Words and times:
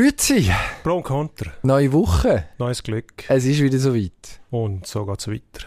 Grüezi, 0.00 0.50
Pro 0.82 0.96
und 0.96 1.02
Contra. 1.02 1.50
neue 1.62 1.92
Woche. 1.92 2.44
Neues 2.56 2.82
Glück. 2.82 3.28
Es 3.28 3.44
ist 3.44 3.60
wieder 3.60 3.78
soweit. 3.78 4.40
Und 4.48 4.86
so 4.86 5.04
geht's 5.04 5.28
weiter. 5.28 5.66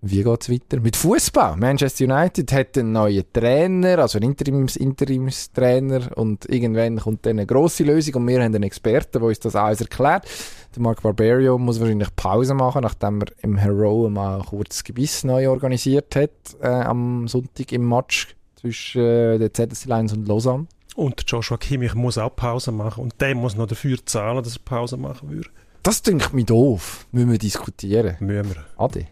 Wie 0.00 0.24
geht's 0.24 0.50
weiter? 0.50 0.80
Mit 0.80 0.96
Fußball. 0.96 1.54
Manchester 1.54 2.06
United 2.06 2.50
hat 2.50 2.76
einen 2.76 2.90
neuen 2.90 3.22
Trainer, 3.32 4.00
also 4.00 4.18
einen 4.18 4.30
Interims 4.30 4.74
Interimstrainer 4.74 6.10
und 6.16 6.44
irgendwann 6.46 6.98
kommt 6.98 7.24
dann 7.24 7.38
eine 7.38 7.46
grosse 7.46 7.84
Lösung 7.84 8.16
und 8.16 8.26
wir 8.26 8.42
haben 8.42 8.52
einen 8.52 8.64
Experten, 8.64 9.20
der 9.20 9.22
uns 9.22 9.38
das 9.38 9.54
alles 9.54 9.80
erklärt. 9.80 10.26
Der 10.74 10.82
Mark 10.82 11.00
Barberio 11.00 11.56
muss 11.56 11.78
wahrscheinlich 11.78 12.16
Pause 12.16 12.54
machen, 12.54 12.82
nachdem 12.82 13.20
er 13.20 13.28
im 13.44 13.58
Hero 13.58 14.10
mal 14.10 14.42
kurz 14.42 14.82
Gebiss 14.82 15.22
neu 15.22 15.48
organisiert 15.48 16.16
hat 16.16 16.32
äh, 16.60 16.66
am 16.66 17.28
Sonntag 17.28 17.70
im 17.70 17.88
Match 17.88 18.34
zwischen 18.56 19.02
äh, 19.02 19.38
der 19.38 19.54
ZSC 19.54 19.88
Lions 19.88 20.14
und 20.14 20.26
Lausanne. 20.26 20.66
Und 20.98 21.22
Joshua 21.28 21.56
Kimmich 21.58 21.94
muss 21.94 22.18
auch 22.18 22.34
Pause 22.34 22.72
machen. 22.72 23.04
Und 23.04 23.20
der 23.20 23.36
muss 23.36 23.54
noch 23.54 23.68
dafür 23.68 24.04
zahlen, 24.04 24.42
dass 24.42 24.56
er 24.56 24.62
Pause 24.64 24.96
machen 24.96 25.30
würde. 25.30 25.48
Das 25.84 26.02
dünkt 26.02 26.32
mich 26.34 26.46
doof. 26.46 27.06
Müssen 27.12 27.30
wir 27.30 27.38
diskutieren. 27.38 28.16
Müssen 28.18 28.50
wir. 28.52 28.64
Ade. 28.76 29.06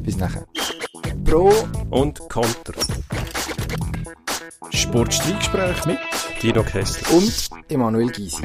Bis 0.00 0.16
nachher. 0.16 0.46
Pro 1.26 1.52
Und 1.90 2.18
Contra. 2.30 2.72
Sportstreitgespräch 4.70 5.84
mit 5.84 5.98
Guido 6.40 6.62
Kessler. 6.62 7.14
und 7.18 7.50
Emanuel 7.68 8.10
Gysi. 8.10 8.42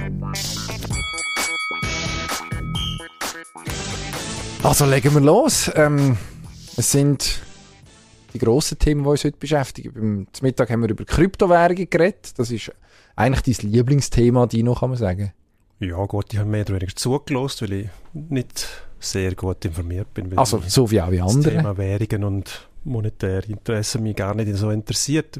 Also 4.62 4.86
legen 4.86 5.14
wir 5.14 5.22
los. 5.22 5.72
Ähm, 5.76 6.18
es 6.76 6.92
sind 6.92 7.40
die 8.34 8.40
grossen 8.40 8.80
Themen, 8.80 9.04
die 9.04 9.10
uns 9.10 9.24
heute 9.24 9.38
beschäftigen. 9.38 9.94
Beim 9.94 10.28
zum 10.32 10.46
Mittag 10.46 10.70
haben 10.70 10.82
wir 10.82 10.90
über 10.90 11.06
Kryptowährungen 11.06 11.90
geredet. 11.90 12.34
Das 12.38 12.52
ist 12.52 12.72
eigentlich 13.16 13.58
dein 13.58 13.72
Lieblingsthema, 13.72 14.48
Dino, 14.48 14.74
kann 14.74 14.90
man 14.90 14.98
sagen. 14.98 15.32
Ja 15.80 16.04
gut, 16.06 16.34
ich 16.34 16.40
habe 16.40 16.50
mehr 16.50 16.62
oder 16.62 16.76
weniger 16.76 16.96
zugelost, 16.96 17.62
weil 17.62 17.74
ich 17.74 17.90
nicht 18.14 18.68
sehr 19.00 19.36
gut 19.36 19.66
informiert 19.66 20.14
bin. 20.14 20.38
Also 20.38 20.64
so 20.66 20.90
wie 20.90 21.02
auch 21.02 21.12
wie 21.12 21.18
das 21.18 21.36
andere. 21.36 21.56
Thema 21.56 21.78
Währungen 21.78 22.24
und 22.24 22.68
monetäre 22.86 23.46
Interessen 23.48 24.04
mich 24.04 24.16
gar 24.16 24.34
nicht 24.34 24.54
so 24.56 24.70
interessiert, 24.72 25.40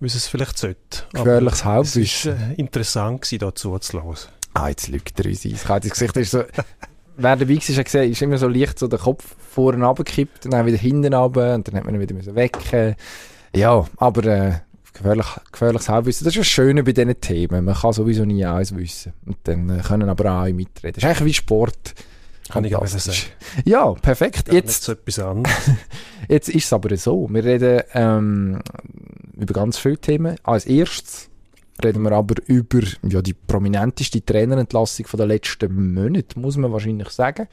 wie 0.00 0.06
es 0.06 0.14
es 0.14 0.26
vielleicht 0.26 0.58
sollte. 0.58 1.04
Gefährliches 1.12 1.60
es 1.60 1.64
Halbwissen. 1.64 2.38
war 2.38 2.50
äh, 2.50 2.54
interessant, 2.54 3.22
gewesen, 3.22 3.38
da 3.38 3.54
zuzuhören. 3.54 4.16
Ah, 4.54 4.68
jetzt 4.68 4.88
lügt 4.88 5.18
er 5.18 5.26
uns 5.26 5.44
ein. 5.44 5.52
Ich 5.52 5.68
habe 5.68 5.80
das 5.80 5.90
Gesicht 5.90 6.16
ist 6.16 6.30
so... 6.30 6.44
Wer 7.20 7.36
dabei 7.36 7.56
war, 7.56 7.76
hat 7.76 7.84
gesehen, 7.84 8.12
ist 8.12 8.22
immer 8.22 8.38
so 8.38 8.46
leicht 8.46 8.78
so 8.78 8.86
der 8.86 9.00
Kopf 9.00 9.34
vorne 9.50 9.84
runtergekippt 9.84 10.44
und 10.44 10.52
dann 10.52 10.66
wieder 10.66 10.78
hinten 10.78 11.12
runter 11.12 11.56
und 11.56 11.66
dann 11.66 11.74
hat 11.74 11.84
man 11.84 11.94
ihn 11.94 12.00
wieder 12.00 12.14
müssen 12.14 12.36
wecken. 12.36 12.94
Ja, 13.54 13.84
aber 13.96 14.24
äh, 14.24 14.52
gefährlich, 14.92 15.26
gefährliches 15.50 15.88
Halbwissen, 15.88 16.24
das 16.24 16.34
ist 16.34 16.40
das 16.40 16.46
Schöne 16.46 16.84
bei 16.84 16.92
diesen 16.92 17.20
Themen. 17.20 17.64
Man 17.64 17.74
kann 17.74 17.92
sowieso 17.92 18.24
nie 18.24 18.44
alles 18.44 18.76
wissen. 18.76 19.14
Und 19.26 19.36
dann 19.44 19.68
äh, 19.68 19.82
können 19.82 20.08
aber 20.08 20.30
auch 20.30 20.42
alle 20.42 20.54
mitreden. 20.54 20.94
Das 20.94 21.02
ist 21.02 21.08
eigentlich 21.08 21.26
wie 21.26 21.34
Sport. 21.34 21.94
Kann 22.48 22.64
ich 22.64 22.74
auch 22.74 22.86
Fantastisch. 22.86 23.30
Ja, 23.64 23.92
perfekt. 23.92 24.52
Jetzt, 24.52 24.84
so 24.84 24.92
etwas 24.92 25.18
anderes. 25.18 25.56
jetzt 26.28 26.48
ist 26.48 26.64
es 26.64 26.72
aber 26.72 26.96
so. 26.96 27.28
Wir 27.30 27.44
reden 27.44 27.82
ähm, 27.92 28.60
über 29.36 29.52
ganz 29.52 29.76
viele 29.76 29.98
Themen. 29.98 30.36
Als 30.44 30.64
erstes 30.64 31.27
reden 31.84 32.02
wir 32.02 32.12
aber 32.12 32.34
über 32.46 32.80
ja, 33.08 33.22
die 33.22 33.34
prominenteste 33.34 34.24
Trainerentlassung 34.24 35.06
den 35.18 35.28
letzten 35.28 35.94
Monaten, 35.94 36.40
muss 36.40 36.56
man 36.56 36.72
wahrscheinlich 36.72 37.10
sagen. 37.10 37.48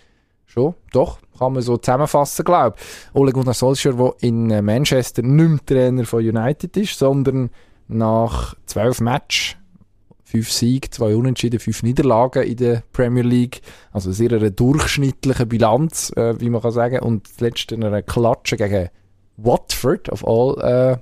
Schon, 0.46 0.76
doch, 0.92 1.20
kann 1.38 1.54
man 1.54 1.64
so 1.64 1.78
zusammenfassen, 1.78 2.46
glaube 2.46 2.78
ich. 2.78 3.16
Ole 3.16 3.32
Gunnar 3.32 3.54
Solskjaer, 3.54 3.96
der 3.96 4.14
in 4.22 4.48
Manchester 4.64 5.22
nicht 5.24 5.50
mehr 5.50 5.66
Trainer 5.66 6.06
von 6.06 6.20
United 6.20 6.78
ist, 6.78 7.00
sondern 7.00 7.50
nach 7.88 8.56
zwölf 8.66 9.02
Matches, 9.02 9.56
fünf 10.24 10.52
Siege, 10.52 10.90
zwei 10.90 11.16
Unentschieden, 11.16 11.60
fünf 11.60 11.84
Niederlagen 11.84 12.44
in 12.44 12.58
der 12.58 12.84
Premier 12.94 13.24
League, 13.24 13.62
also 13.92 14.12
sehr 14.12 14.32
eine 14.32 14.52
durchschnittliche 14.52 15.46
Bilanz, 15.46 16.12
äh, 16.16 16.40
wie 16.40 16.50
man 16.50 16.62
kann 16.62 16.72
sagen, 16.72 17.00
und 17.00 17.28
das 17.28 17.40
letzte 17.40 17.76
eine 17.76 18.04
Klatsche 18.04 18.58
gegen 18.58 18.90
Watford, 19.38 20.10
of 20.10 20.26
all 20.28 20.62
äh, 20.62 20.98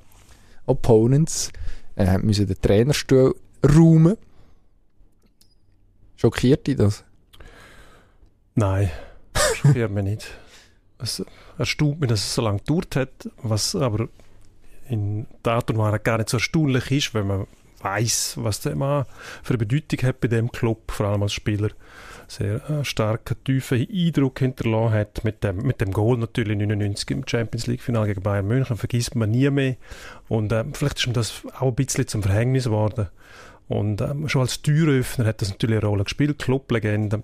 opponents, 0.65 1.51
äh, 1.95 2.17
müssen 2.17 2.47
den 2.47 2.59
Trainerstuhl 2.61 3.35
räumen. 3.63 4.17
Schockiert 6.15 6.67
dich 6.67 6.77
das? 6.77 7.03
Nein, 8.55 8.91
schockiert 9.55 9.91
mich 9.91 10.03
nicht. 10.03 10.37
Es 10.99 11.23
erstaunt 11.57 11.99
mich, 11.99 12.09
dass 12.09 12.19
es 12.21 12.35
so 12.35 12.41
lange 12.41 12.59
gedauert 12.59 12.95
hat, 12.95 13.29
was 13.41 13.75
aber 13.75 14.07
in 14.89 15.25
der 15.43 15.53
Art 15.53 15.69
und 15.69 15.77
Weise 15.77 15.99
gar 15.99 16.17
nicht 16.17 16.29
so 16.29 16.37
erstaunlich 16.37 16.91
ist, 16.91 17.13
wenn 17.13 17.27
man 17.27 17.47
weiß, 17.79 18.35
was 18.37 18.61
der 18.61 18.75
Mann 18.75 19.05
für 19.41 19.55
eine 19.55 19.65
Bedeutung 19.65 20.07
hat 20.07 20.21
bei 20.21 20.27
dem 20.27 20.51
Club, 20.51 20.91
vor 20.91 21.07
allem 21.07 21.23
als 21.23 21.33
Spieler. 21.33 21.69
Sehr 22.27 22.69
äh, 22.69 22.85
starken, 22.85 23.35
tiefen 23.43 23.87
Eindruck 23.89 24.39
hinterlassen 24.39 24.93
hat. 24.93 25.23
Mit 25.23 25.43
dem, 25.43 25.57
mit 25.57 25.81
dem 25.81 25.91
Goal 25.91 26.17
natürlich 26.17 26.57
99 26.57 27.11
im 27.11 27.27
Champions 27.27 27.67
League-Final 27.67 28.07
gegen 28.07 28.21
Bayern 28.21 28.47
München, 28.47 28.77
vergisst 28.77 29.15
man 29.15 29.31
nie 29.31 29.49
mehr. 29.49 29.75
Und 30.29 30.51
äh, 30.51 30.63
vielleicht 30.73 30.99
ist 30.99 31.07
ihm 31.07 31.13
das 31.13 31.43
auch 31.59 31.67
ein 31.67 31.75
bisschen 31.75 32.07
zum 32.07 32.23
Verhängnis 32.23 32.65
geworden. 32.65 33.07
Und 33.67 34.01
ähm, 34.01 34.27
schon 34.27 34.41
als 34.41 34.61
Türöffner 34.61 35.25
hat 35.25 35.41
das 35.41 35.49
natürlich 35.49 35.77
eine 35.77 35.87
Rolle 35.87 36.03
gespielt, 36.03 36.39
Clublegende 36.39 37.23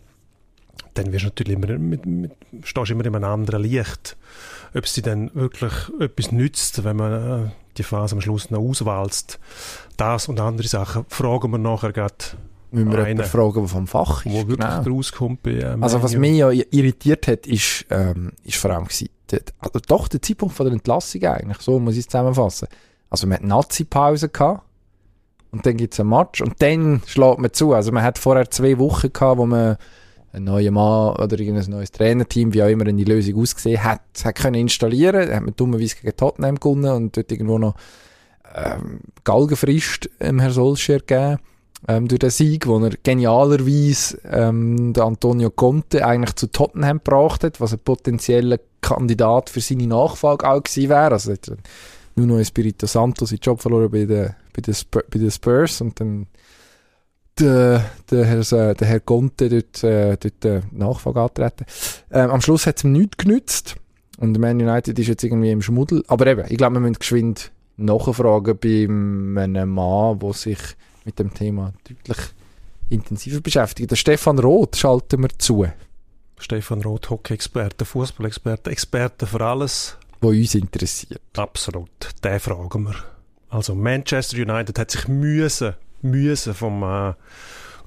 dann 0.93 1.11
wirst 1.13 1.23
du 1.23 1.27
natürlich 1.27 1.53
immer 1.53 1.77
mit, 1.77 2.05
mit, 2.05 2.31
stehst 2.63 2.91
immer 2.91 3.05
in 3.05 3.15
einem 3.15 3.23
anderen 3.23 3.63
Licht. 3.63 4.17
Ob 4.73 4.85
dir 4.85 5.01
dann 5.01 5.33
wirklich 5.33 5.73
etwas 5.99 6.31
nützt, 6.31 6.83
wenn 6.83 6.97
man 6.97 7.45
äh, 7.45 7.49
die 7.77 7.83
Phase 7.83 8.15
am 8.15 8.21
Schluss 8.21 8.51
noch 8.51 8.59
auswalzt. 8.59 9.39
Das 9.97 10.27
und 10.27 10.39
andere 10.39 10.67
Sachen 10.67 11.05
fragen 11.07 11.51
wir 11.51 11.57
nachher 11.57 11.91
gerade, 11.91 12.15
Müssen 12.71 12.91
wir 12.91 12.99
jemanden 13.07 13.23
fragen, 13.23 13.59
der 13.61 13.67
vom 13.67 13.87
Fach 13.87 14.25
ist. 14.25 14.31
wo 14.31 14.47
wirklich 14.47 14.57
Genau. 14.57 14.95
rauskommt 14.95 15.41
bei 15.43 15.51
ähm, 15.59 15.83
Also 15.83 16.01
was 16.03 16.15
mich 16.15 16.37
ja 16.37 16.51
irritiert 16.51 17.27
hat, 17.27 17.47
ist, 17.47 17.85
ähm, 17.89 18.31
ist 18.43 18.57
vor 18.57 18.71
allem 18.71 18.85
gewesen, 18.85 19.09
der, 19.31 19.41
also 19.59 19.79
doch 19.87 20.07
der 20.07 20.21
Zeitpunkt 20.21 20.55
von 20.55 20.65
der 20.65 20.73
Entlassung 20.73 21.23
eigentlich, 21.23 21.59
so 21.59 21.79
muss 21.79 21.95
ich 21.95 22.01
es 22.01 22.07
zusammenfassen. 22.07 22.67
Also 23.09 23.27
man 23.27 23.37
hat 23.37 23.43
Nazi-Pause 23.43 24.29
gehabt 24.29 24.63
und 25.51 25.65
dann 25.65 25.77
gibt 25.77 25.93
es 25.93 25.99
ein 25.99 26.07
Match 26.07 26.41
und 26.41 26.61
dann 26.61 27.01
schlägt 27.07 27.39
man 27.39 27.51
zu. 27.53 27.73
Also 27.73 27.91
man 27.91 28.03
hat 28.03 28.19
vorher 28.19 28.49
zwei 28.51 28.77
Wochen 28.77 29.11
gehabt, 29.11 29.37
wo 29.39 29.45
man 29.47 29.77
einen 30.31 30.45
neuen 30.45 30.73
Mann 30.73 31.15
oder 31.15 31.39
irgendein 31.39 31.71
neues 31.71 31.91
Trainerteam, 31.91 32.53
wie 32.53 32.61
auch 32.61 32.67
immer 32.67 32.85
die 32.85 33.03
Lösung 33.03 33.41
ausgesehen 33.41 33.83
hat, 33.83 34.01
hat 34.23 34.35
können 34.35 34.61
installieren. 34.61 35.27
Dann 35.27 35.35
hat 35.37 35.43
man 35.43 35.55
dummerweise 35.55 35.95
gegen 35.95 36.15
Tottenham 36.15 36.59
gewonnen 36.59 36.91
und 36.91 37.17
dort 37.17 37.31
irgendwo 37.31 37.57
noch 37.57 37.73
ähm, 38.53 38.99
Galgenfrist 39.23 40.09
ähm, 40.19 40.39
Herr 40.39 40.51
Solskjaer 40.51 40.99
gegeben 40.99 41.39
ähm, 41.87 42.07
durch 42.07 42.19
den 42.19 42.29
Sieg, 42.29 42.67
wo 42.67 42.77
er 42.79 42.91
genialerweise 43.03 44.19
ähm, 44.25 44.93
der 44.93 45.03
Antonio 45.05 45.49
Conte 45.49 46.05
eigentlich 46.05 46.35
zu 46.35 46.51
Tottenham 46.51 46.97
gebracht 46.97 47.43
hat, 47.43 47.61
was 47.61 47.73
ein 47.73 47.79
potenzieller 47.79 48.59
Kandidat 48.81 49.49
für 49.49 49.61
seine 49.61 49.87
Nachfolge 49.87 50.47
auch 50.47 50.63
gewesen 50.63 50.89
wäre. 50.89 51.11
Also 51.11 51.31
hat 51.31 51.51
Nuno 52.15 52.39
Espirito 52.39 52.85
Santo 52.85 53.25
seinen 53.25 53.39
Job 53.39 53.61
verloren 53.61 53.91
bei 53.91 54.05
den, 54.05 54.35
bei 54.53 54.61
den, 54.61 54.73
Spur, 54.73 55.03
bei 55.09 55.19
den 55.19 55.31
Spurs 55.31 55.81
und 55.81 55.99
dann 55.99 56.27
der, 57.39 57.85
der, 58.11 58.25
Herr, 58.25 58.73
der 58.73 58.87
Herr 58.87 58.99
Conte 58.99 59.47
dort, 59.47 59.83
äh, 59.83 60.17
dort 60.17 60.45
äh, 60.45 60.61
Nachfolge 60.71 61.21
antreten. 61.21 61.65
Ähm, 62.11 62.29
am 62.31 62.41
Schluss 62.41 62.67
hat 62.67 62.77
es 62.77 62.83
ihm 62.83 62.91
nichts 62.91 63.17
genützt 63.17 63.75
und 64.17 64.37
Man 64.37 64.61
United 64.61 64.99
ist 64.99 65.07
jetzt 65.07 65.23
irgendwie 65.23 65.51
im 65.51 65.61
Schmuddel. 65.61 66.03
Aber 66.07 66.27
eben, 66.27 66.43
ich 66.49 66.57
glaube, 66.57 66.75
wir 66.75 66.81
müssen 66.81 66.99
geschwind 66.99 67.51
nachfragen 67.77 68.57
bei 68.61 68.83
einem 68.83 69.69
Mann, 69.69 70.19
der 70.19 70.33
sich 70.33 70.59
mit 71.09 71.19
dem 71.19 71.33
Thema 71.33 71.73
deutlich 71.87 72.17
intensiver 72.89 73.41
beschäftigt. 73.41 73.89
Der 73.89 73.95
Stefan 73.95 74.37
Roth 74.39 74.75
schalten 74.75 75.21
wir 75.21 75.29
zu, 75.37 75.65
Stefan 76.37 76.81
Roth, 76.81 77.09
Hockey-Experte, 77.09 77.83
Fußball-Experte, 77.83 78.69
Experte 78.69 79.25
für 79.27 79.41
alles. 79.41 79.97
wo 80.21 80.29
uns 80.29 80.55
interessiert. 80.55 81.21
Absolut, 81.35 81.89
den 82.23 82.39
fragen 82.39 82.83
wir. 82.83 82.95
Also 83.49 83.73
Manchester 83.73 84.37
United 84.37 84.77
hat 84.77 84.91
sich 84.91 85.07
müssen, 85.07 85.73
müssen 86.01 86.53
vom 86.53 86.83
äh, 86.83 87.13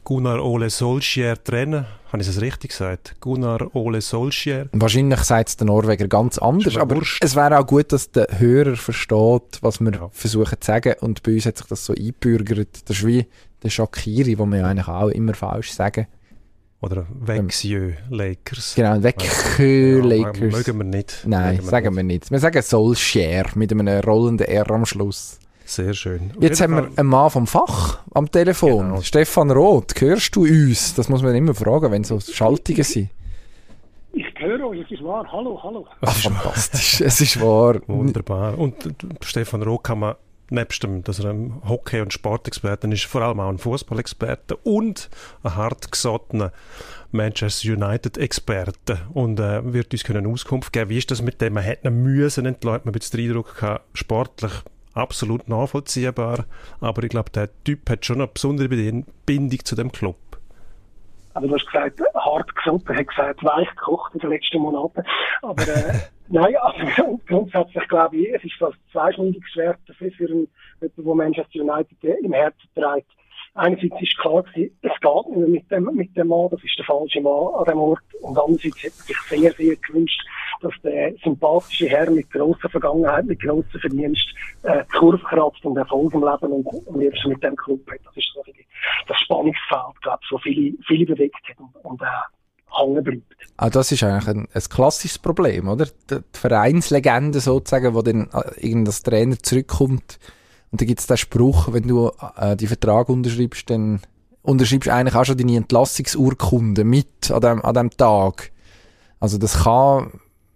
Gunnar 0.04 0.42
Ole 0.44 0.68
Solskjaer 0.68 1.42
trennen. 1.42 1.86
Habe 2.12 2.22
ich 2.22 2.28
es 2.28 2.40
richtig 2.40 2.70
gesagt? 2.72 3.14
Gunnar 3.20 3.74
Ole 3.74 4.00
Solskjaer. 4.00 4.66
Wahrscheinlich 4.72 5.20
sagt 5.20 5.48
es 5.50 5.56
der 5.56 5.66
Norweger 5.66 6.08
ganz 6.08 6.38
anders, 6.38 6.76
aber 6.76 6.96
wurscht. 6.96 7.24
es 7.24 7.36
wäre 7.36 7.58
auch 7.58 7.66
gut, 7.66 7.92
dass 7.92 8.10
der 8.10 8.26
Hörer 8.38 8.76
versteht, 8.76 9.58
was 9.60 9.80
wir 9.80 9.92
Ja. 9.92 10.08
versuchen 10.12 10.56
zu 10.60 10.66
sagen. 10.66 10.94
Und 11.00 11.22
bei 11.22 11.34
uns 11.34 11.46
hat 11.46 11.56
sich 11.58 11.66
das 11.68 11.84
so 11.86 11.94
eingebürgert. 11.94 12.88
Das 12.88 12.98
ist 12.98 13.06
wie 13.06 13.26
der 13.62 13.70
Shakiri, 13.70 14.38
wo 14.38 14.44
wir 14.46 14.58
ja 14.58 14.66
eigentlich 14.66 14.88
auch 14.88 15.08
immer 15.08 15.34
falsch 15.34 15.70
sagen. 15.72 16.06
Oder 16.80 17.06
Vexieux 17.14 17.94
Lakers. 18.10 18.74
Genau, 18.74 19.00
weg 19.04 19.22
Ja, 19.58 20.04
Lakers. 20.04 20.52
Mögen 20.52 20.78
wir 20.78 20.84
nicht. 20.84 21.22
Nein, 21.24 21.56
Mögen 21.58 21.68
sagen 21.68 21.96
wir 21.96 22.02
nicht. 22.02 22.28
Wir 22.28 22.40
sagen 22.40 22.60
Solskjaer 22.60 23.44
mit 23.54 23.70
einem 23.70 23.86
rollenden 24.00 24.48
R 24.48 24.68
am 24.72 24.84
Schluss. 24.84 25.38
Sehr 25.72 25.94
schön. 25.94 26.32
Auf 26.36 26.42
Jetzt 26.42 26.60
haben 26.60 26.74
jeden 26.74 26.90
wir 26.90 26.98
einen 26.98 27.08
Mann 27.08 27.30
vom 27.30 27.46
Fach 27.46 28.00
am 28.12 28.30
Telefon. 28.30 28.88
Genau. 28.90 29.00
Stefan 29.00 29.50
Roth, 29.50 29.98
hörst 29.98 30.36
du 30.36 30.42
uns? 30.42 30.94
Das 30.94 31.08
muss 31.08 31.22
man 31.22 31.34
immer 31.34 31.54
fragen, 31.54 31.90
wenn 31.90 32.04
so 32.04 32.20
Schaltungen 32.20 32.82
sind. 32.82 33.08
Ich 34.12 34.26
höre 34.36 34.68
euch, 34.68 34.80
es 34.82 34.90
ist 34.90 35.02
wahr. 35.02 35.26
Hallo, 35.32 35.58
hallo. 35.62 35.86
Ach, 36.02 36.14
fantastisch. 36.14 37.00
es 37.00 37.22
ist 37.22 37.40
wahr. 37.40 37.80
Wunderbar. 37.86 38.58
Und 38.58 38.84
äh, 38.84 38.90
Stefan 39.22 39.62
Roth 39.62 39.84
kann 39.84 40.00
man 40.00 40.14
nebst 40.50 40.82
dem, 40.82 41.02
dass 41.02 41.20
er 41.20 41.30
ein 41.30 41.62
Hockey- 41.66 42.02
und 42.02 42.12
Sportexperte 42.12 42.86
ist, 42.88 43.06
vor 43.06 43.22
allem 43.22 43.40
auch 43.40 43.48
ein 43.48 43.56
Fußballexperte 43.56 44.56
und 44.56 45.08
ein 45.42 45.56
hartgesottener 45.56 46.52
Manchester 47.12 47.72
United-Experte 47.72 48.98
und 49.14 49.40
äh, 49.40 49.72
wird 49.72 49.94
uns 49.94 50.04
können 50.04 50.26
Auskunft 50.26 50.74
geben, 50.74 50.90
wie 50.90 50.98
ist 50.98 51.10
das 51.10 51.22
mit 51.22 51.40
dem, 51.40 51.54
man 51.54 51.62
hätte 51.62 51.90
müssen 51.90 52.44
entlassen, 52.44 52.82
man 52.84 52.92
bisschen 52.92 53.18
den 53.18 53.30
Eindruck 53.30 53.56
gehabt, 53.56 53.86
sportlich 53.94 54.52
absolut 54.94 55.48
nachvollziehbar, 55.48 56.46
aber 56.80 57.02
ich 57.02 57.10
glaube, 57.10 57.30
der 57.30 57.48
Typ 57.64 57.88
hat 57.88 58.04
schon 58.04 58.16
eine 58.16 58.26
besondere 58.26 58.68
Bindung 58.68 59.64
zu 59.64 59.76
dem 59.76 59.92
Club. 59.92 60.16
Also 61.34 61.48
du 61.48 61.54
hast 61.54 61.66
gesagt, 61.66 62.00
hart 62.14 62.54
gesund, 62.54 62.82
er 62.88 62.96
hat 62.96 63.08
gesagt, 63.08 63.44
weich 63.44 63.68
gekocht 63.70 64.14
in 64.14 64.20
den 64.20 64.30
letzten 64.30 64.58
Monaten. 64.58 65.02
Aber 65.40 65.62
äh, 65.62 65.94
nein, 66.28 66.54
also 66.56 67.20
grundsätzlich 67.26 67.88
glaube 67.88 68.16
ich, 68.16 68.34
es 68.34 68.44
ist 68.44 68.54
fast 68.58 68.76
zweischneidiges 68.90 69.50
Schwert 69.50 69.78
für 69.96 70.28
einen, 70.28 70.48
der 70.80 71.14
Manchester 71.14 71.60
United 71.60 72.04
im 72.22 72.32
Herzen 72.32 72.68
trägt. 72.74 73.10
Einerseits 73.54 74.00
ist 74.00 74.16
klar 74.16 74.42
gewesen, 74.42 74.78
es 74.80 74.92
geht 75.00 75.26
nicht 75.28 75.36
mehr 75.36 75.48
mit 75.48 75.70
dem, 75.70 75.84
mit 75.94 76.16
dem 76.16 76.28
Mann, 76.28 76.48
das 76.50 76.64
ist 76.64 76.78
der 76.78 76.86
falsche 76.86 77.20
Mann 77.20 77.54
an 77.54 77.64
dem 77.64 77.78
Ort. 77.78 78.00
Und 78.22 78.38
andererseits 78.38 78.82
hätte 78.82 78.96
man 78.96 79.06
sich 79.06 79.18
sehr, 79.28 79.52
sehr 79.52 79.76
gewünscht, 79.76 80.20
dass 80.62 80.72
der 80.82 81.12
sympathische 81.22 81.88
Herr 81.88 82.10
mit 82.10 82.30
grosser 82.30 82.70
Vergangenheit, 82.70 83.26
mit 83.26 83.42
grossem 83.42 83.80
Verdienst, 83.80 84.26
äh, 84.62 84.84
die 84.84 84.98
Kurve 84.98 85.18
kratzt 85.18 85.64
und 85.64 85.76
Erfolg 85.76 86.14
im 86.14 86.20
Leben 86.20 86.52
und, 86.52 86.66
und 86.66 86.98
liebst 86.98 87.26
mit 87.26 87.42
dem 87.42 87.56
Club 87.56 87.80
hat. 87.90 88.00
Das 88.04 88.16
ist 88.16 88.32
so 88.34 88.42
das 89.06 89.18
Spannungsfeld, 89.18 90.00
glaube 90.02 90.18
ich, 90.22 90.28
so 90.28 90.38
viele, 90.38 90.76
viele 90.86 91.06
bewegt 91.06 91.36
hat 91.48 91.58
und, 91.58 91.84
und 91.84 92.02
äh. 92.02 92.06
Ah, 93.58 93.68
das 93.68 93.92
ist 93.92 94.02
eigentlich 94.02 94.28
ein, 94.28 94.48
ein 94.50 94.62
klassisches 94.70 95.18
Problem, 95.18 95.68
oder? 95.68 95.84
Die, 95.84 96.20
die 96.20 96.38
Vereinslegende 96.38 97.40
sozusagen, 97.40 97.94
wo 97.94 98.00
dann 98.00 98.30
äh, 98.32 98.66
irgendein 98.66 98.94
Trainer 98.94 99.38
zurückkommt, 99.38 100.18
und 100.72 100.80
da 100.80 100.86
gibt 100.86 101.00
es 101.00 101.06
den 101.06 101.18
Spruch, 101.18 101.72
wenn 101.72 101.86
du 101.86 102.10
äh, 102.36 102.56
die 102.56 102.66
Vertrag 102.66 103.10
unterschreibst, 103.10 103.68
dann 103.68 104.00
unterschreibst 104.40 104.86
du 104.86 104.92
eigentlich 104.92 105.14
auch 105.14 105.24
schon 105.26 105.36
deine 105.36 105.56
Entlassungsurkunde 105.56 106.84
mit 106.84 107.30
an 107.30 107.40
dem, 107.42 107.64
an 107.64 107.74
dem 107.74 107.90
Tag. 107.90 108.50
Also 109.20 109.36
das 109.36 109.64
kann, 109.64 110.12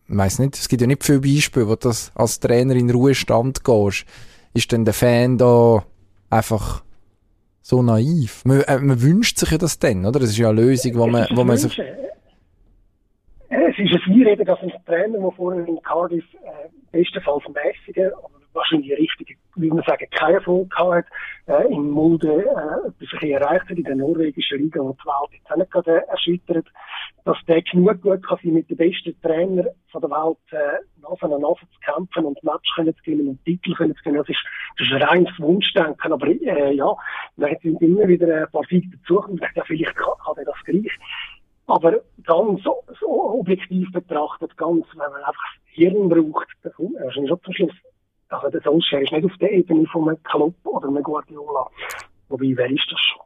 ich 0.09 0.17
weiss 0.17 0.39
nicht, 0.39 0.55
es 0.55 0.69
gibt 0.69 0.81
ja 0.81 0.87
nicht 0.87 1.05
viele 1.05 1.21
Beispiele, 1.21 1.69
wo 1.69 1.75
du 1.75 1.89
das 1.89 2.13
als 2.15 2.41
Trainer 2.41 2.75
in 2.75 2.91
Ruhestand 2.91 3.63
gehst. 3.63 4.07
Ist 4.55 4.73
denn 4.73 4.87
der 4.87 4.95
Fan 4.95 5.37
da 5.37 5.85
einfach 6.31 6.83
so 7.61 7.83
naiv? 7.83 8.43
Man, 8.47 8.63
äh, 8.63 8.79
man 8.79 9.03
wünscht 9.03 9.37
sich 9.37 9.51
ja 9.51 9.59
das 9.59 9.79
dann, 9.79 10.07
oder? 10.07 10.19
Das 10.19 10.31
ist 10.31 10.39
ja 10.39 10.49
eine 10.49 10.63
Lösung, 10.63 10.95
wo 10.95 11.07
man, 11.07 11.27
wo 11.35 11.45
man 11.45 11.59
sich... 11.59 11.79
Es 13.49 13.79
ist 13.79 13.93
ein 14.07 14.13
Einreden, 14.15 14.47
dass 14.47 14.59
ein 14.61 14.73
Trainer, 14.87 15.19
der 15.19 15.31
vorher 15.33 15.67
in 15.67 15.79
Cardiff 15.83 16.25
äh, 16.43 16.69
bestenfalls 16.91 17.45
mäßigen, 17.49 18.13
aber 18.15 18.36
wahrscheinlich 18.57 18.93
richtig, 18.99 19.39
wie 19.55 19.69
man 19.69 19.85
sagen, 19.87 20.07
keinen 20.11 20.35
Erfolg 20.35 20.71
gehabt 20.71 21.09
äh, 21.47 21.73
in 21.73 21.91
Mulde 21.91 22.29
äh, 22.29 22.89
etwas 22.89 23.23
erreicht 23.23 23.69
hat 23.69 23.79
in 23.79 23.85
der 23.85 23.97
norwegischen 23.97 24.59
Liga, 24.59 24.81
und 24.81 24.99
die 25.01 25.07
Welt 25.07 25.33
jetzt 25.33 25.51
auch 25.51 25.57
nicht 25.57 26.09
erschüttert, 26.09 26.67
dass 27.25 27.37
der 27.47 27.63
genug 27.63 28.03
gut 28.03 28.27
kann 28.27 28.39
sein, 28.43 28.55
mit 28.55 28.71
den 28.71 28.77
besten 28.77 29.21
Trainern 29.21 29.69
von 29.91 30.01
der 30.01 30.11
Welt 30.11 30.39
äh, 30.53 30.79
Nase 31.03 31.23
an 31.23 31.41
Nase 31.41 31.61
zu 31.61 31.81
kämpfen 31.85 32.25
und 32.25 32.43
Match 32.43 32.75
können 32.75 32.95
zu 32.97 33.03
gewinnen 33.03 33.29
und 33.29 33.45
Titel 33.45 33.75
können 33.75 33.95
zu 33.95 34.03
gewinnen. 34.03 34.25
Das 34.27 34.29
ist, 34.29 34.45
das 34.79 34.87
ist 34.89 34.93
ein 34.93 35.03
reines 35.03 35.39
Wunschdenken, 35.39 36.13
aber 36.13 36.27
äh, 36.27 36.75
ja, 36.75 36.95
da 37.37 37.49
sind 37.63 37.81
immer 37.83 38.09
wieder 38.09 38.43
ein 38.43 38.51
paar 38.51 38.65
Siege 38.69 38.89
dazu 38.97 39.21
und 39.21 39.41
ja, 39.41 39.63
vielleicht 39.65 39.97
kann, 39.97 40.15
kann 40.25 40.37
er 40.39 40.45
das 40.45 40.65
gleich. 40.65 40.93
Aber 41.69 42.01
ganz 42.23 42.63
so, 42.63 42.83
so 43.01 43.41
objektiv 43.41 43.91
betrachtet, 43.93 44.57
ganz, 44.57 44.87
wenn 44.93 45.11
man 45.11 45.23
einfach 45.23 45.55
Hirn 45.65 46.09
braucht, 46.09 46.49
dann 46.63 46.73
kommt 46.73 46.95
man 46.95 47.13
schon 47.13 47.27
zum 47.27 47.55
Schluss 47.55 47.73
also 48.29 48.49
der 48.51 48.61
Solskjaer 48.61 49.03
ist 49.03 49.13
nicht 49.13 49.25
auf 49.25 49.37
der 49.41 49.53
Ebene 49.53 49.87
von 49.87 50.09
einem 50.09 50.23
Klopp 50.25 50.55
oder 50.65 50.89
einem 50.89 51.03
Guardiola. 51.03 51.69
Wobei, 52.29 52.53
wer 52.57 52.71
ist 52.71 52.87
das 52.91 53.01
schon? 53.01 53.23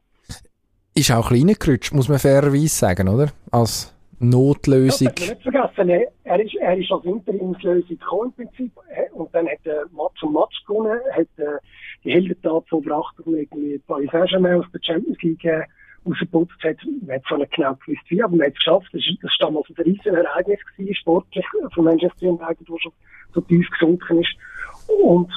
Ist 0.94 1.10
auch 1.12 1.28
kleiner 1.28 1.54
gerutscht, 1.54 1.94
muss 1.94 2.08
man 2.08 2.18
fairerweise 2.18 2.68
sagen, 2.68 3.08
oder? 3.08 3.28
Als 3.50 3.94
Notlösung. 4.18 5.08
Ja, 5.18 5.26
nicht 5.32 5.42
vergessen. 5.42 5.88
Er 6.24 6.40
ist, 6.40 6.54
er 6.56 6.76
ist 6.76 6.92
als 6.92 7.04
Interimslösung 7.04 7.88
gekommen 7.88 8.34
im 8.36 8.46
Prinzip. 8.46 8.72
Und 9.12 9.34
dann 9.34 9.46
hat 9.48 9.64
er 9.64 9.86
Match 9.92 10.22
um 10.22 10.34
Match 10.34 10.62
gewonnen, 10.66 10.98
hat 11.12 11.28
äh, 11.38 11.58
die 12.04 12.12
Heldentat 12.12 12.68
vollbracht, 12.68 13.18
und 13.20 13.34
irgendwie 13.34 13.78
Paris 13.86 14.10
Saint-Germain 14.12 14.60
aus 14.60 14.66
der 14.74 14.80
Champions 14.82 15.22
League 15.22 15.44
äh, 15.44 15.62
rausgeputzt 16.06 16.62
hat. 16.62 16.76
Man 17.00 17.16
hat 17.16 17.22
es 17.30 17.38
nicht 17.38 17.52
genau 17.52 17.74
gewusst 17.74 18.02
wie, 18.08 18.22
aber 18.22 18.36
man 18.36 18.46
hat 18.46 18.52
es 18.52 18.58
geschafft. 18.58 18.88
Das 18.92 19.02
war 19.02 19.48
damals 19.48 19.68
ein 19.70 19.82
riesen 19.84 20.14
Ereignis 20.14 20.60
gewesen, 20.76 20.94
sportlich, 20.94 21.46
von 21.74 21.84
Manchester 21.84 22.26
United, 22.26 22.68
wo 22.68 22.78
schon 22.78 22.92
so 23.32 23.40
tief 23.40 23.68
gesunken 23.70 24.20
ist. 24.20 24.34
Und 25.02 25.30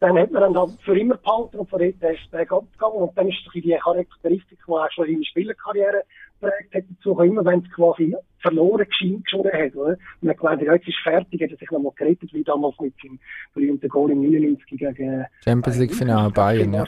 dann 0.00 0.18
hat 0.18 0.30
man 0.30 0.42
dann 0.42 0.54
da 0.54 0.66
für 0.84 0.98
immer 0.98 1.16
behalten 1.16 1.58
und 1.58 1.70
von 1.70 1.78
dort 1.78 1.94
ist 1.94 2.32
der 2.32 2.40
abgegangen. 2.40 2.96
Und 2.96 3.16
dann 3.16 3.28
ist 3.28 3.38
so 3.44 3.50
die 3.50 3.76
Charakteristik, 3.82 4.58
die 4.66 4.72
auch 4.72 4.90
schon 4.90 5.06
seine 5.06 5.24
Spielerkarriere 5.24 6.02
prägt 6.40 6.74
hat, 6.74 6.84
dazu 6.90 7.18
immer, 7.20 7.44
wenn 7.44 7.60
es 7.60 7.72
quasi 7.72 8.14
verloren 8.40 8.86
geschoben 8.88 9.52
hat, 9.52 9.74
oder? 9.74 9.96
Und 10.20 10.28
er 10.28 10.34
gemeint, 10.34 10.62
ja, 10.62 10.74
jetzt 10.74 10.88
ist 10.88 10.98
fertig, 11.02 11.42
hat 11.42 11.50
er 11.50 11.56
sich 11.56 11.70
nochmal 11.70 11.92
gerettet, 11.96 12.32
wie 12.34 12.44
damals 12.44 12.78
mit 12.78 12.94
seinem 13.02 13.18
berühmten 13.54 13.88
Goal 13.88 14.10
im 14.10 14.20
99 14.20 14.78
gegen 14.78 15.24
Champions 15.44 15.78
League 15.78 15.94
Finale 15.94 16.30
Bayern, 16.30 16.74
ja. 16.74 16.84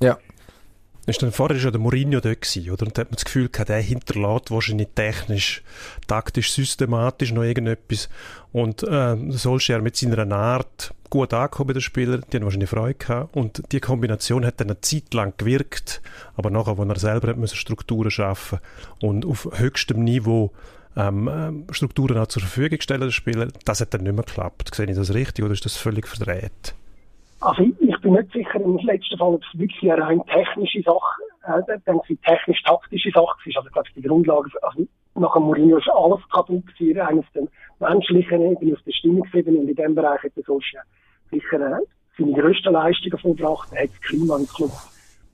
Ja. 0.00 0.18
Ist 1.06 1.22
dann 1.22 1.32
vorher 1.32 1.58
schon 1.58 1.72
der 1.72 1.80
Mourinho 1.80 2.20
dort 2.20 2.40
gewesen, 2.40 2.70
oder? 2.70 2.86
Und 2.86 2.96
da 2.96 3.02
hat 3.02 3.10
man 3.10 3.16
das 3.16 3.26
Gefühl 3.26 3.50
gehabt, 3.50 3.68
der 3.68 3.80
hinterlässt 3.80 4.50
wahrscheinlich 4.50 4.88
technisch, 4.94 5.62
taktisch, 6.06 6.52
systematisch 6.52 7.32
noch 7.32 7.42
irgendetwas. 7.42 8.08
Und 8.52 8.82
äh, 8.84 9.16
Solskjaer 9.30 9.82
mit 9.82 9.96
seiner 9.96 10.30
Art 10.34 10.94
gut 11.10 11.34
angekommen 11.34 11.68
bei 11.68 11.72
den 11.74 11.82
Spielern, 11.82 12.24
die 12.32 12.36
haben 12.36 12.44
wahrscheinlich 12.44 12.70
Freude 12.70 12.94
gehabt. 12.94 13.36
Und 13.36 13.62
die 13.70 13.80
Kombination 13.80 14.46
hat 14.46 14.60
dann 14.60 14.68
eine 14.68 14.80
Zeit 14.80 15.12
lang 15.12 15.34
gewirkt, 15.36 16.00
aber 16.36 16.50
nachher, 16.50 16.78
wo 16.78 16.84
er 16.84 16.98
selber 16.98 17.28
hat 17.28 17.36
müssen 17.36 17.56
Strukturen 17.56 18.10
schaffen 18.10 18.60
und 19.00 19.26
auf 19.26 19.48
höchstem 19.52 20.02
Niveau 20.02 20.52
ähm, 20.96 21.28
äh, 21.28 21.72
Strukturen 21.74 22.16
auch 22.18 22.28
zur 22.28 22.42
Verfügung 22.42 22.80
stellen, 22.80 23.02
den 23.02 23.12
Spielern, 23.12 23.52
das 23.64 23.80
hat 23.80 23.92
dann 23.92 24.04
nicht 24.04 24.14
mehr 24.14 24.24
geklappt. 24.24 24.74
Sehe 24.74 24.86
ich 24.86 24.96
das 24.96 25.12
richtig 25.12 25.44
oder 25.44 25.52
ist 25.52 25.64
das 25.64 25.76
völlig 25.76 26.08
verdreht? 26.08 26.74
Also 27.44 27.62
ich, 27.62 27.78
ich 27.78 28.00
bin 28.00 28.14
nicht 28.14 28.32
sicher 28.32 28.58
im 28.58 28.78
letzten 28.78 29.18
Fall, 29.18 29.34
ob 29.34 29.42
es 29.42 29.58
wirklich 29.58 29.92
eine 29.92 30.02
rein 30.02 30.22
technische 30.24 30.80
Sache, 30.80 31.22
äh, 31.46 31.78
dann 31.84 32.00
sie 32.08 32.16
technisch-taktische 32.16 33.10
Sache 33.10 33.36
ist. 33.44 33.56
Also 33.58 33.68
ich 33.68 33.72
glaube, 33.74 33.88
die 33.94 34.00
Grundlage, 34.00 34.50
also 34.62 34.86
nach 35.14 35.34
dem 35.34 35.42
Mourinho 35.42 35.76
ist 35.76 35.90
alles 35.90 36.26
kaputt 36.32 36.66
gewesen, 36.66 36.98
rein 36.98 37.18
auf 37.18 37.26
der 37.34 37.46
menschlichen 37.80 38.50
Ebene, 38.50 38.72
auf 38.72 38.82
der 38.86 38.92
Stimmungsebene 38.92 39.58
und 39.58 39.68
in 39.68 39.76
dem 39.76 39.94
Bereich 39.94 40.22
hat 40.22 40.34
der 40.34 40.44
Solskjaer 40.44 40.84
sicher 41.30 41.60
äh, 41.60 41.80
seine 42.16 42.32
grössten 42.32 42.72
Leistungen 42.72 43.18
vollbracht. 43.18 43.68
Er 43.72 43.82
hat 43.82 43.90
das 43.90 44.00
Klima 44.00 44.38
im 44.38 44.46
Club 44.46 44.72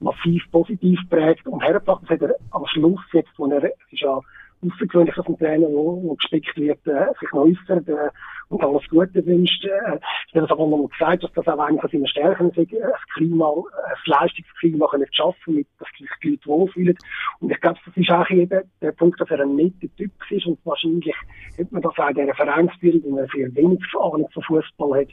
massiv 0.01 0.43
positiv 0.51 0.99
prägt 1.09 1.47
und 1.47 1.63
hergebracht. 1.63 2.03
Das 2.03 2.11
hat 2.11 2.23
er 2.23 2.35
am 2.51 2.67
Schluss 2.67 3.01
jetzt, 3.13 3.31
wo 3.37 3.47
er, 3.47 3.63
es 3.63 3.93
ist 3.93 4.01
ja 4.01 4.19
außergewöhnlich, 4.63 5.15
dass 5.15 5.27
ein 5.27 5.39
Trainer, 5.39 5.69
wo, 5.69 6.15
gespickt 6.15 6.57
wird, 6.57 6.87
äh, 6.87 7.07
sich 7.19 7.33
äußert 7.33 7.89
äh, 7.89 8.11
und 8.49 8.63
alles 8.63 8.87
Gute 8.89 9.25
wünscht. 9.25 9.65
Äh, 9.65 9.99
ich 10.29 10.35
habe 10.35 10.47
das 10.47 10.51
aber 10.51 10.67
noch 10.67 10.89
gesagt, 10.89 11.23
dass 11.23 11.33
das 11.33 11.49
auch 11.49 11.59
eine 11.59 11.79
von 11.79 11.91
seinen 11.91 12.07
Stärken 12.07 12.51
ist, 12.51 12.59
äh, 12.73 12.81
das 12.81 13.07
Klima, 13.15 13.49
äh, 13.49 13.91
das 13.91 14.07
Leistungsklima 14.07 14.87
können 14.89 15.07
zu 15.07 15.15
schaffen, 15.15 15.55
mit, 15.55 15.67
dass 15.79 15.89
sich 15.99 16.09
die 16.23 16.31
Leute 16.31 16.47
wohlfühlen. 16.47 16.99
Und 17.41 17.51
ich 17.51 17.61
glaube, 17.61 17.79
das 17.85 17.97
ist 17.97 18.11
auch 18.11 18.29
eben 18.31 18.63
der 18.81 18.93
Punkt, 18.93 19.21
dass 19.21 19.31
er 19.31 19.41
ein 19.41 19.57
netter 19.57 19.89
Typ 19.97 20.13
ist 20.31 20.47
und 20.47 20.59
wahrscheinlich 20.65 21.15
hat 21.59 21.73
man 21.73 21.83
das 21.83 21.99
auch 21.99 22.09
in 22.09 22.17
dieser 22.17 22.35
Vereinsbildung, 22.35 23.13
wo 23.13 23.19
er 23.19 23.29
sehr 23.29 23.55
wenig 23.55 23.81
Ahnung 23.99 24.29
von 24.33 24.43
Fußball 24.43 25.01
hat, 25.01 25.09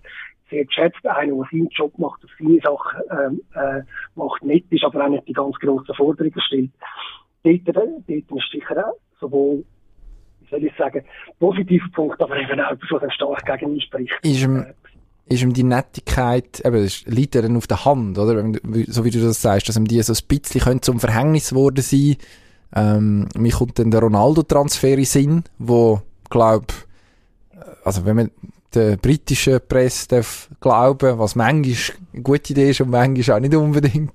sehr 0.49 0.65
geschätzt. 0.65 1.05
Einer, 1.05 1.35
der 1.35 1.47
seinen 1.51 1.69
Job 1.69 1.97
macht, 1.97 2.23
auf 2.23 2.31
seine 2.39 2.59
Sachen 2.61 3.01
ähm, 3.11 3.41
äh, 3.55 3.81
macht, 4.15 4.43
nett 4.43 4.65
ist, 4.69 4.83
aber 4.83 5.05
auch 5.05 5.09
nicht 5.09 5.27
die 5.27 5.33
ganz 5.33 5.55
grossen 5.55 5.93
Forderungen 5.95 6.41
stellt. 6.41 6.71
Dort, 7.43 7.61
dort 7.67 8.09
ist 8.09 8.51
sicher 8.51 8.87
auch 8.87 8.97
sowohl, 9.19 9.63
wie 10.41 10.49
soll 10.49 10.63
ich 10.63 10.73
sagen, 10.77 11.03
positiver 11.39 11.87
Punkt, 11.93 12.21
aber 12.21 12.37
eben 12.37 12.59
auch 12.59 12.71
etwas, 12.71 12.89
was 12.91 13.01
dann 13.01 13.11
stark 13.11 13.45
gegen 13.45 13.75
ihn 13.75 13.81
spricht. 13.81 14.13
Ist 14.21 14.41
ihm, 14.41 14.65
ist 15.25 15.41
ihm 15.41 15.53
die 15.53 15.63
Nettigkeit, 15.63 16.61
eben, 16.65 16.83
das 16.83 17.05
liegt 17.05 17.35
ja 17.35 17.41
dann 17.41 17.57
auf 17.57 17.67
der 17.67 17.85
Hand, 17.85 18.17
oder? 18.17 18.43
So 18.87 19.03
wie 19.03 19.11
du 19.11 19.19
das 19.19 19.41
sagst, 19.41 19.67
dass 19.67 19.77
ihm 19.77 19.87
die 19.87 20.01
so 20.01 20.13
ein 20.13 20.27
bisschen 20.27 20.81
zum 20.81 20.99
Verhängnis 20.99 21.49
geworden 21.49 21.81
sein 21.81 22.17
ähm, 22.75 23.27
Mir 23.35 23.51
kommt 23.51 23.79
dann 23.79 23.91
der 23.91 24.01
Ronaldo-Transfer 24.01 24.97
in 24.97 25.05
Sinn, 25.05 25.43
wo, 25.57 26.01
glaub, 26.29 26.73
also 27.83 28.05
wenn 28.05 28.15
man 28.15 28.31
der 28.73 28.97
britischen 28.97 29.59
Presse 29.67 30.07
darf 30.09 30.49
glauben, 30.59 31.17
was 31.19 31.35
manchmal 31.35 31.97
eine 32.13 32.21
gute 32.21 32.53
Idee 32.53 32.69
ist 32.71 32.81
und 32.81 32.89
manchmal 32.89 33.37
auch 33.37 33.41
nicht 33.41 33.55
unbedingt. 33.55 34.11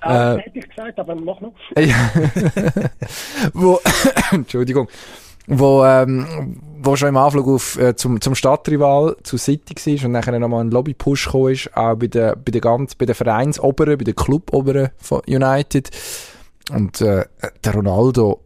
Ah, 0.00 0.34
äh, 0.34 0.38
hätte 0.38 0.58
ich 0.58 0.68
gesagt, 0.68 0.98
aber 0.98 1.14
mach 1.16 1.40
noch. 1.40 1.52
wo, 3.52 3.80
Entschuldigung, 4.32 4.88
wo, 5.46 5.84
ähm, 5.84 6.60
wo 6.78 6.94
schon 6.96 7.08
im 7.08 7.16
Anflug 7.16 7.48
auf, 7.48 7.78
äh, 7.78 7.96
zum, 7.96 8.20
zum 8.20 8.34
Stadtrival 8.34 9.16
zu 9.22 9.36
City 9.36 9.74
war 9.74 10.06
und 10.06 10.12
nachher 10.12 10.38
nochmal 10.38 10.64
ein 10.64 10.70
Lobby-Push 10.70 11.26
gekommen 11.26 11.52
ist, 11.52 11.76
auch 11.76 11.96
bei 11.96 12.06
der, 12.06 12.36
bei 12.36 12.52
der 12.52 12.60
ganz, 12.60 12.94
bei 12.94 13.06
den 13.06 13.14
Vereinsoberen, 13.14 13.98
bei 13.98 14.04
den 14.04 14.14
Cluboberen 14.14 14.90
von 14.98 15.20
United. 15.26 15.90
Und, 16.70 17.00
äh, 17.00 17.24
der 17.64 17.74
Ronaldo, 17.74 18.40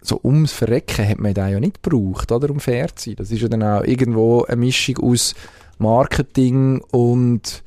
so 0.00 0.20
ums 0.22 0.52
Verrecken 0.52 1.08
hat 1.08 1.18
man 1.18 1.34
da 1.34 1.48
ja 1.48 1.60
nicht 1.60 1.82
gebraucht, 1.82 2.30
oder? 2.32 2.50
Um 2.50 2.60
fair 2.60 2.94
zu 2.94 3.10
sein. 3.10 3.16
Das 3.16 3.30
ist 3.30 3.42
ja 3.42 3.48
dann 3.48 3.62
auch 3.62 3.82
irgendwo 3.82 4.44
eine 4.44 4.56
Mischung 4.56 4.98
aus 4.98 5.34
Marketing 5.78 6.82
und 6.90 7.62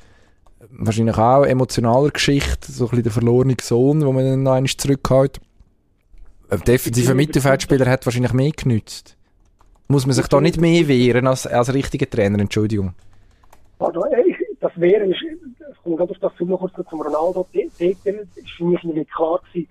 wahrscheinlich 0.70 1.16
auch 1.16 1.44
emotionaler 1.44 2.10
Geschichte, 2.10 2.72
so 2.72 2.84
ein 2.84 2.90
bisschen 2.90 3.02
der 3.04 3.12
verlorene 3.12 3.56
Sohn, 3.60 4.04
wo 4.04 4.12
man 4.12 4.24
dann 4.24 4.42
noch 4.42 4.52
einmal 4.52 4.70
zurückhält. 4.70 5.40
Ein 6.48 6.60
defensiver 6.60 7.14
Mittelfeldspieler 7.14 7.86
hat 7.86 8.04
wahrscheinlich 8.06 8.32
mehr 8.32 8.50
genützt. 8.50 9.16
Muss 9.88 10.06
man 10.06 10.14
sich 10.14 10.26
da 10.26 10.40
nicht 10.40 10.60
mehr 10.60 10.88
wehren 10.88 11.26
als, 11.26 11.46
als 11.46 11.72
richtiger 11.72 12.08
Trainer, 12.08 12.38
Entschuldigung? 12.38 12.94
Also, 13.78 14.04
das 14.60 14.72
Wehren 14.76 15.10
ist, 15.10 15.22
ich 15.22 15.82
komme 15.82 15.96
gerade 15.96 16.10
auf 16.12 16.18
das 16.18 16.32
noch 16.40 16.58
kurz 16.58 16.72
zum 16.88 17.00
Ronaldo, 17.00 17.46
dort 17.52 17.54
ist 17.54 18.02
für 18.56 18.64
mich 18.64 18.82
nicht 18.84 19.12
klar 19.12 19.40
gewesen, 19.52 19.68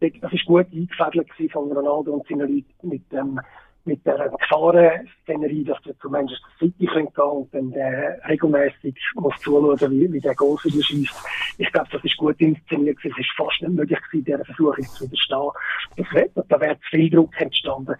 das 0.00 0.32
ist 0.32 0.46
gut 0.46 0.66
eingefädelt 0.72 1.28
von 1.52 1.72
Ronaldo 1.72 2.12
und 2.12 2.28
seinen 2.28 2.54
Leuten 2.54 2.88
mit 2.88 3.02
ähm, 3.12 3.40
mit 3.86 4.04
der 4.04 4.28
Gefahrenszenerie, 4.28 5.64
dass 5.64 5.80
du 5.82 5.96
zu 5.98 6.10
Manchester 6.10 6.48
City 6.58 6.86
gehen 6.86 7.12
kann 7.14 7.28
und 7.28 7.54
dann 7.54 7.72
äh, 7.72 8.18
regelmäßig 8.26 8.96
muss 9.14 9.38
zuschauen, 9.40 9.78
wie, 9.92 10.12
wie 10.12 10.20
der 10.20 10.34
Goal 10.34 10.58
dich 10.64 10.84
schießt. 10.84 11.14
Ich 11.58 11.72
glaube, 11.72 11.88
das 11.92 12.04
ist 12.04 12.16
gut 12.16 12.38
inszeniert. 12.40 12.98
Es 12.98 13.16
ist 13.16 13.30
fast 13.36 13.62
nicht 13.62 13.72
möglich 13.72 13.98
gewesen, 14.10 14.24
dieser 14.24 14.44
Versuchung 14.44 14.84
zu 14.84 15.04
widerstehen. 15.04 16.30
Das, 16.34 16.46
da 16.48 16.60
wäre 16.60 16.78
zu 16.80 16.88
viel 16.90 17.10
Druck 17.10 17.40
entstanden. 17.40 17.94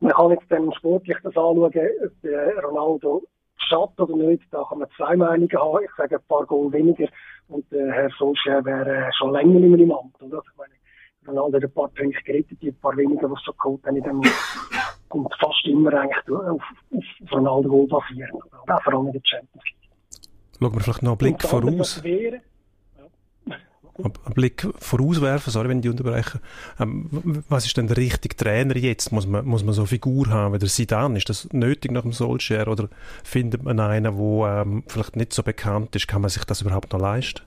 Man 0.00 0.12
kann 0.12 0.30
jetzt 0.30 0.50
dann 0.50 0.72
sportlich 0.72 1.16
das 1.22 1.36
anschauen, 1.36 1.64
ob 1.64 1.72
der 2.22 2.64
Ronaldo 2.64 3.22
schadet 3.56 4.00
oder 4.00 4.16
nicht. 4.16 4.44
Da 4.50 4.64
kann 4.68 4.78
man 4.78 4.88
zwei 4.96 5.16
Meinungen 5.16 5.52
haben. 5.52 5.84
Ich 5.84 5.90
sage 5.96 6.16
ein 6.16 6.22
paar 6.26 6.46
Goal 6.46 6.72
weniger 6.72 7.08
und 7.48 7.70
äh, 7.72 7.90
Herr 7.90 8.10
Solskjaer 8.18 8.64
wäre 8.64 9.08
äh, 9.08 9.12
schon 9.12 9.32
länger 9.32 9.60
nicht 9.60 9.70
mehr 9.70 9.80
im 9.80 9.92
Amt. 9.92 10.22
Oder? 10.22 10.42
Ich 10.50 10.56
meine, 10.56 10.72
Hat 11.36 11.54
ein 11.54 11.72
paar 11.72 11.88
Punkte 11.88 12.22
gerettet, 12.24 12.58
die 12.62 12.68
ein 12.68 12.76
paar 12.76 12.96
weniger, 12.96 13.28
die 13.28 13.34
es 13.34 13.42
schon 13.42 13.54
geholt 13.56 13.84
haben 13.84 13.96
in 13.96 14.02
dem 14.02 14.22
kommt 15.08 15.34
fast 15.40 15.66
immer 15.66 15.92
eigentlich 15.94 16.28
auf, 16.28 16.62
auf 16.92 17.32
Ronaldo 17.32 17.68
Goal 17.68 17.86
basieren. 17.86 18.30
Auch 18.66 18.82
vor 18.82 18.94
allem 18.94 19.06
in 19.06 19.12
der 19.12 19.22
Champions 19.24 19.64
League. 19.64 19.90
Schauen 20.60 20.74
wir 20.74 20.80
vielleicht 20.80 21.02
noch 21.02 21.10
einen 21.12 21.18
Blick 21.18 21.42
voraus. 21.42 22.02
Wäre, 22.02 22.40
einen 23.98 24.34
Blick 24.34 24.66
vorauswerfen, 24.78 25.52
sorry, 25.52 25.68
wenn 25.68 25.80
ich 25.80 25.88
unterbreche. 25.88 26.40
Ähm, 26.78 27.08
was 27.48 27.66
ist 27.66 27.76
denn 27.76 27.88
der 27.88 27.96
richtige 27.96 28.36
Trainer 28.36 28.76
jetzt? 28.76 29.10
Muss 29.10 29.26
man, 29.26 29.44
muss 29.44 29.64
man 29.64 29.74
so 29.74 29.82
eine 29.82 29.88
Figur 29.88 30.28
haben 30.28 30.54
wie 30.54 30.58
der 30.58 30.68
Zidane? 30.68 31.18
Ist 31.18 31.28
das 31.28 31.52
nötig 31.52 31.90
nach 31.90 32.02
dem 32.02 32.12
Solskjaer 32.12 32.68
oder 32.68 32.88
findet 33.24 33.64
man 33.64 33.80
einen, 33.80 34.16
der 34.16 34.62
ähm, 34.62 34.84
vielleicht 34.86 35.16
nicht 35.16 35.32
so 35.32 35.42
bekannt 35.42 35.96
ist? 35.96 36.06
Kann 36.06 36.20
man 36.20 36.30
sich 36.30 36.44
das 36.44 36.62
überhaupt 36.62 36.92
noch 36.92 37.00
leisten? 37.00 37.42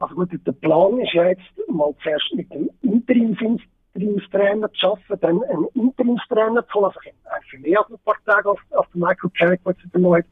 Also 0.00 0.14
gut, 0.14 0.30
der 0.32 0.52
Plan 0.52 1.00
ist 1.00 1.12
ja 1.12 1.28
jetzt 1.28 1.42
mal 1.68 1.92
zuerst 2.02 2.32
mit 2.34 2.52
dem 2.52 2.70
Interim 2.82 3.36
Interimstrainer 3.98 4.70
zu 4.74 4.86
arbeiten, 4.86 5.20
dann 5.20 5.42
einen 5.44 5.66
Interimstrainer 5.74 6.66
zu 6.68 6.74
holen, 6.74 6.84
also 6.84 7.00
eigentlich 7.30 7.60
mehr 7.60 7.80
als 7.80 7.90
ein 7.90 7.98
paar 8.04 8.16
Tage 8.24 8.50
als, 8.50 8.58
als 8.70 8.86
der 8.94 9.00
Michael 9.00 9.30
Carrick, 9.36 9.64
der 9.64 9.72
jetzt 9.72 9.84
übernommen 9.84 10.24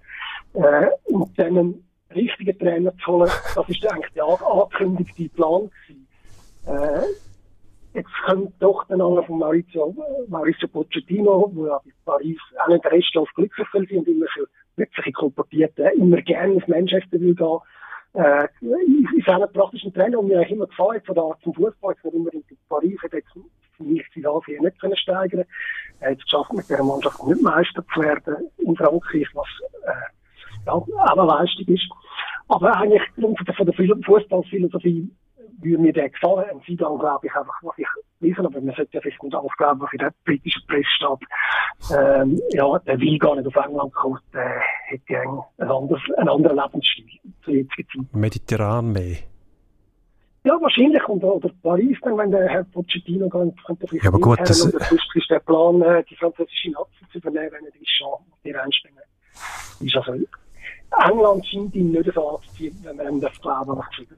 hat, 0.55 0.85
äh, 0.85 1.13
und 1.13 1.39
dann 1.39 1.59
einen 1.59 1.89
richtigen 2.15 2.59
Trainer 2.59 2.93
zu 2.99 3.13
holen, 3.13 3.31
das 3.55 3.69
ist 3.69 3.87
eigentlich 3.87 4.13
der 4.13 4.25
angekündigte 4.25 5.29
Plan 5.31 5.69
gewesen. 5.89 6.09
Äh, 6.67 7.99
jetzt 7.99 8.11
kommt 8.27 8.53
doch 8.61 8.85
der 8.85 8.99
Name 8.99 9.23
von 9.25 9.39
Maurizio, 9.39 9.95
Maurizio 10.29 10.69
Pochettino, 10.69 11.51
wo 11.53 11.67
ja 11.67 11.81
in 11.85 11.93
Paris 12.05 12.39
auch 12.63 12.69
nicht 12.69 12.87
restlos 12.87 13.29
glücklich 13.35 13.67
sind 13.73 13.91
und 13.91 14.07
immer 14.07 14.27
für 14.33 14.47
wirkliche 14.77 15.13
Kolportierte 15.13 15.91
immer 15.97 16.21
gerne 16.23 16.57
auf 16.57 16.69
Manchester 16.69 17.19
will 17.19 17.35
gehen 17.35 17.59
äh, 18.15 18.49
ist 19.17 19.29
auch 19.29 19.43
ein 19.43 19.53
praktischer 19.53 19.93
Trainer, 19.93 20.19
und 20.19 20.29
mir 20.29 20.39
eigentlich 20.39 20.53
immer 20.53 20.67
gefallen 20.67 21.03
von 21.05 21.15
der 21.15 21.25
Art 21.25 21.41
zum 21.43 21.55
Fußball. 21.55 21.95
Jetzt 21.95 22.05
nicht 22.05 22.15
unbedingt 22.15 22.51
in 22.51 22.57
Paris, 22.69 23.03
hat 23.03 23.13
jetzt 23.13 23.37
mich 23.79 24.05
die 24.15 24.27
Ansehen 24.27 24.63
nicht 24.63 24.81
können 24.81 24.97
steigern. 24.97 25.45
Er 26.01 26.11
hat 26.11 26.19
es 26.19 26.25
geschafft, 26.25 26.53
mit 26.53 26.69
dieser 26.69 26.83
Mannschaft 26.83 27.23
nicht 27.25 27.43
Meister 27.43 27.85
zu 27.93 28.01
werden 28.01 28.51
in 28.59 28.77
Frankreich, 28.77 29.29
was 29.35 29.47
äh, 29.87 29.93
ja, 30.67 30.73
auch 30.73 30.89
eine 30.89 31.27
Leistung 31.27 31.67
ist. 31.75 31.89
Aber 32.49 32.77
eigentlich 32.77 33.03
von 33.17 33.67
der 33.67 33.75
Fußballphilosophie 34.05 35.11
würde 35.61 35.83
mir 35.83 35.93
der 35.93 36.11
gefallen. 36.11 36.51
Ein 36.51 36.63
Zidane 36.63 36.99
glaube 36.99 37.27
ich 37.27 37.35
einfach, 37.35 37.63
was 37.63 37.79
ich 37.79 37.87
lesen, 38.21 38.47
aber 38.47 38.61
man 38.61 38.75
sollte 38.75 38.95
ja 38.95 39.01
vielleicht 39.01 39.23
nicht 39.23 39.35
alles 39.35 39.53
glauben, 39.57 39.81
was 39.81 39.93
in 39.93 39.99
der 39.99 40.13
britischen 40.25 40.67
Presse 40.67 40.85
steht. 40.97 41.97
Ähm, 41.97 42.41
ja, 42.51 42.79
der 42.81 43.01
will 43.01 43.19
gar 43.19 43.37
nicht 43.37 43.47
auf 43.47 43.57
England 43.65 43.95
kommen, 43.95 44.19
der 44.33 44.61
ein 45.61 45.69
anderes, 45.69 46.03
einen 46.17 46.29
anderen 46.29 46.57
Lebensstil 46.57 47.05
zur 47.45 47.55
jetzigen 47.55 48.07
Zeit. 48.07 48.15
Mediterran 48.15 48.93
mehr. 48.93 49.17
Ja, 50.45 50.57
wahrscheinlich. 50.61 51.03
Und, 51.09 51.25
oder 51.25 51.51
Paris, 51.63 51.99
dann, 52.03 52.17
wenn 52.19 52.31
der 52.31 52.49
Herr 52.49 52.65
Pochettino 52.65 53.29
geht, 53.29 53.65
könnte 53.65 53.87
vielleicht 53.89 54.05
ja, 54.05 54.11
aber 54.11 54.21
gut, 54.21 54.39
das... 54.41 54.65
Oder 54.65 54.79
ist 54.93 55.31
der 55.31 55.41
Plan, 55.41 55.83
äh, 55.83 56.05
die 56.05 56.15
französische 56.15 56.71
Nazi 56.71 57.05
zu 57.11 57.19
übernehmen, 57.19 57.51
wenn 57.51 57.65
er 57.65 57.73
die 57.73 57.85
schon 57.85 58.19
die 58.45 58.55
einspringen. 58.55 59.01
Ist 59.81 59.97
also, 59.97 60.13
England 61.05 61.47
scheint 61.47 61.75
ihn 61.75 61.91
nicht 61.91 62.13
so 62.15 62.37
anzuziehen, 62.37 62.79
wenn 62.85 62.97
man 62.97 63.09
ihm 63.09 63.21
das 63.21 63.39
glauben, 63.41 63.81
geschrieben 63.89 64.17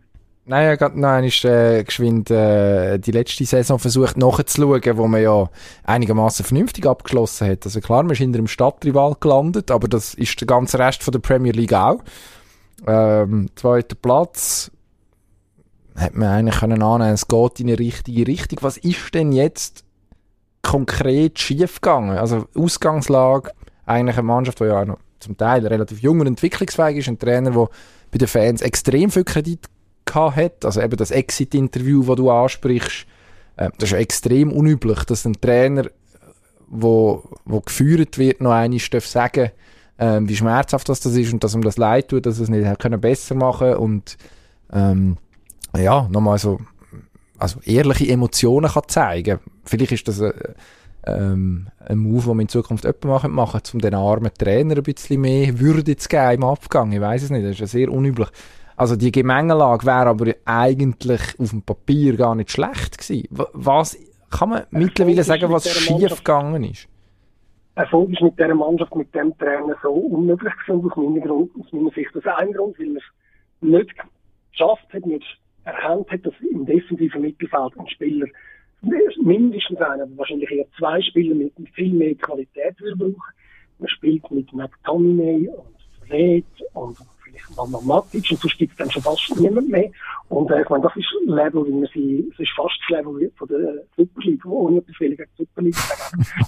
Nein, 0.51 0.79
ja, 0.81 0.91
nein, 0.95 1.25
ist 1.25 1.45
äh, 1.45 1.85
geschwind 1.85 2.31
äh, 2.31 2.97
die 2.97 3.11
letzte 3.11 3.45
Saison 3.45 3.79
versucht 3.79 4.17
nachzuschauen, 4.17 4.97
wo 4.97 5.07
man 5.07 5.21
ja 5.21 5.51
einigermaßen 5.85 6.43
vernünftig 6.43 6.87
abgeschlossen 6.87 7.51
hat. 7.51 7.67
Also 7.67 7.83
klar, 7.83 8.03
man 8.03 8.13
ist 8.13 8.19
hinter 8.19 8.39
dem 8.39 8.47
Stadtrival 8.47 9.15
gelandet, 9.21 9.71
aber 9.71 9.89
das 9.89 10.15
ist 10.15 10.41
der 10.41 10.47
ganze 10.47 10.79
Rest 10.79 11.03
von 11.03 11.13
der 11.13 11.19
Premier 11.19 11.53
League 11.53 11.75
auch. 11.75 11.99
Ähm, 12.87 13.51
zweiter 13.57 13.95
Platz 13.95 14.71
hat 15.97 16.15
man 16.15 16.29
eigentlich 16.29 16.61
können 16.61 16.83
annehmen, 16.83 17.13
es 17.13 17.29
geht 17.29 17.61
in 17.61 17.69
eine 17.69 17.79
richtige 17.79 18.27
Richtung. 18.27 18.61
Was 18.63 18.79
ist 18.79 19.15
denn 19.15 19.33
jetzt 19.33 19.85
konkret 20.63 21.39
schiefgegangen? 21.39 22.17
Also 22.17 22.47
Ausgangslage, 22.55 23.51
eigentlich 23.85 24.17
eine 24.17 24.27
Mannschaft, 24.27 24.61
die 24.61 24.65
ja 24.65 24.81
auch 24.81 24.87
noch 24.87 24.99
zum 25.21 25.37
Teil 25.37 25.67
relativ 25.67 26.01
jung 26.01 26.21
und 26.21 26.27
entwicklungsfähig 26.27 26.97
ist, 26.97 27.09
ein 27.09 27.19
Trainer, 27.19 27.51
der 27.51 27.69
bei 28.11 28.17
den 28.17 28.29
Fans 28.29 28.63
extrem 28.63 29.11
viel 29.11 29.25
Kredit 29.25 29.69
hat. 30.15 30.65
Also 30.65 30.81
eben 30.81 30.97
das 30.97 31.11
Exit-Interview, 31.11 32.05
das 32.05 32.17
du 32.17 32.31
ansprichst, 32.31 33.07
äh, 33.57 33.71
das 33.79 33.91
ist 33.91 33.99
extrem 33.99 34.53
unüblich, 34.53 35.05
dass 35.05 35.25
ein 35.25 35.41
Trainer, 35.41 35.91
wo, 36.69 37.25
wo 37.45 37.61
geführt 37.61 38.19
wird, 38.19 38.41
noch 38.41 38.53
einmal 38.53 38.81
darf 38.91 39.07
sagen, 39.07 39.51
äh, 39.97 40.21
wie 40.23 40.37
schmerzhaft 40.37 40.89
das, 40.89 41.05
ist 41.05 41.33
und 41.33 41.43
dass 41.45 41.55
ihm 41.55 41.63
das 41.63 41.77
leid 41.77 42.09
tut, 42.09 42.27
dass 42.27 42.39
er 42.39 42.45
es 42.45 42.49
nicht 42.49 42.79
können 42.79 43.01
besser 43.01 43.35
machen 43.35 43.75
und 43.75 44.17
ähm, 44.73 45.17
ja, 45.77 46.09
nochmal 46.11 46.39
so 46.39 46.59
also 47.39 47.61
ehrliche 47.65 48.09
Emotionen 48.09 48.71
kann 48.71 48.83
zeigen. 48.89 49.39
Vielleicht 49.65 49.93
ist 49.93 50.09
das 50.09 50.21
äh, 50.21 50.33
ähm, 51.07 51.69
ein 51.79 51.99
Move, 51.99 52.27
den 52.27 52.37
wir 52.37 52.43
in 52.43 52.49
Zukunft 52.49 53.05
machen, 53.05 53.33
machen, 53.33 53.61
um 53.73 53.81
den 53.81 53.95
armen 53.95 54.33
Trainer 54.37 54.77
ein 54.77 54.83
bisschen 54.83 55.21
mehr 55.21 55.59
Würde 55.61 55.97
zu 55.97 56.09
geben 56.09 56.33
im 56.33 56.45
Abgang. 56.45 56.93
Ich 56.93 57.01
weiß 57.01 57.23
es 57.23 57.31
nicht, 57.31 57.45
das 57.45 57.53
ist 57.53 57.61
ja 57.61 57.67
sehr 57.67 57.93
unüblich. 57.93 58.29
Also 58.79 58.95
die 58.95 59.11
Gemengelage 59.11 59.85
wäre 59.85 60.07
aber 60.07 60.35
eigentlich 60.45 61.21
auf 61.41 61.51
dem 61.51 61.63
Papier 61.63 62.17
gar 62.17 62.37
nicht 62.37 62.53
schlecht 62.53 62.97
gewesen. 62.99 63.27
Was 63.53 63.99
kann 64.31 64.51
man 64.51 64.67
mittlerweile 64.71 65.25
sagen, 65.25 65.51
was 65.51 65.69
schief 65.69 66.19
gegangen 66.19 66.63
ist? 66.63 66.89
Erfolg 67.75 68.11
ist 68.13 68.23
mit 68.23 68.39
dieser 68.39 68.55
Mannschaft, 68.55 68.95
mit 68.95 69.13
dem 69.17 69.37
Trainer 69.37 69.75
so 69.83 69.91
unmöglich 69.91 70.53
gewesen, 70.65 70.89
aus 70.89 70.97
meiner, 70.97 71.27
Grund, 71.27 71.51
aus 71.59 71.73
meiner 71.73 71.91
Sicht. 71.91 72.11
Das 72.15 72.25
ein 72.37 72.53
Grund, 72.53 72.79
weil 72.79 72.95
er 72.95 72.97
es 72.99 73.03
nicht 73.61 73.95
geschafft 74.53 74.93
hat, 74.93 75.07
nicht 75.07 75.27
erkannt 75.65 76.09
hat, 76.13 76.25
dass 76.25 76.35
im 76.49 76.65
defensiven 76.65 77.23
Mittelfeld 77.23 77.77
ein 77.81 77.89
Spieler 77.89 78.27
mindestens 78.81 79.81
einer, 79.81 80.07
wahrscheinlich 80.17 80.53
eher 80.53 80.67
zwei 80.79 81.03
Spieler 81.03 81.35
mit 81.35 81.53
viel 81.75 81.95
mehr 81.95 82.15
Qualität 82.15 82.79
würde 82.79 82.97
brauchen. 82.97 83.35
Man 83.81 83.89
spielt 83.89 84.31
mit 84.31 84.53
McTominay 84.53 85.49
und 85.49 86.07
Fred 86.07 86.45
und 86.75 86.97
Matic 87.83 88.31
und 88.31 88.41
sonst 88.41 88.59
gibt 88.59 88.73
es 88.73 88.79
dann 88.79 88.91
schon 88.91 89.03
fast 89.03 89.39
niemand 89.39 89.69
mehr. 89.69 89.91
Und 90.29 90.51
äh, 90.51 90.63
ich 90.63 90.69
meine, 90.69 90.83
das 90.83 90.97
ist 90.97 91.07
Level, 91.27 91.67
wie 91.67 91.73
man 91.73 91.89
sie, 91.93 92.29
das 92.31 92.41
ist 92.41 92.53
fast 92.57 92.79
das 92.81 92.99
Level 92.99 93.31
von 93.37 93.49
der 93.49 93.85
Super 93.97 94.21
League, 94.23 94.45
ohne 94.47 94.79
etwas 94.79 95.01
weniger 95.01 95.25
Super 95.37 95.63
League 95.63 95.77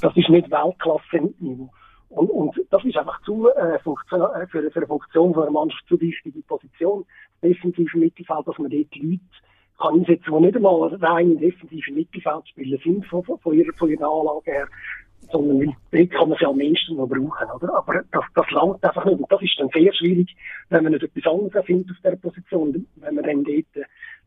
Das 0.03 0.17
ist 0.17 0.29
nicht 0.29 0.51
Weltklasse-Niveau. 0.51 1.71
Und, 2.11 2.29
und 2.29 2.61
das 2.71 2.85
ist 2.85 2.97
einfach 2.97 3.23
zu, 3.23 3.49
äh, 3.51 3.79
Funktion, 3.79 4.21
äh, 4.35 4.47
für, 4.49 4.69
für 4.71 4.81
eine 4.81 4.87
Funktion 4.87 5.33
von 5.33 5.45
einer 5.45 5.53
Mannschaft 5.53 5.87
zu 5.87 6.01
wichtige 6.01 6.43
Position, 6.43 7.05
defensive 7.43 7.97
Mittelfeld, 7.97 8.47
dass 8.47 8.59
man 8.59 8.71
dort 8.71 8.97
Leute 8.97 9.21
kann 9.79 9.95
einsetzen, 9.95 10.25
die 10.27 10.41
nicht 10.41 10.57
einmal 10.57 10.95
rein 10.97 11.39
defensive 11.39 11.93
Mittelfeldspieler 11.93 12.79
sind 12.83 13.07
von, 13.07 13.25
von, 13.25 13.55
ihrer, 13.55 13.73
von 13.75 13.89
ihrer 13.89 14.11
Anlage 14.11 14.51
her, 14.51 14.69
sondern 15.33 15.77
dort 15.91 16.11
kann 16.11 16.29
man 16.29 16.39
sie 16.39 16.47
am 16.47 16.57
meisten 16.57 16.97
noch 16.97 17.07
brauchen, 17.07 17.51
oder? 17.55 17.75
Aber 17.75 18.03
das, 18.11 18.25
das 18.35 18.51
langt 18.51 18.85
einfach 18.85 19.05
nicht. 19.05 19.21
Und 19.21 19.31
das 19.31 19.43
ist 19.43 19.59
dann 19.59 19.69
sehr 19.73 19.93
schwierig, 19.93 20.37
wenn 20.69 20.85
man 20.85 20.93
nicht 20.93 21.05
etwas 21.05 21.33
anderes 21.33 21.65
findet 21.65 21.91
auf 21.91 21.97
dieser 22.03 22.17
Position. 22.17 22.87
Wenn 22.97 23.15
man 23.15 23.25
dann 23.25 23.45
dort 23.45 23.77
äh, 23.77 23.85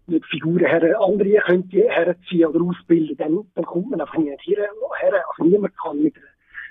nicht 0.07 0.25
Figuren 0.25 0.65
her, 0.65 0.99
andere 0.99 1.41
könnte 1.45 1.89
herziehen 1.89 2.45
oder 2.45 2.61
ausbilden, 2.61 3.17
dann, 3.17 3.39
dann 3.55 3.65
kommt 3.65 3.89
man 3.91 4.01
einfach 4.01 4.17
nicht 4.17 4.39
her. 4.45 4.69
Also 5.29 5.49
niemand 5.49 5.73
kann 5.77 6.01
mit, 6.01 6.15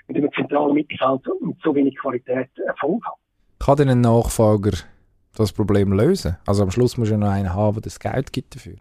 mit 0.07 0.17
einem 0.17 0.31
zentralen 0.33 0.73
Mittelfeld 0.73 1.21
mit 1.41 1.57
so 1.63 1.75
wenig 1.75 1.97
Qualität 1.97 2.49
Erfolg 2.65 3.03
haben. 3.05 3.19
Kann 3.59 3.77
denn 3.77 3.89
ein 3.89 4.01
Nachfolger 4.01 4.71
das 5.35 5.53
Problem 5.53 5.93
lösen? 5.93 6.37
Also 6.45 6.63
am 6.63 6.71
Schluss 6.71 6.97
muss 6.97 7.09
ja 7.09 7.17
noch 7.17 7.29
einen 7.29 7.53
haben, 7.53 7.75
der 7.75 7.83
das 7.83 7.99
Geld 7.99 8.33
gibt 8.33 8.55
dafür. 8.55 8.75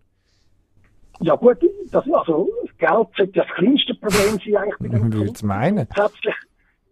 Ja 1.20 1.36
gut, 1.36 1.58
das, 1.92 2.04
also 2.10 2.50
Geld 2.82 3.08
sollte 3.16 3.32
das 3.32 3.46
kleinste 3.54 3.94
Problem 3.94 4.38
sein 4.44 4.56
eigentlich 4.56 4.78
bei 4.80 4.88
dem 4.88 5.06
Ich 5.08 5.14
würde 5.14 5.46
meinen. 5.46 5.88
Grundsätzlich 5.88 6.34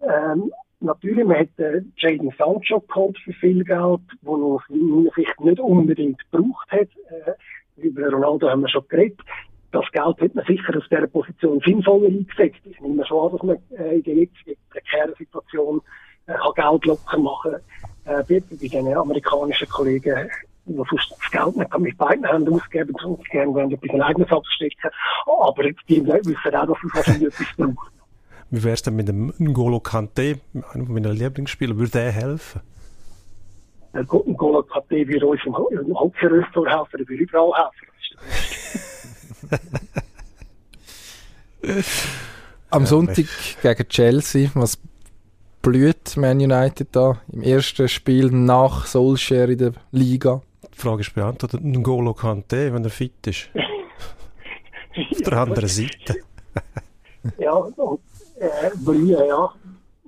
ähm, 0.03 0.53
natürlich, 0.81 1.25
man 1.25 1.39
hat 1.39 1.59
äh, 1.59 1.83
Jaden 1.97 2.33
Sancho 2.39 2.81
geholt 2.81 3.19
für 3.19 3.33
viel 3.33 3.65
Geld, 3.65 4.01
wo 4.23 4.37
er 4.37 4.45
aus 4.45 4.63
meiner 4.69 5.11
Sicht 5.15 5.41
nicht 5.41 5.61
unbedingt 5.61 6.19
gebraucht 6.31 6.71
hat. 6.71 6.89
Äh, 7.11 7.33
über 7.77 8.09
Ronaldo 8.11 8.49
haben 8.49 8.63
wir 8.63 8.69
schon 8.69 8.87
geredet. 8.89 9.21
Das 9.73 9.85
Geld 9.93 10.21
hat 10.21 10.35
man 10.35 10.45
sicher 10.47 10.77
aus 10.77 10.89
dieser 10.91 11.07
Position 11.07 11.61
sinnvoller 11.65 12.07
eingesetzt. 12.07 12.61
Ich 12.65 12.81
nehme 12.81 13.05
schon 13.07 13.27
an, 13.27 13.33
dass 13.33 13.43
man 13.43 13.57
äh, 13.79 13.97
in 13.97 14.03
der 14.03 14.15
jetzigen 14.15 14.57
prekären 14.71 15.15
Situation 15.19 15.81
äh, 16.27 16.35
Geld 16.55 16.85
locker 16.87 17.19
machen 17.19 17.53
kann. 18.05 18.21
Äh, 18.21 18.25
bei, 18.29 18.43
bei 18.51 18.69
den 18.69 18.95
amerikanischen 18.95 19.69
Kollegen 19.69 20.29
die 20.75 20.85
sonst 20.91 21.11
das 21.11 21.31
Geld 21.31 21.57
nicht 21.57 21.79
mit 21.79 21.99
beiden 21.99 22.25
Händen 22.25 22.55
ausgeben, 22.55 22.95
sonst 23.01 23.25
gerne 23.31 23.53
wollen 23.55 23.71
etwas 23.71 23.91
in 23.91 24.03
eigenes 24.03 24.31
abstecken. 24.31 24.91
Aber 25.27 25.63
die 25.63 26.07
wissen 26.07 26.55
auch, 26.55 26.67
dass 26.67 26.79
es 26.85 26.95
wahrscheinlich 26.95 27.29
etwas 27.29 27.47
braucht. 27.57 27.93
Wie 28.51 28.65
wäre 28.65 28.75
es 28.75 28.83
denn 28.83 28.97
mit 28.97 29.07
dem 29.07 29.31
N'Golo 29.33 29.81
Kante, 29.81 30.41
einem 30.73 30.93
meiner 30.93 31.13
Lieblingsspieler, 31.13 31.77
würde 31.77 31.93
der 31.93 32.11
helfen? 32.11 32.61
Der 33.95 34.03
N'Golo 34.05 34.63
Kante 34.65 35.07
würde 35.07 35.27
uns 35.27 35.41
im, 35.45 35.55
im 35.71 35.99
Hockey-Restaurant 35.99 36.77
helfen, 36.77 36.99
der 36.99 37.09
würde 37.09 37.23
überall 37.23 37.53
helfen. 37.55 37.87
Am 42.71 42.87
Sonntag 42.87 43.27
gegen 43.63 43.89
Chelsea, 43.89 44.51
was 44.55 44.79
blüht 45.63 46.17
Man 46.17 46.39
United 46.39 46.89
da 46.93 47.21
im 47.33 47.43
ersten 47.43 47.89
Spiel 47.89 48.31
nach 48.31 48.87
Solskjaer 48.87 49.49
in 49.49 49.59
der 49.59 49.73
Liga? 49.91 50.43
Die 50.75 50.79
Frage 50.79 51.01
ist 51.01 51.15
beantwortet. 51.15 51.63
N'Golo 51.63 52.15
Kante, 52.15 52.73
wenn 52.73 52.85
er 52.85 52.91
fit 52.91 53.27
ist. 53.27 53.51
Auf 55.13 55.19
der 55.19 55.33
anderen 55.39 55.69
Seite. 55.69 56.17
ja, 57.39 57.53
und 57.53 58.01
äh, 58.39 58.71
blühen, 58.85 59.27
ja. 59.27 59.55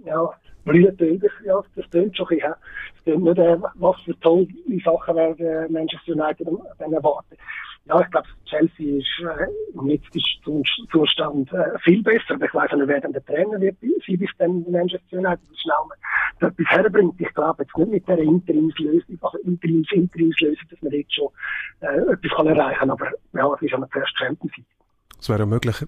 Ja, 0.05 0.31
blühen 0.65 0.87
natürlich, 0.87 1.31
ja, 1.45 1.61
das 1.77 1.89
klingt 1.91 2.17
schon 2.17 2.27
ein 2.29 2.37
bisschen. 2.37 2.55
Es 2.97 3.03
klingt 3.05 3.23
nicht, 3.23 3.39
äh, 3.39 3.59
was 3.75 4.01
für 4.01 4.19
tolle 4.21 4.49
Sachen 4.85 5.17
werden 5.17 5.73
Manchester 5.73 6.13
United 6.13 6.49
dann 6.79 6.93
erwarten. 6.93 7.37
Ja, 7.87 8.01
ich 8.01 8.11
glaube, 8.11 8.29
Chelsea 8.45 8.99
ist 8.99 9.09
äh, 9.21 9.47
im 9.75 9.89
jetzigen 9.89 10.63
Zustand 10.91 11.53
äh, 11.53 11.79
viel 11.81 12.03
besser. 12.03 12.35
Aber 12.35 12.47
ich 12.47 12.55
weiß 12.55 12.73
nicht, 12.73 12.87
wer 12.87 13.01
dann 13.01 13.13
der 13.13 13.25
Trainer 13.25 13.61
wird 13.61 13.77
sein, 13.81 14.19
bis 14.19 14.31
dann 14.39 14.65
Manchester 14.71 15.19
United 15.19 15.41
schnell 15.61 16.49
etwas 16.49 16.67
herbringt. 16.67 17.21
Ich 17.21 17.35
glaube 17.35 17.65
jetzt 17.65 17.77
nicht 17.77 17.91
mit 17.91 18.09
der 18.09 18.19
Interimslösung, 18.19 19.19
also 19.21 19.39
Interims, 19.39 19.89
Interimslösung, 19.91 20.65
dass 20.71 20.83
man 20.83 20.93
jetzt 20.93 21.15
schon 21.15 21.29
äh, 21.81 22.13
etwas 22.13 22.33
kann 22.37 22.47
erreichen 22.47 22.79
kann. 22.79 22.91
Aber 22.91 23.11
ja, 23.33 23.55
es 23.55 23.63
ist 23.63 23.73
noch 23.73 23.91
zuerst 23.91 24.17
Champions 24.17 24.57
League. 24.57 24.67
Es 25.21 25.29
wäre 25.29 25.41
ja 25.41 25.47
möglich, 25.47 25.85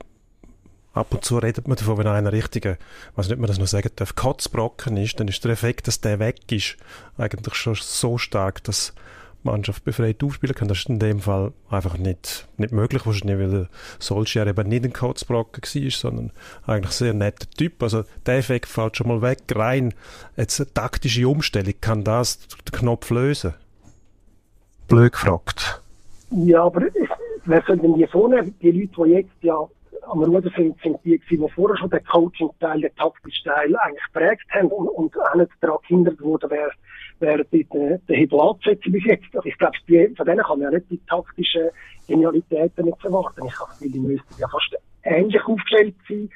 Ab 0.95 1.13
und 1.13 1.25
zu 1.25 1.39
redet 1.39 1.67
man 1.67 1.77
davon, 1.77 1.99
wenn 1.99 2.07
einer 2.07 2.33
richtige, 2.33 2.79
was 3.17 3.29
nicht 3.29 3.41
man 3.41 3.49
das 3.49 3.59
noch 3.59 3.67
sagen 3.67 3.91
darf, 3.97 4.15
Kotzbrocken 4.15 4.97
ist, 4.97 5.19
dann 5.19 5.27
ist 5.27 5.45
der 5.45 5.51
Effekt, 5.51 5.89
dass 5.89 6.01
der 6.01 6.21
weg 6.21 6.53
ist, 6.53 6.77
eigentlich 7.19 7.57
schon 7.57 7.75
so 7.75 8.17
stark, 8.17 8.63
dass 8.63 8.95
Mannschaft 9.45 9.85
befreit 9.85 10.23
aufspielen 10.23 10.55
kann. 10.55 10.69
Das 10.69 10.79
ist 10.79 10.89
in 10.89 10.99
dem 10.99 11.21
Fall 11.21 11.53
einfach 11.71 11.97
nicht, 11.97 12.49
nicht 12.57 12.73
möglich, 12.73 13.07
wahrscheinlich, 13.07 13.39
weil 13.39 13.51
der 13.51 13.69
Solskjaer 13.99 14.47
eben 14.47 14.69
nicht 14.69 14.85
ein 14.85 14.93
Kotzbrocken 14.93 15.63
war, 15.63 15.91
sondern 15.91 16.33
eigentlich 16.67 16.87
ein 16.87 16.93
sehr 16.93 17.15
netter 17.15 17.49
Typ. 17.51 17.83
Also 17.83 18.05
der 18.27 18.39
Effekt 18.39 18.67
fällt 18.67 18.97
schon 18.97 19.09
mal 19.09 19.23
weg. 19.23 19.41
Rein 19.55 19.95
jetzt 20.37 20.61
eine 20.61 20.73
taktische 20.73 21.29
Umstellung, 21.29 21.75
kann 21.81 22.05
das 22.05 22.39
den 22.49 22.73
Knopf 22.73 23.11
lösen? 23.11 23.55
Blöd 24.89 25.13
gefragt. 25.13 25.83
Ja, 26.31 26.65
aber 26.65 26.83
wer 27.45 27.63
soll 27.67 27.79
denn 27.79 27.95
die 27.95 28.07
nehmen? 28.13 28.55
Die 28.61 28.71
Leute, 28.71 29.05
die 29.05 29.11
jetzt 29.13 29.43
ja 29.43 29.69
am 30.07 30.23
Ruder 30.23 30.51
sind, 30.57 30.77
sind 30.83 30.99
die, 31.05 31.21
die 31.31 31.49
vorher 31.55 31.77
schon 31.77 31.91
den 31.91 32.05
Coaching-Teil, 32.05 32.81
den 32.81 32.95
taktischen 32.97 33.45
Teil 33.45 33.77
eigentlich 33.77 34.05
geprägt 34.13 34.47
haben 34.51 34.69
und, 34.69 34.89
und 34.89 35.19
auch 35.19 35.35
nicht 35.35 35.51
daran 35.61 35.79
gehindert 35.89 36.21
wurden, 36.21 36.51
wer, 36.51 36.71
dort 37.21 37.53
den, 37.53 37.67
den 37.71 38.17
Hebel 38.17 38.41
anzusetzen 38.41 38.93
bis 38.93 39.05
jetzt. 39.05 39.27
Ich 39.45 39.59
glaube, 39.59 39.77
von 40.17 40.27
denen 40.27 40.43
kann 40.43 40.59
man 40.59 40.61
ja 40.61 40.71
nicht 40.71 40.91
die 40.91 41.01
taktischen 41.07 41.71
Genialitäten 42.07 42.87
nicht 42.87 43.05
erwarten. 43.05 43.47
Ich 43.47 43.59
habe 43.59 43.73
die 43.81 43.99
müssten 43.99 44.35
ja 44.39 44.49
fast 44.49 44.77
ähnlich 45.03 45.43
aufgestellt 45.45 45.95
sein 46.09 46.29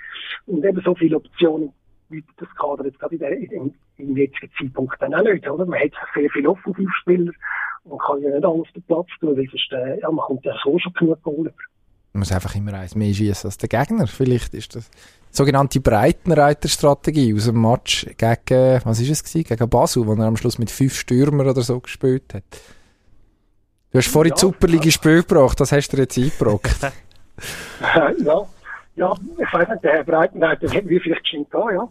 und 0.47 0.65
eben 0.65 0.81
so 0.85 0.95
viele 0.95 1.17
Optionen 1.17 1.73
bietet 2.09 2.35
das 2.39 2.49
Kader 2.55 2.87
jetzt 2.87 2.99
gerade 2.99 3.15
in 3.15 3.21
der, 3.21 3.33
in, 3.33 3.75
im 3.99 4.17
jetzigen 4.17 4.51
Zeitpunkt 4.59 5.01
dann 5.01 5.15
auch 5.15 5.23
nicht, 5.23 5.49
oder? 5.49 5.67
Man 5.67 5.81
hat 5.81 5.93
sehr 6.15 6.31
viele 6.31 6.51
Offensivspieler 6.51 7.33
und 7.85 8.01
kann 8.01 8.23
ja 8.23 8.31
nicht 8.31 8.45
alles 8.45 8.61
auf 8.61 8.73
den 8.73 8.83
Platz 8.83 9.09
tun, 9.21 9.37
weil 9.37 9.47
sonst, 9.51 9.73
äh, 9.73 10.01
ja, 10.01 10.11
man 10.11 10.25
kommt 10.25 10.45
ja 10.45 10.55
so 10.63 10.79
schon 10.79 10.93
genug 10.95 11.23
Goal 11.23 11.53
man 12.13 12.21
muss 12.21 12.33
einfach 12.33 12.55
immer 12.57 12.75
eins 12.75 12.95
mehr 12.95 13.13
schießen 13.13 13.49
als 13.49 13.59
der 13.59 13.69
Gegner. 13.69 14.07
Vielleicht 14.07 14.55
ist 14.55 14.75
das 14.75 14.91
sogenannte 15.31 15.81
Breitenreiterstrategie 15.81 17.35
aus 17.35 17.45
dem 17.45 17.61
Match 17.61 18.07
gegen, 18.17 18.81
was 18.85 19.01
ist 19.01 19.11
es 19.11 19.25
gewesen? 19.25 19.49
Gegen 19.49 19.69
Basel, 19.69 20.07
wo 20.07 20.15
er 20.15 20.27
am 20.27 20.37
Schluss 20.37 20.59
mit 20.59 20.71
fünf 20.71 20.95
Stürmer 20.95 21.47
oder 21.47 21.63
so 21.63 21.81
gespielt 21.81 22.35
hat. 22.35 22.45
Du 23.91 23.99
hast 23.99 24.09
vorhin 24.09 24.31
ja, 24.31 24.35
die 24.35 24.41
Superliga 24.41 24.85
ja. 24.85 24.91
Spiel 24.91 25.23
gebracht, 25.23 25.59
das 25.61 25.73
hast 25.73 25.89
du 25.89 25.97
dir 25.97 26.03
jetzt 26.03 26.19
eingebracht. 26.19 26.93
ja, 28.25 28.47
ja, 28.97 29.15
ich 29.39 29.53
weiß 29.53 29.69
nicht, 29.69 29.85
der 29.85 29.93
Herr 29.93 30.05
Breitenreiter 30.05 30.69
hat 30.73 30.89
wie 30.89 31.01
vielleicht 31.01 31.29
schon 31.29 31.47
da, 31.51 31.71
ja. 31.71 31.89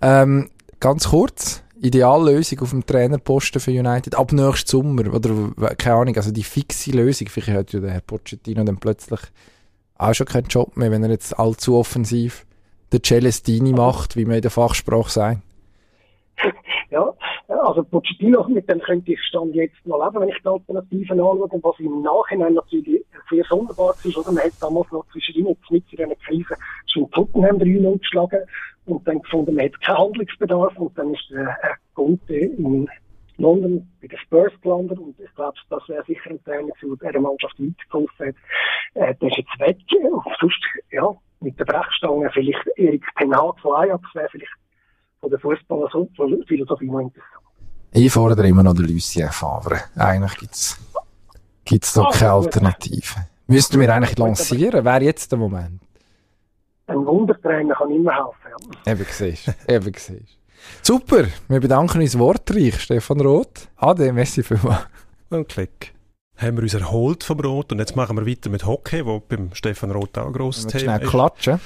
Ähm, 0.00 0.50
ganz 0.80 1.08
kurz, 1.08 1.62
Ideallösung 1.80 2.60
auf 2.60 2.70
dem 2.70 2.86
Trainerposten 2.86 3.60
für 3.60 3.70
United 3.70 4.16
ab 4.16 4.32
nächstes 4.32 4.70
Sommer 4.70 5.12
oder 5.12 5.50
keine 5.76 5.96
Ahnung, 5.96 6.16
also 6.16 6.30
die 6.30 6.44
fixe 6.44 6.90
Lösung. 6.92 7.28
Vielleicht 7.28 7.56
hat 7.56 7.72
ja 7.72 7.80
der 7.80 7.90
Herr 7.90 8.00
Pochettino 8.00 8.64
dann 8.64 8.78
plötzlich 8.78 9.20
auch 9.98 10.14
schon 10.14 10.26
keinen 10.26 10.46
Job 10.46 10.76
mehr, 10.76 10.90
wenn 10.90 11.02
er 11.02 11.10
jetzt 11.10 11.38
allzu 11.38 11.76
offensiv 11.76 12.46
den 12.92 13.02
Celestini 13.02 13.72
macht, 13.72 14.16
wie 14.16 14.24
man 14.24 14.36
in 14.36 14.42
der 14.42 14.50
Fachsprache 14.50 15.10
sagt. 15.10 15.42
Ja, 16.90 17.12
also 17.48 17.84
Pochettino, 17.84 18.48
mit 18.48 18.66
dem 18.68 18.80
könnte 18.80 19.12
ich 19.12 19.22
Stand 19.24 19.54
jetzt 19.54 19.76
noch 19.84 20.02
leben, 20.02 20.22
wenn 20.22 20.30
ich 20.30 20.40
die 20.42 20.48
Alternativen 20.48 21.20
anschaue, 21.20 21.60
was 21.62 21.78
im 21.80 22.00
Nachhinein 22.00 22.54
natürlich 22.54 23.04
sehr 23.28 23.44
sonderbar 23.44 23.94
ist, 24.04 24.16
oder 24.16 24.32
man 24.32 24.44
hat 24.44 24.52
damals 24.58 24.90
noch 24.90 25.04
zwischen 25.12 25.46
jetzt 25.46 25.70
mit 25.70 25.84
in 25.92 26.04
einer 26.04 26.14
Krise 26.14 26.54
schon 26.86 27.10
Tottenham 27.10 27.58
3 27.58 27.98
geschlagen 27.98 28.40
und 28.86 29.06
dann 29.06 29.20
gefunden, 29.20 29.54
man 29.54 29.66
hat 29.66 29.80
keinen 29.82 29.98
Handlungsbedarf 29.98 30.78
und 30.78 30.96
dann 30.96 31.12
ist 31.12 31.28
der 31.30 31.56
Herr 31.60 31.76
Conte 31.94 32.34
in 32.34 32.88
London 33.38 33.88
bei 34.00 34.08
den 34.08 34.18
Spurs 34.18 34.52
gelandet 34.62 34.98
und 34.98 35.18
ich 35.18 35.34
glaube, 35.34 35.56
das 35.70 35.88
wäre 35.88 36.04
sicher 36.04 36.30
ein 36.30 36.42
Trainer, 36.44 36.72
der 36.82 37.12
der 37.12 37.20
Mannschaft 37.20 37.54
weitergeholfen 37.58 38.26
hat. 38.26 38.34
Äh, 38.94 39.14
der 39.14 39.28
ist 39.28 39.38
jetzt 39.38 39.60
weg 39.60 39.78
und 40.12 40.36
sonst, 40.40 40.60
ja, 40.90 41.14
mit 41.40 41.58
der 41.58 41.64
Brechstange 41.64 42.30
vielleicht 42.32 42.66
Erik 42.76 43.04
Ten 43.16 43.34
Hag 43.34 43.58
von 43.60 43.76
Ajax 43.76 44.02
wäre 44.14 44.28
vielleicht 44.30 44.52
von 45.20 45.30
der 45.30 45.38
Fußballer 45.38 45.88
so 45.92 46.08
Philosophie 46.46 46.86
noch 46.86 47.00
interessant. 47.00 47.44
Ich 47.92 48.12
fordere 48.12 48.46
immer 48.46 48.62
noch 48.62 48.74
den 48.74 48.86
Lucien 48.86 49.30
Favre. 49.30 49.80
Eigentlich 49.96 50.36
gibt's 50.36 50.76
gibt's 51.64 51.94
doch 51.94 52.10
keine 52.10 52.32
Alternative. 52.32 53.26
Müssten 53.46 53.80
wir 53.80 53.92
eigentlich 53.94 54.18
lancieren? 54.18 54.84
Wäre 54.84 55.04
jetzt 55.04 55.32
der 55.32 55.38
Moment? 55.38 55.80
Ein 56.86 57.06
Wundertrainer 57.06 57.74
kann 57.74 57.90
immer 57.90 58.14
helfen. 58.14 58.74
Ja. 58.84 58.92
Eben 58.92 59.06
siehst 59.08 59.54
eben 59.68 59.94
siehst 59.94 60.37
Super, 60.82 61.26
wir 61.48 61.60
bedanken 61.60 62.00
uns 62.00 62.18
wortreich, 62.18 62.80
Stefan 62.80 63.20
Roth. 63.20 63.68
Ade, 63.76 64.12
merci 64.12 64.42
vielmals. 64.42 64.86
Und 65.30 65.48
Klick. 65.48 65.92
Haben 66.36 66.56
wir 66.56 66.62
uns 66.62 66.74
erholt 66.74 67.24
vom 67.24 67.40
Rot 67.40 67.72
und 67.72 67.80
jetzt 67.80 67.96
machen 67.96 68.16
wir 68.16 68.26
weiter 68.26 68.48
mit 68.48 68.64
Hockey, 68.64 69.04
wo 69.04 69.20
beim 69.20 69.50
Stefan 69.54 69.90
Roth 69.90 70.16
auch 70.18 70.26
ein 70.26 70.32
grosses 70.32 70.66
Thema 70.66 70.80
schnell 70.80 71.02
ist. 71.02 71.10
klatschen. 71.10 71.60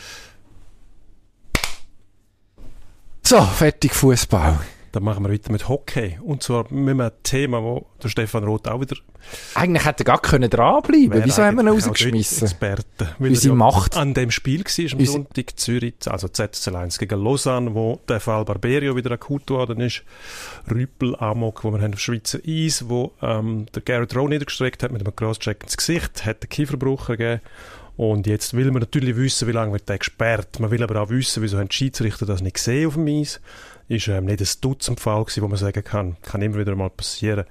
So, 3.22 3.40
fertig 3.40 3.94
Fußball. 3.94 4.58
Dann 4.92 5.04
machen 5.04 5.24
wir 5.24 5.32
weiter 5.32 5.50
mit 5.50 5.68
Hockey. 5.68 6.18
Und 6.22 6.42
zwar 6.42 6.70
mit 6.70 7.00
einem 7.00 7.10
Thema, 7.22 7.62
wo 7.62 7.86
der 8.02 8.10
Stefan 8.10 8.44
Roth 8.44 8.68
auch 8.68 8.80
wieder. 8.80 8.96
Eigentlich 9.54 9.86
hätte 9.86 10.02
er 10.02 10.04
gar 10.04 10.20
können 10.20 10.50
dranbleiben 10.50 11.24
Wieso 11.24 11.42
haben 11.42 11.56
wir 11.56 11.62
ihn 11.62 11.68
rausgeschmissen? 11.68 12.46
Experten. 12.46 13.08
Weil 13.18 13.34
sie 13.36 13.50
Macht. 13.50 13.96
An 13.96 14.12
dem 14.12 14.30
Spiel 14.30 14.64
war 14.64 14.98
am 14.98 15.06
Sonntag 15.06 15.58
Zürich, 15.58 15.94
also 16.06 16.26
ZSL1 16.26 16.98
gegen 16.98 17.22
Lausanne, 17.22 17.74
wo 17.74 18.00
der 18.06 18.20
Fall 18.20 18.44
Barberio 18.44 18.94
wieder 18.94 19.12
akut 19.12 19.46
geworden 19.46 19.80
ist. 19.80 20.02
Rüppel, 20.70 21.16
Amok, 21.16 21.64
wo 21.64 21.70
wir 21.70 21.80
haben 21.80 21.94
auf 21.94 22.00
Schweizer 22.00 22.40
Eis, 22.46 22.88
wo 22.88 23.12
ähm, 23.22 23.66
der 23.74 23.82
Garrett 23.82 24.14
Rowe 24.14 24.28
niedergestreckt 24.28 24.82
hat 24.82 24.92
mit 24.92 25.00
einem 25.00 25.16
Crosscheck 25.16 25.62
ins 25.62 25.76
Gesicht, 25.76 26.26
hat 26.26 26.42
den 26.42 26.50
Kieferbruch 26.50 27.06
gegeben. 27.06 27.40
Und 27.96 28.26
jetzt 28.26 28.54
will 28.54 28.70
man 28.70 28.80
natürlich 28.80 29.16
wissen, 29.16 29.48
wie 29.48 29.52
lange 29.52 29.72
wird 29.72 29.88
der 29.88 29.98
gesperrt. 29.98 30.58
Man 30.60 30.70
will 30.70 30.82
aber 30.82 31.00
auch 31.00 31.10
wissen, 31.10 31.42
wieso 31.42 31.58
haben 31.58 31.68
die 31.68 31.76
Schiedsrichter 31.76 32.26
das 32.26 32.40
nicht 32.40 32.54
gesehen 32.54 32.88
auf 32.88 32.94
dem 32.94 33.06
Eis 33.06 33.40
ist 33.92 34.08
ähm, 34.08 34.24
nicht 34.24 34.40
ein 34.40 34.60
Dutzend 34.60 35.00
Fall 35.00 35.22
gewesen, 35.24 35.42
wo 35.42 35.48
man 35.48 35.58
sagen 35.58 35.84
kann, 35.84 36.16
kann 36.22 36.42
immer 36.42 36.58
wieder 36.58 36.74
mal 36.74 36.90
passieren. 36.90 37.44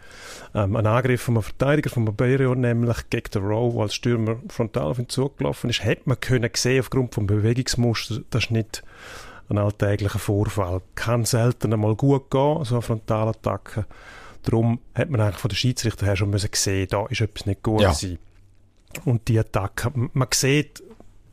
Ähm, 0.56 0.76
ein 0.76 0.88
Angriff 0.88 1.22
von 1.22 1.36
einem 1.36 1.44
Verteidiger 1.44 1.90
von 1.90 2.06
Barberio, 2.06 2.56
nämlich 2.56 3.10
gegen 3.10 3.30
den 3.32 3.44
Rowe, 3.44 3.74
der 3.74 3.82
als 3.84 3.96
Stürmer 3.96 4.38
frontal 4.50 4.84
auf 4.84 5.00
ihn 5.00 5.10
zugelaufen 5.10 5.70
ist, 5.70 5.84
hätte 5.84 6.04
man 6.06 6.20
können 6.20 6.50
sehen 6.56 6.82
aufgrund 6.82 7.14
vom 7.14 7.28
Bewegungsmuster, 7.28 8.22
das 8.30 8.46
ist 8.46 8.52
nicht 8.52 8.84
ein 9.50 9.58
alltäglicher 9.58 10.20
Vorfall. 10.20 10.82
Kann 10.96 11.26
selten 11.26 11.74
einmal 11.74 11.96
gut 11.96 12.32
gehen, 12.32 12.64
so 12.64 12.76
eine 12.76 12.82
Frontalattacke. 12.82 13.86
Darum 14.44 14.80
hat 14.96 15.10
man 15.10 15.22
eigentlich 15.22 15.38
von 15.38 15.50
der 15.50 15.56
Schiedsrichter 15.56 16.06
her 16.06 16.16
schon 16.16 16.32
müssen 16.32 16.50
sehen, 16.54 16.88
da 16.90 17.06
ist 17.08 17.22
etwas 17.22 17.46
nicht 17.46 17.62
gut 17.62 17.82
ja. 17.82 17.94
Und 19.06 19.28
die 19.28 19.40
Attacke, 19.40 19.92
man 19.94 20.28
sieht, 20.34 20.84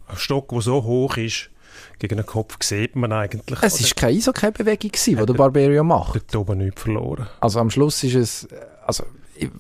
ein 0.07 0.16
Stock, 0.16 0.51
der 0.51 0.61
so 0.61 0.85
hoch 0.85 1.16
ist, 1.16 1.51
gegen 1.99 2.17
den 2.17 2.27
Kopf 2.27 2.57
sieht 2.63 2.97
man 2.97 3.13
eigentlich. 3.13 3.59
Es 3.63 3.83
war 3.83 3.91
keine 3.97 4.17
Eishockey-Bewegung, 4.17 4.93
die 4.93 5.15
der 5.15 5.35
Barberio 5.35 5.85
macht. 5.85 6.15
Dort 6.15 6.37
oben 6.37 6.59
nichts 6.59 6.83
verloren. 6.83 7.27
Also 7.41 7.61
am 7.61 7.71
Schluss 7.71 8.03
ist 8.05 8.15
es, 8.15 8.49
also 8.87 9.05
ich, 9.35 9.51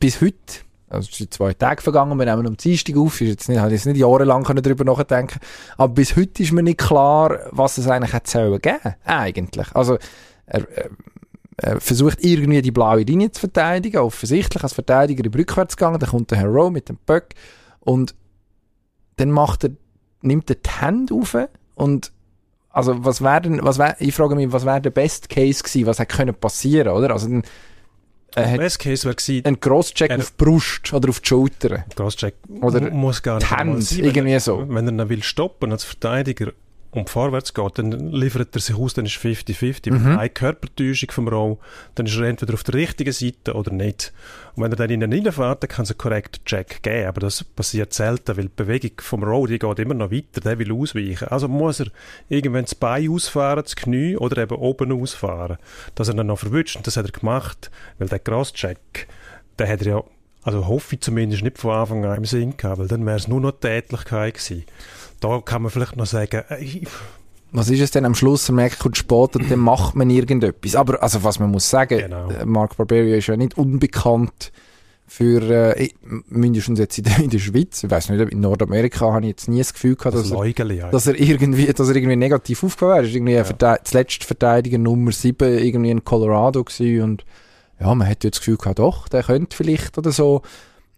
bis 0.00 0.20
heute, 0.20 0.36
also 0.88 1.08
es 1.10 1.16
sind 1.16 1.32
zwei 1.32 1.54
Tage 1.54 1.82
vergangen, 1.82 2.18
wir 2.18 2.26
nehmen 2.26 2.46
am 2.46 2.56
Dienstag 2.56 2.96
auf, 2.96 3.20
ist 3.20 3.28
jetzt 3.28 3.48
nicht, 3.48 3.58
habe 3.58 3.72
jetzt 3.72 3.86
nicht 3.86 3.96
jahrelang 3.96 4.44
können 4.44 4.62
darüber 4.62 4.84
nachdenken 4.84 5.38
aber 5.76 5.94
bis 5.94 6.16
heute 6.16 6.42
ist 6.42 6.52
mir 6.52 6.62
nicht 6.62 6.78
klar, 6.78 7.38
was 7.50 7.78
es 7.78 7.88
eigentlich 7.88 8.12
hätte 8.12 8.30
sollen 8.30 8.60
geben, 8.60 8.94
eigentlich. 9.04 9.74
Also 9.74 9.98
er, 10.46 10.68
er, 10.76 10.90
er 11.56 11.80
versucht 11.80 12.22
irgendwie 12.22 12.62
die 12.62 12.70
blaue 12.70 13.02
Linie 13.02 13.30
zu 13.32 13.40
verteidigen, 13.40 13.98
offensichtlich 13.98 14.62
als 14.62 14.72
Verteidiger 14.72 15.24
im 15.24 15.32
Rückwärtsgang, 15.32 15.98
dann 15.98 16.10
kommt 16.10 16.30
der 16.30 16.38
Herr 16.38 16.48
Rowe 16.48 16.70
mit 16.70 16.88
dem 16.88 16.98
Böck 17.06 17.34
und 17.80 18.14
dann 19.16 19.30
macht 19.30 19.64
er, 19.64 19.70
nimmt 20.24 20.50
er 20.50 20.56
die 20.56 20.70
Hände 20.70 21.14
auf 21.14 21.36
und 21.74 22.12
also 22.70 23.04
was 23.04 23.22
wäre 23.22 23.42
denn, 23.42 23.60
was 23.62 23.78
wär, 23.78 23.96
ich 24.00 24.14
frage 24.14 24.34
mich, 24.34 24.50
was 24.50 24.64
wäre 24.64 24.80
der 24.80 24.90
Best 24.90 25.28
Case 25.28 25.62
gewesen, 25.62 25.86
was 25.86 26.00
hätte 26.00 26.16
können 26.16 26.34
passieren, 26.34 26.88
oder? 26.88 27.10
Also 27.12 27.28
dann, 27.28 27.42
äh, 28.34 28.56
Best 28.58 28.80
Case 28.80 29.04
wäre 29.04 29.14
gewesen, 29.14 29.46
ein 29.46 29.60
Crosscheck 29.60 30.10
auf 30.10 30.30
die 30.30 30.44
Brust 30.44 30.92
oder 30.92 31.08
auf 31.08 31.20
die 31.20 31.28
Schulter. 31.28 31.84
Crosscheck 31.94 32.34
oder 32.60 32.90
muss 32.90 33.22
gar 33.22 33.38
nicht 33.38 33.50
Hand, 33.50 33.84
sein, 33.84 34.04
irgendwie 34.04 34.38
so. 34.40 34.64
Wenn 34.68 34.88
er 34.88 35.04
ihn 35.04 35.08
will 35.08 35.22
stoppen 35.22 35.70
als 35.70 35.84
Verteidiger 35.84 36.52
und 36.94 37.10
vorwärts 37.10 37.54
geht, 37.54 37.78
dann 37.78 37.92
liefert 37.92 38.54
er 38.54 38.60
sich 38.60 38.76
aus, 38.76 38.94
dann 38.94 39.06
ist 39.06 39.16
50-50. 39.16 39.92
Mhm. 39.92 40.18
Eine 40.18 40.30
Körpertäuschung 40.30 41.10
vom 41.10 41.28
Row, 41.28 41.58
dann 41.94 42.06
ist 42.06 42.16
er 42.16 42.24
entweder 42.24 42.54
auf 42.54 42.62
der 42.62 42.74
richtigen 42.74 43.12
Seite 43.12 43.54
oder 43.54 43.72
nicht. 43.72 44.12
Und 44.54 44.62
wenn 44.62 44.72
er 44.72 44.76
dann 44.76 44.90
in 44.90 45.00
den 45.00 45.12
reinfährt, 45.12 45.62
dann 45.62 45.68
kann 45.68 45.84
es 45.84 45.90
einen 45.90 45.98
korrekten 45.98 46.44
Check 46.44 46.82
geben. 46.82 47.08
Aber 47.08 47.20
das 47.20 47.42
passiert 47.42 47.92
selten, 47.92 48.36
weil 48.36 48.44
die 48.44 48.52
Bewegung 48.54 48.92
vom 48.98 49.24
Row, 49.24 49.46
die 49.46 49.58
geht 49.58 49.78
immer 49.78 49.94
noch 49.94 50.12
weiter, 50.12 50.40
der 50.40 50.58
will 50.58 50.72
ausweichen. 50.72 51.28
Also 51.28 51.48
muss 51.48 51.80
er 51.80 51.88
irgendwann 52.28 52.64
das 52.64 52.74
Bein 52.74 53.10
ausfahren, 53.10 53.64
das 53.64 53.76
Knie 53.76 54.16
oder 54.16 54.42
eben 54.42 54.56
oben 54.56 54.92
ausfahren, 54.92 55.58
dass 55.94 56.08
er 56.08 56.14
dann 56.14 56.28
noch 56.28 56.38
verwünscht. 56.38 56.76
Und 56.76 56.86
das 56.86 56.96
hat 56.96 57.06
er 57.06 57.12
gemacht, 57.12 57.70
weil 57.98 58.08
der 58.08 58.20
Crosscheck, 58.20 59.08
der 59.58 59.68
hat 59.68 59.82
er 59.82 59.88
ja 59.88 60.04
also 60.44 60.66
hoffe 60.66 60.96
ich 60.96 61.00
zumindest 61.00 61.42
nicht 61.42 61.56
von 61.56 61.70
Anfang 61.70 62.04
an 62.04 62.18
im 62.18 62.26
Sinn 62.26 62.58
gehabt, 62.58 62.78
weil 62.78 62.86
dann 62.86 63.06
wäre 63.06 63.16
es 63.16 63.28
nur 63.28 63.40
noch 63.40 63.52
Tätlichkeit 63.52 64.34
gewesen 64.34 64.64
da 65.24 65.40
kann 65.40 65.62
man 65.62 65.70
vielleicht 65.70 65.96
noch 65.96 66.06
sagen, 66.06 66.42
äh, 66.48 66.82
was 67.52 67.70
ist 67.70 67.80
es 67.80 67.92
denn 67.92 68.04
am 68.04 68.14
Schluss? 68.14 68.48
Er 68.48 68.54
merkt, 68.54 68.80
kommt 68.80 68.96
spät 68.96 69.36
und 69.36 69.50
dann 69.50 69.60
macht 69.60 69.94
man 69.94 70.10
irgendetwas. 70.10 70.74
Aber, 70.74 71.02
also, 71.02 71.22
was 71.22 71.38
man 71.38 71.50
muss 71.50 71.70
sagen, 71.70 71.98
genau. 71.98 72.28
Äh, 72.30 72.44
Mark 72.44 72.76
Barberio 72.76 73.16
ist 73.16 73.28
ja 73.28 73.36
nicht 73.36 73.56
unbekannt 73.56 74.52
für, 75.06 75.76
äh, 75.76 75.90
mindestens 76.28 76.78
jetzt 76.78 76.98
in 76.98 77.04
der, 77.04 77.18
in 77.20 77.30
der 77.30 77.38
Schweiz, 77.38 77.84
ich 77.84 77.90
weiß 77.90 78.10
nicht, 78.10 78.32
in 78.32 78.40
Nordamerika 78.40 79.12
habe 79.12 79.20
ich 79.20 79.28
jetzt 79.28 79.48
nie 79.48 79.58
das 79.58 79.72
Gefühl 79.72 79.94
gehabt, 79.94 80.16
dass, 80.16 80.30
Leugeli, 80.30 80.78
er, 80.78 80.90
dass 80.90 81.06
er 81.06 81.18
irgendwie, 81.18 81.66
dass 81.66 81.88
er 81.88 81.94
irgendwie 81.94 82.16
negativ 82.16 82.64
aufgefallen 82.64 82.90
wäre. 82.90 83.04
Er 83.04 83.08
ist 83.08 83.14
irgendwie 83.14 83.32
ja. 83.34 83.44
Verte 83.44 83.80
zuletzt 83.84 84.24
Verteidiger 84.24 84.78
Nummer 84.78 85.12
7 85.12 85.58
irgendwie 85.58 85.90
in 85.90 86.04
Colorado 86.04 86.64
gewesen 86.64 87.02
und, 87.02 87.24
ja, 87.78 87.94
man 87.94 88.06
hätte 88.06 88.26
jetzt 88.26 88.36
das 88.36 88.40
Gefühl 88.40 88.56
gehabt, 88.56 88.78
doch, 88.78 89.08
der 89.08 89.22
könnte 89.22 89.56
vielleicht 89.56 89.96
oder 89.96 90.10
so. 90.10 90.42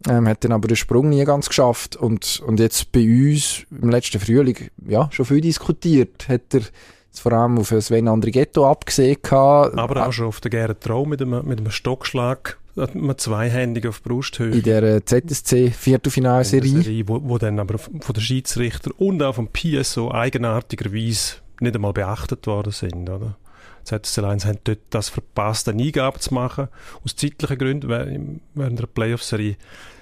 Ähm, 0.08 0.28
hat 0.28 0.44
dann 0.44 0.52
aber 0.52 0.68
den 0.68 0.76
Sprung 0.76 1.08
nie 1.08 1.24
ganz 1.24 1.48
geschafft. 1.48 1.96
Und, 1.96 2.40
und 2.46 2.60
jetzt 2.60 2.92
bei 2.92 3.00
uns 3.00 3.66
im 3.70 3.90
letzten 3.90 4.20
Frühling, 4.20 4.70
ja, 4.86 5.08
schon 5.12 5.26
viel 5.26 5.40
diskutiert. 5.40 6.28
Hat 6.28 6.54
er 6.54 6.62
vor 7.20 7.32
allem 7.32 7.58
auf 7.58 7.68
Sven 7.80 8.08
Andrighetto 8.08 8.70
abgesehen 8.70 9.18
gehabt. 9.22 9.76
Aber 9.76 10.06
auch 10.06 10.12
schon 10.12 10.26
auf 10.26 10.40
den 10.40 10.50
Gerrit 10.50 10.80
Trau 10.80 11.04
mit 11.04 11.20
einem, 11.22 11.46
mit 11.46 11.58
einem 11.58 11.70
Stockschlag, 11.70 12.58
mit 12.92 13.20
zweihändig 13.20 13.86
auf 13.86 14.02
Brusthöhe. 14.02 14.54
In 14.54 14.62
der 14.62 15.04
ZSC 15.04 15.70
Viertelfinalserie. 15.70 17.08
Wo, 17.08 17.20
wo 17.24 17.38
dann 17.38 17.58
aber 17.58 17.78
von 17.78 18.00
den 18.00 18.20
Schiedsrichter 18.20 18.90
und 18.98 19.22
auch 19.22 19.34
vom 19.34 19.48
PSO 19.48 20.12
eigenartigerweise 20.12 21.36
nicht 21.60 21.74
einmal 21.74 21.94
beachtet 21.94 22.46
worden 22.46 22.72
sind, 22.72 23.08
oder? 23.08 23.36
ZSC 23.86 24.20
Lions 24.20 24.44
haben 24.44 24.58
dort 24.64 24.80
das 24.90 25.08
verpasst, 25.08 25.68
eine 25.68 25.82
Eingabe 25.82 26.18
zu 26.18 26.34
machen. 26.34 26.68
Aus 27.04 27.16
zeitlichen 27.16 27.58
Gründen, 27.58 27.88
während 28.54 28.78
der 28.78 28.86
Playoff-Serie 28.86 29.56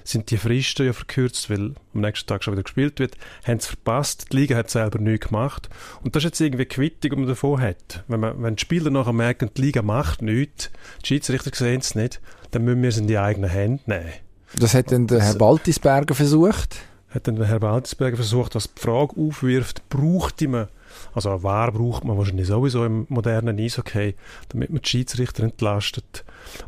sind 0.05 0.31
die 0.31 0.37
Fristen 0.37 0.87
ja 0.87 0.92
verkürzt, 0.92 1.49
weil 1.49 1.75
am 1.94 2.01
nächsten 2.01 2.27
Tag 2.27 2.44
schon 2.44 2.53
wieder 2.53 2.62
gespielt 2.62 2.99
wird, 2.99 3.16
haben 3.47 3.57
es 3.57 3.66
verpasst. 3.66 4.33
Die 4.33 4.37
Liga 4.37 4.57
hat 4.57 4.70
selber 4.70 4.99
nichts 4.99 5.29
gemacht. 5.29 5.68
Und 6.03 6.14
das 6.14 6.20
ist 6.20 6.25
jetzt 6.25 6.40
irgendwie 6.40 6.66
Quittung, 6.66 7.11
die 7.11 7.16
man 7.16 7.27
davon 7.27 7.61
hat. 7.61 8.05
Wenn, 8.09 8.20
man, 8.20 8.42
wenn 8.42 8.57
die 8.57 8.61
Spieler 8.61 8.90
nachher 8.90 9.14
merken, 9.14 9.51
die 9.57 9.62
Liga 9.62 9.83
macht 9.83 10.20
nichts, 10.20 10.70
die 11.03 11.07
Schiedsrichter 11.07 11.51
sehen 11.55 11.81
es 11.81 11.94
nicht, 11.94 12.20
dann 12.51 12.64
müssen 12.64 12.83
wir 12.83 12.88
es 12.90 12.99
in 12.99 13.07
die 13.07 13.18
eigenen 13.18 13.51
Hände 13.51 13.83
nehmen. 13.87 14.12
Das 14.59 14.75
hat 14.75 14.92
dann 14.92 15.07
der 15.07 15.23
Herr 15.23 15.35
Baltisberger 15.35 16.14
versucht? 16.14 16.77
Hat 17.09 17.27
dann 17.27 17.37
der 17.37 17.47
Herr 17.47 17.61
Baltisberger 17.61 18.16
versucht, 18.16 18.55
was 18.55 18.73
die 18.73 18.81
Frage 18.81 19.16
aufwirft, 19.16 19.88
braucht 19.88 20.40
man 20.42 20.68
also 21.14 21.42
wer 21.42 21.72
braucht 21.72 22.04
man 22.04 22.16
wahrscheinlich 22.18 22.46
sowieso 22.46 22.85
im 22.85 23.07
modernen 23.09 23.59
Eishockey, 23.59 24.14
damit 24.48 24.70
man 24.70 24.83
die 24.83 24.88
Schiedsrichter 24.88 25.44
entlastet. 25.44 26.24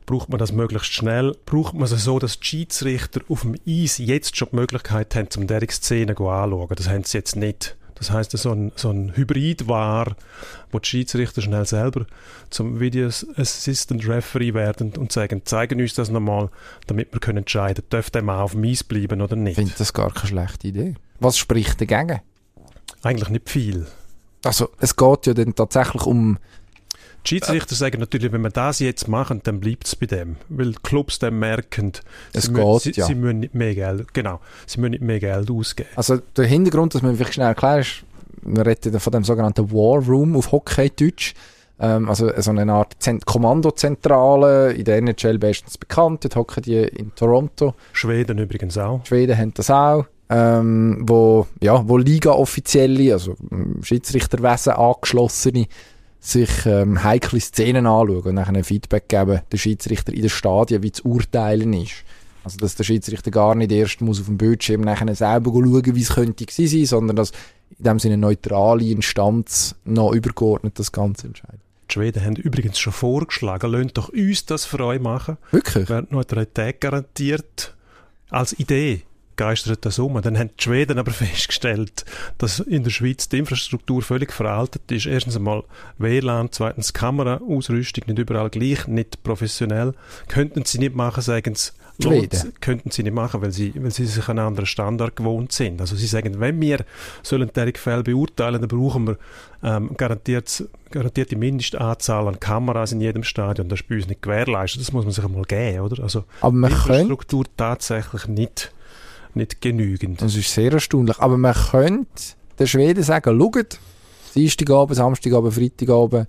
Braucht 0.06 0.28
man 0.28 0.38
das 0.38 0.52
möglichst 0.52 0.92
schnell? 0.92 1.36
Braucht 1.46 1.74
man 1.74 1.84
es 1.84 2.04
so, 2.04 2.18
dass 2.18 2.38
die 2.40 2.46
Schiedsrichter 2.46 3.20
auf 3.28 3.42
dem 3.42 3.56
Eis 3.66 3.98
jetzt 3.98 4.36
schon 4.36 4.48
die 4.50 4.56
Möglichkeit 4.56 5.14
haben, 5.14 5.30
zum 5.30 5.46
diese 5.46 5.66
Szene 5.70 6.12
anzuschauen? 6.12 6.68
Das 6.76 6.88
haben 6.88 7.04
sie 7.04 7.18
jetzt 7.18 7.36
nicht. 7.36 7.76
Das 7.96 8.10
heißt, 8.10 8.36
so 8.36 8.52
ein, 8.52 8.72
so 8.76 8.90
ein 8.90 9.16
Hybrid 9.16 9.68
war, 9.68 10.16
wo 10.70 10.78
die 10.78 10.86
Schiedsrichter 10.86 11.40
schnell 11.40 11.64
selber 11.64 12.06
zum 12.50 12.78
Video 12.78 13.08
Assistant 13.08 14.06
Referee 14.06 14.52
werden 14.52 14.92
und 14.98 15.12
sagen, 15.12 15.42
zeigen 15.46 15.80
uns 15.80 15.94
das 15.94 16.10
nochmal, 16.10 16.50
damit 16.86 17.12
wir 17.12 17.20
können 17.20 17.38
entscheiden, 17.38 17.84
darf 17.88 18.10
der 18.10 18.28
auf 18.28 18.52
dem 18.52 18.64
Eis 18.64 18.84
bleiben 18.84 19.22
oder 19.22 19.34
nicht. 19.34 19.52
Ich 19.58 19.64
finde 19.64 19.74
das 19.78 19.94
gar 19.94 20.12
keine 20.12 20.28
schlechte 20.28 20.68
Idee. 20.68 20.94
Was 21.20 21.38
spricht 21.38 21.80
dagegen? 21.80 22.20
Eigentlich 23.02 23.30
nicht 23.30 23.48
viel. 23.48 23.86
Also 24.44 24.70
es 24.80 24.96
geht 24.96 25.26
ja 25.26 25.34
dann 25.34 25.54
tatsächlich 25.54 26.04
um... 26.04 26.38
Die 27.24 27.30
Schiedsrichter 27.30 27.72
äh, 27.72 27.76
sagen 27.76 27.98
natürlich, 27.98 28.30
wenn 28.30 28.42
wir 28.42 28.50
das 28.50 28.78
jetzt 28.78 29.08
machen, 29.08 29.40
dann 29.42 29.58
bleibt 29.58 29.86
es 29.86 29.96
bei 29.96 30.06
dem. 30.06 30.36
Weil 30.48 30.72
die 30.72 30.78
Clubs 30.82 31.18
dann 31.18 31.38
merken, 31.38 31.92
es 32.32 32.44
sie, 32.44 32.52
geht, 32.52 32.64
müssen, 32.64 32.92
sie, 32.92 33.00
ja. 33.00 33.06
sie 33.06 33.14
müssen 33.16 33.40
nicht 33.40 33.54
mehr 33.54 33.74
Geld, 33.74 34.14
genau, 34.14 34.40
sie 34.66 34.80
müssen 34.80 34.92
nicht 34.92 35.02
mehr 35.02 35.18
Geld 35.18 35.50
ausgeben. 35.50 35.88
Also 35.96 36.18
der 36.36 36.46
Hintergrund, 36.46 36.94
dass 36.94 37.02
man 37.02 37.16
vielleicht 37.16 37.34
schnell 37.34 37.48
erklärt 37.48 37.80
ist, 37.80 38.04
wir 38.42 38.64
reden 38.64 39.00
von 39.00 39.12
dem 39.12 39.24
sogenannten 39.24 39.72
War 39.72 40.06
Room 40.06 40.36
auf 40.36 40.52
Hockey-Deutsch. 40.52 41.34
Ähm, 41.78 42.08
also 42.08 42.30
so 42.36 42.50
eine 42.50 42.72
Art 42.72 42.94
Zent 43.00 43.26
Kommandozentrale, 43.26 44.72
in 44.72 44.84
der 44.84 44.98
NHL 44.98 45.38
bestens 45.38 45.76
bekannt, 45.76 46.24
dort 46.24 46.36
hocken 46.36 46.62
die 46.62 46.76
in 46.76 47.14
Toronto. 47.14 47.74
Schweden 47.92 48.38
übrigens 48.38 48.78
auch. 48.78 49.04
Schweden 49.04 49.36
haben 49.36 49.52
das 49.52 49.70
auch 49.70 50.06
ähm, 50.28 51.04
wo, 51.06 51.46
ja, 51.60 51.88
wo 51.88 51.96
Liga-Offizielle, 51.96 53.12
also 53.12 53.36
Schiedsrichterwesen 53.82 54.72
angeschlossene, 54.72 55.66
sich 56.20 56.66
ähm, 56.66 57.04
heikle 57.04 57.40
Szenen 57.40 57.86
anschauen 57.86 58.22
und 58.22 58.36
dann 58.36 58.56
ein 58.56 58.64
Feedback 58.64 59.08
geben, 59.08 59.42
der 59.52 59.58
Schiedsrichter 59.58 60.12
in 60.12 60.22
den 60.22 60.30
Stadien, 60.30 60.82
wie 60.82 60.90
zu 60.90 61.04
urteilen 61.04 61.72
ist. 61.72 62.04
Also, 62.42 62.58
dass 62.58 62.74
der 62.74 62.84
Schiedsrichter 62.84 63.30
gar 63.30 63.54
nicht 63.54 63.72
erst 63.72 64.00
muss 64.00 64.20
auf 64.20 64.26
dem 64.26 64.38
Bildschirm 64.38 64.80
nachher 64.80 65.12
selber 65.14 65.50
schauen, 65.52 65.94
wie 65.94 66.02
es 66.02 66.14
könnte 66.14 66.46
sein, 66.48 66.86
sondern 66.86 67.16
dass 67.16 67.32
in 67.78 67.84
dem 67.84 67.98
Sinne 67.98 68.16
neutrale 68.16 68.84
Instanz 68.84 69.74
noch 69.84 70.12
übergeordnet 70.12 70.78
das 70.78 70.92
Ganze 70.92 71.28
entscheidet. 71.28 71.60
Die 71.88 71.94
Schweden 71.94 72.24
haben 72.24 72.36
übrigens 72.36 72.78
schon 72.78 72.92
vorgeschlagen, 72.92 73.70
lasst 73.70 73.96
doch 73.96 74.08
uns 74.08 74.46
das 74.46 74.64
für 74.64 74.80
euch 74.84 75.00
machen. 75.00 75.36
Wirklich? 75.52 75.88
Während 75.88 76.10
Neutralität 76.10 76.80
garantiert 76.80 77.74
als 78.30 78.58
Idee 78.58 79.02
geistert 79.36 79.84
das 79.84 79.98
um. 79.98 80.20
Dann 80.20 80.38
haben 80.38 80.50
die 80.58 80.62
Schweden 80.62 80.98
aber 80.98 81.10
festgestellt, 81.12 82.04
dass 82.38 82.60
in 82.60 82.84
der 82.84 82.90
Schweiz 82.90 83.28
die 83.28 83.38
Infrastruktur 83.38 84.02
völlig 84.02 84.32
veraltet 84.32 84.90
ist. 84.90 85.06
Erstens 85.06 85.36
einmal 85.36 85.64
WLAN, 85.98 86.48
zweitens 86.52 86.92
Kameraausrüstung, 86.92 88.04
nicht 88.06 88.18
überall 88.18 88.50
gleich, 88.50 88.86
nicht 88.86 89.22
professionell. 89.22 89.94
Könnten 90.28 90.64
sie 90.64 90.78
nicht 90.78 90.94
machen, 90.94 91.22
sagen 91.22 91.54
sie, 91.54 91.72
Schweden. 92.02 92.52
könnten 92.60 92.90
sie 92.90 93.02
nicht 93.02 93.14
machen, 93.14 93.40
weil 93.42 93.52
sie, 93.52 93.72
weil 93.76 93.90
sie 93.90 94.04
sich 94.04 94.28
an 94.28 94.38
einen 94.38 94.48
anderen 94.48 94.66
Standard 94.66 95.16
gewohnt 95.16 95.52
sind. 95.52 95.80
Also 95.80 95.96
sie 95.96 96.06
sagen, 96.06 96.40
wenn 96.40 96.60
wir 96.60 96.84
sollen 97.22 97.50
solche 97.54 97.78
Fälle 97.78 98.02
beurteilen, 98.02 98.60
dann 98.60 98.68
brauchen 98.68 99.06
wir 99.06 99.18
ähm, 99.62 99.96
garantiert, 99.96 100.64
garantierte 100.90 101.36
Mindestanzahl 101.36 102.28
an 102.28 102.38
Kameras 102.38 102.92
in 102.92 103.00
jedem 103.00 103.24
Stadion. 103.24 103.68
Das 103.68 103.80
ist 103.80 103.88
bei 103.88 103.96
uns 103.96 104.08
nicht 104.08 104.22
gewährleistet. 104.22 104.82
Das 104.82 104.92
muss 104.92 105.04
man 105.04 105.12
sich 105.12 105.24
einmal 105.24 105.44
geben, 105.44 105.80
oder? 105.80 106.02
Also 106.02 106.24
Aber 106.40 106.54
man 106.54 106.70
Infrastruktur 106.70 107.44
tatsächlich 107.56 108.26
nicht 108.28 108.72
nicht 109.36 109.60
genügend. 109.60 110.22
Das 110.22 110.34
ist 110.34 110.52
sehr 110.52 110.72
erstaunlich. 110.72 111.18
Aber 111.18 111.36
man 111.36 111.54
könnte 111.54 112.22
den 112.58 112.66
Schweden 112.66 113.02
sagen, 113.02 113.38
schaut, 113.38 113.78
Dienstagabend, 114.34 114.96
Samstagabend, 114.96 115.54
Freitagabend 115.54 116.28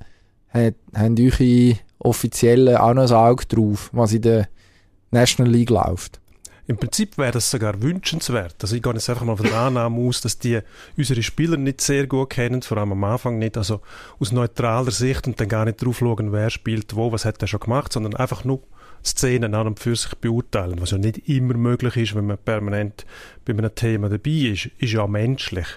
haben 0.54 1.15
eure 1.20 1.78
Offiziellen 2.00 2.78
auch 2.78 2.93
noch 2.93 3.10
ein 3.10 3.15
Auge 3.15 3.46
drauf, 3.46 3.89
was 3.91 4.13
in 4.13 4.22
der 4.22 4.48
National 5.12 5.52
League 5.52 5.70
läuft. 5.70 6.20
Im 6.67 6.78
Prinzip 6.78 7.17
wäre 7.17 7.32
das 7.32 7.50
sogar 7.50 7.82
wünschenswert. 7.82 8.56
Also 8.62 8.76
ich 8.76 8.84
gehe 8.84 8.93
jetzt 8.93 9.10
einfach 9.10 9.24
mal 9.24 9.38
von 9.38 9.46
der 9.46 9.58
Annahme 9.58 10.06
aus, 10.06 10.20
dass 10.20 10.38
die 10.38 10.60
unsere 10.98 11.24
Spieler 11.24 11.56
nicht 11.56 11.80
sehr 11.80 12.08
gut 12.08 12.32
kennen, 12.32 12.62
vor 12.62 12.78
allem 12.78 12.91
am 12.91 13.04
Anfang 13.06 13.39
nicht, 13.39 13.56
also 13.56 13.80
aus 14.20 14.34
neutraler 14.34 14.91
Sicht 14.91 15.28
und 15.28 15.39
dann 15.39 15.48
gar 15.48 15.63
nicht 15.63 15.82
drauf 15.84 16.00
schauen, 16.00 16.34
wer 16.34 16.50
spielt 16.50 16.93
wo, 16.96 17.13
was 17.13 17.24
hat 17.24 17.41
er 17.41 17.48
schon 17.48 17.62
gemacht, 17.62 17.93
sondern 17.93 18.15
einfach 18.15 18.43
nur 18.43 18.63
Szenen 19.08 19.54
an 19.54 19.67
und 19.67 19.80
für 19.80 19.96
sich 19.96 20.15
beurteilen, 20.15 20.80
was 20.82 20.91
ja 20.91 20.98
nicht 20.98 21.28
immer 21.30 21.56
möglich 21.56 21.98
ist, 21.98 22.15
wenn 22.15 22.28
man 22.28 22.38
permanent 22.38 23.06
bei 23.46 23.54
einem 23.54 23.74
Thema 23.74 24.10
dabei 24.10 24.32
ist, 24.52 24.70
ist 24.78 24.93
ja 24.93 25.08
menschlich. 25.08 25.67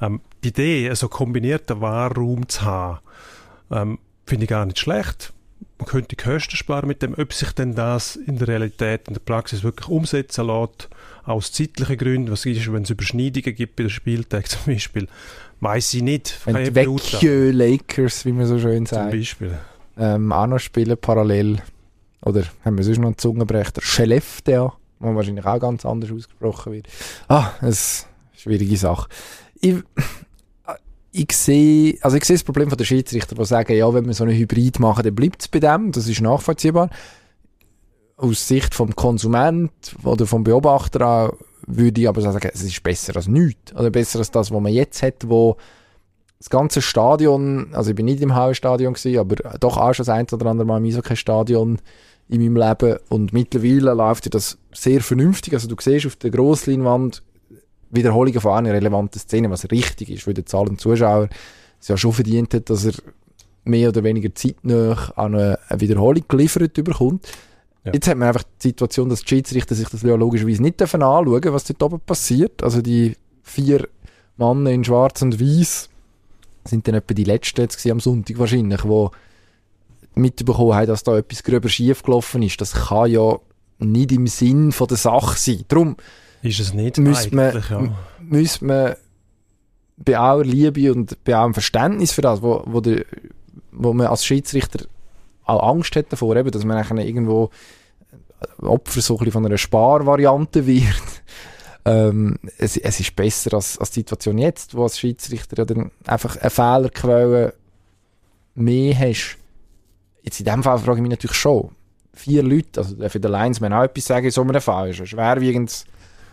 Ähm, 0.00 0.20
die 0.42 0.48
Idee, 0.48 0.88
also 0.88 1.08
kombinierten 1.08 1.80
Wahrraum 1.80 2.48
zu 2.48 2.62
haben, 2.62 2.98
ähm, 3.70 3.98
finde 4.26 4.44
ich 4.44 4.50
gar 4.50 4.66
nicht 4.66 4.78
schlecht. 4.78 5.32
Man 5.78 5.88
könnte 5.88 6.16
Kosten 6.16 6.56
sparen 6.56 6.86
mit 6.86 7.02
dem, 7.02 7.14
ob 7.18 7.32
sich 7.32 7.52
denn 7.52 7.74
das 7.74 8.16
in 8.16 8.38
der 8.38 8.48
Realität, 8.48 9.08
in 9.08 9.14
der 9.14 9.20
Praxis 9.20 9.64
wirklich 9.64 9.88
umsetzen 9.88 10.46
lässt, 10.46 10.88
aus 11.24 11.52
zeitlichen 11.52 11.96
Gründen, 11.96 12.30
was 12.30 12.46
ist, 12.46 12.72
wenn 12.72 12.82
es 12.82 12.90
Überschneidungen 12.90 13.54
gibt 13.54 13.76
bei 13.76 13.84
den 13.84 13.90
Spieltagen 13.90 14.46
zum 14.48 14.72
Beispiel, 14.72 15.08
weiß 15.60 15.94
ich 15.94 16.02
nicht. 16.02 16.38
Wenn 16.44 16.56
die 16.64 17.50
Lakers, 17.50 18.24
wie 18.24 18.32
man 18.32 18.46
so 18.46 18.58
schön 18.58 18.86
sagt, 18.86 19.10
zum 19.10 19.18
Beispiel. 19.18 19.58
Ähm, 19.96 20.32
auch 20.32 20.46
noch 20.46 20.58
spielen 20.58 20.96
parallel, 21.00 21.62
oder 22.24 22.44
haben 22.64 22.76
wir 22.76 22.84
sonst 22.84 22.98
noch 22.98 23.06
einen 23.06 23.18
Zungenbrecher, 23.18 23.80
Skellefteå, 23.80 24.72
wo 25.00 25.14
wahrscheinlich 25.14 25.44
auch 25.44 25.60
ganz 25.60 25.84
anders 25.84 26.10
ausgesprochen 26.10 26.72
wird. 26.72 26.88
Ah, 27.28 27.50
eine 27.60 27.74
schwierige 28.36 28.76
Sache. 28.76 29.08
Ich, 29.60 29.76
ich 31.12 31.32
sehe, 31.32 31.98
also 32.00 32.16
ich 32.16 32.24
sehe 32.24 32.36
das 32.36 32.44
Problem 32.44 32.68
von 32.68 32.78
der 32.78 32.84
Schiedsrichter, 32.84 33.34
die 33.34 33.44
sagen, 33.44 33.76
ja, 33.76 33.92
wenn 33.92 34.06
wir 34.06 34.14
so 34.14 34.24
einen 34.24 34.36
Hybrid 34.36 34.80
machen, 34.80 35.04
dann 35.04 35.14
bleibt 35.14 35.42
es 35.42 35.48
bei 35.48 35.60
dem, 35.60 35.92
das 35.92 36.08
ist 36.08 36.20
nachvollziehbar. 36.20 36.90
Aus 38.16 38.48
Sicht 38.48 38.74
vom 38.74 38.94
Konsument 38.94 39.72
oder 40.02 40.26
vom 40.26 40.44
Beobachter 40.44 41.06
auch, 41.06 41.32
würde 41.66 42.00
ich 42.00 42.08
aber 42.08 42.20
sagen, 42.20 42.50
es 42.52 42.62
ist 42.62 42.82
besser 42.82 43.16
als 43.16 43.26
nichts. 43.26 43.74
Oder 43.74 43.90
besser 43.90 44.18
als 44.18 44.30
das, 44.30 44.50
was 44.50 44.60
man 44.60 44.72
jetzt 44.72 45.02
hat, 45.02 45.28
wo 45.28 45.56
das 46.38 46.50
ganze 46.50 46.82
Stadion, 46.82 47.68
also 47.72 47.90
ich 47.90 47.96
bin 47.96 48.04
nicht 48.04 48.20
im 48.20 48.34
Haus-Stadion 48.34 48.94
gewesen, 48.94 49.18
aber 49.18 49.36
doch 49.58 49.78
auch 49.78 49.94
schon 49.94 50.04
das 50.04 50.14
ein 50.14 50.26
oder 50.30 50.46
andere 50.46 50.66
Mal 50.66 50.78
im 50.78 50.84
Eishockey-Stadion 50.84 51.78
in 52.28 52.40
meinem 52.40 52.56
Leben 52.56 52.98
und 53.08 53.32
mittlerweile 53.32 53.92
läuft 53.94 54.26
ja 54.26 54.30
das 54.30 54.58
sehr 54.72 55.00
vernünftig. 55.00 55.52
Also 55.54 55.68
du 55.68 55.76
siehst 55.78 56.06
auf 56.06 56.16
der 56.16 56.30
Grossleinwand 56.30 57.22
Wiederholungen 57.90 58.40
von 58.40 58.52
einer 58.52 58.72
relevanten 58.72 59.20
Szene, 59.20 59.50
was 59.50 59.70
richtig 59.70 60.10
ist, 60.10 60.26
weil 60.26 60.34
der 60.34 60.46
zahlende 60.46 60.78
Zuschauer 60.78 61.28
es 61.80 61.88
ja 61.88 61.96
schon 61.96 62.12
verdient 62.12 62.54
hat, 62.54 62.70
dass 62.70 62.84
er 62.86 62.94
mehr 63.64 63.90
oder 63.90 64.02
weniger 64.02 64.34
zeitnah 64.34 65.12
an 65.16 65.34
eine, 65.34 65.58
Wiederholung 65.76 66.24
geliefert 66.26 66.74
bekommt. 66.74 67.26
Ja. 67.84 67.92
Jetzt 67.92 68.08
hat 68.08 68.16
man 68.16 68.28
einfach 68.28 68.44
die 68.62 68.68
Situation, 68.68 69.08
dass 69.10 69.20
die 69.20 69.28
Schiedsrichter 69.28 69.74
sich 69.74 69.88
das 69.88 70.02
logischerweise 70.02 70.62
nicht 70.62 70.80
anschauen 70.80 71.24
dürfen, 71.24 71.52
was 71.52 71.64
dort 71.64 71.82
oben 71.82 72.00
passiert. 72.00 72.62
Also 72.62 72.80
die 72.80 73.16
vier 73.42 73.86
Männer 74.36 74.70
in 74.70 74.84
schwarz 74.84 75.22
und 75.22 75.40
weiß 75.40 75.90
sind 76.64 76.88
dann 76.88 76.94
etwa 76.94 77.12
die 77.12 77.24
letzten 77.24 77.60
jetzt 77.60 77.86
am 77.86 78.00
Sonntag 78.00 78.38
wahrscheinlich, 78.38 78.84
wo 78.84 79.10
mitbekommen 80.14 80.74
haben, 80.74 80.86
dass 80.86 81.02
da 81.02 81.18
etwas 81.18 81.42
gröber 81.42 81.68
schief 81.68 82.02
gelaufen 82.02 82.42
ist. 82.42 82.60
Das 82.60 82.72
kann 82.72 83.10
ja 83.10 83.38
nicht 83.78 84.12
im 84.12 84.26
Sinn 84.26 84.72
von 84.72 84.86
der 84.86 84.96
Sache 84.96 85.38
sein. 85.38 85.64
Darum 85.68 85.96
ist 86.42 86.60
es 86.60 86.74
nicht 86.74 86.98
müsste 86.98 87.34
man, 87.34 87.62
ja. 87.70 87.96
müsste 88.20 88.64
man 88.64 88.94
bei 89.96 90.18
aller 90.18 90.44
Liebe 90.44 90.92
und 90.92 91.22
bei 91.24 91.34
allem 91.34 91.54
Verständnis 91.54 92.12
für 92.12 92.22
das, 92.22 92.42
wo, 92.42 92.62
wo, 92.66 92.80
der, 92.80 93.04
wo 93.72 93.92
man 93.92 94.08
als 94.08 94.24
Schiedsrichter 94.24 94.86
auch 95.44 95.68
Angst 95.68 95.94
hat 95.96 96.12
davor, 96.12 96.36
eben, 96.36 96.50
dass 96.50 96.64
man 96.64 96.98
irgendwo 96.98 97.50
Opfer 98.58 99.00
so 99.00 99.18
ein 99.18 99.30
von 99.30 99.46
einer 99.46 99.58
Sparvariante 99.58 100.66
wird. 100.66 101.02
ähm, 101.84 102.38
es, 102.58 102.76
es 102.76 103.00
ist 103.00 103.16
besser 103.16 103.54
als, 103.54 103.78
als 103.78 103.90
die 103.90 104.00
Situation 104.00 104.38
jetzt, 104.38 104.74
wo 104.74 104.82
als 104.82 104.98
Schiedsrichter 104.98 105.58
ja 105.58 105.64
dann 105.64 105.90
einfach 106.06 106.36
eine 106.36 106.50
Fehlerquelle 106.50 107.54
mehr 108.54 108.98
hast. 108.98 109.38
Jetzt 110.24 110.40
in 110.40 110.46
dem 110.46 110.62
Fall 110.62 110.78
frage 110.78 110.98
ich 110.98 111.02
mich 111.02 111.10
natürlich 111.10 111.36
schon, 111.36 111.70
vier 112.12 112.42
Leute, 112.42 112.80
also 112.80 113.08
für 113.08 113.20
den 113.20 113.30
Linesman 113.30 113.72
auch 113.72 113.84
etwas 113.84 114.06
sagen, 114.06 114.24
in 114.24 114.32
so 114.32 114.40
einem 114.40 114.60
Fall 114.60 114.90
ist 114.90 115.00
ein 115.00 115.06
schwerwiegendes 115.06 115.84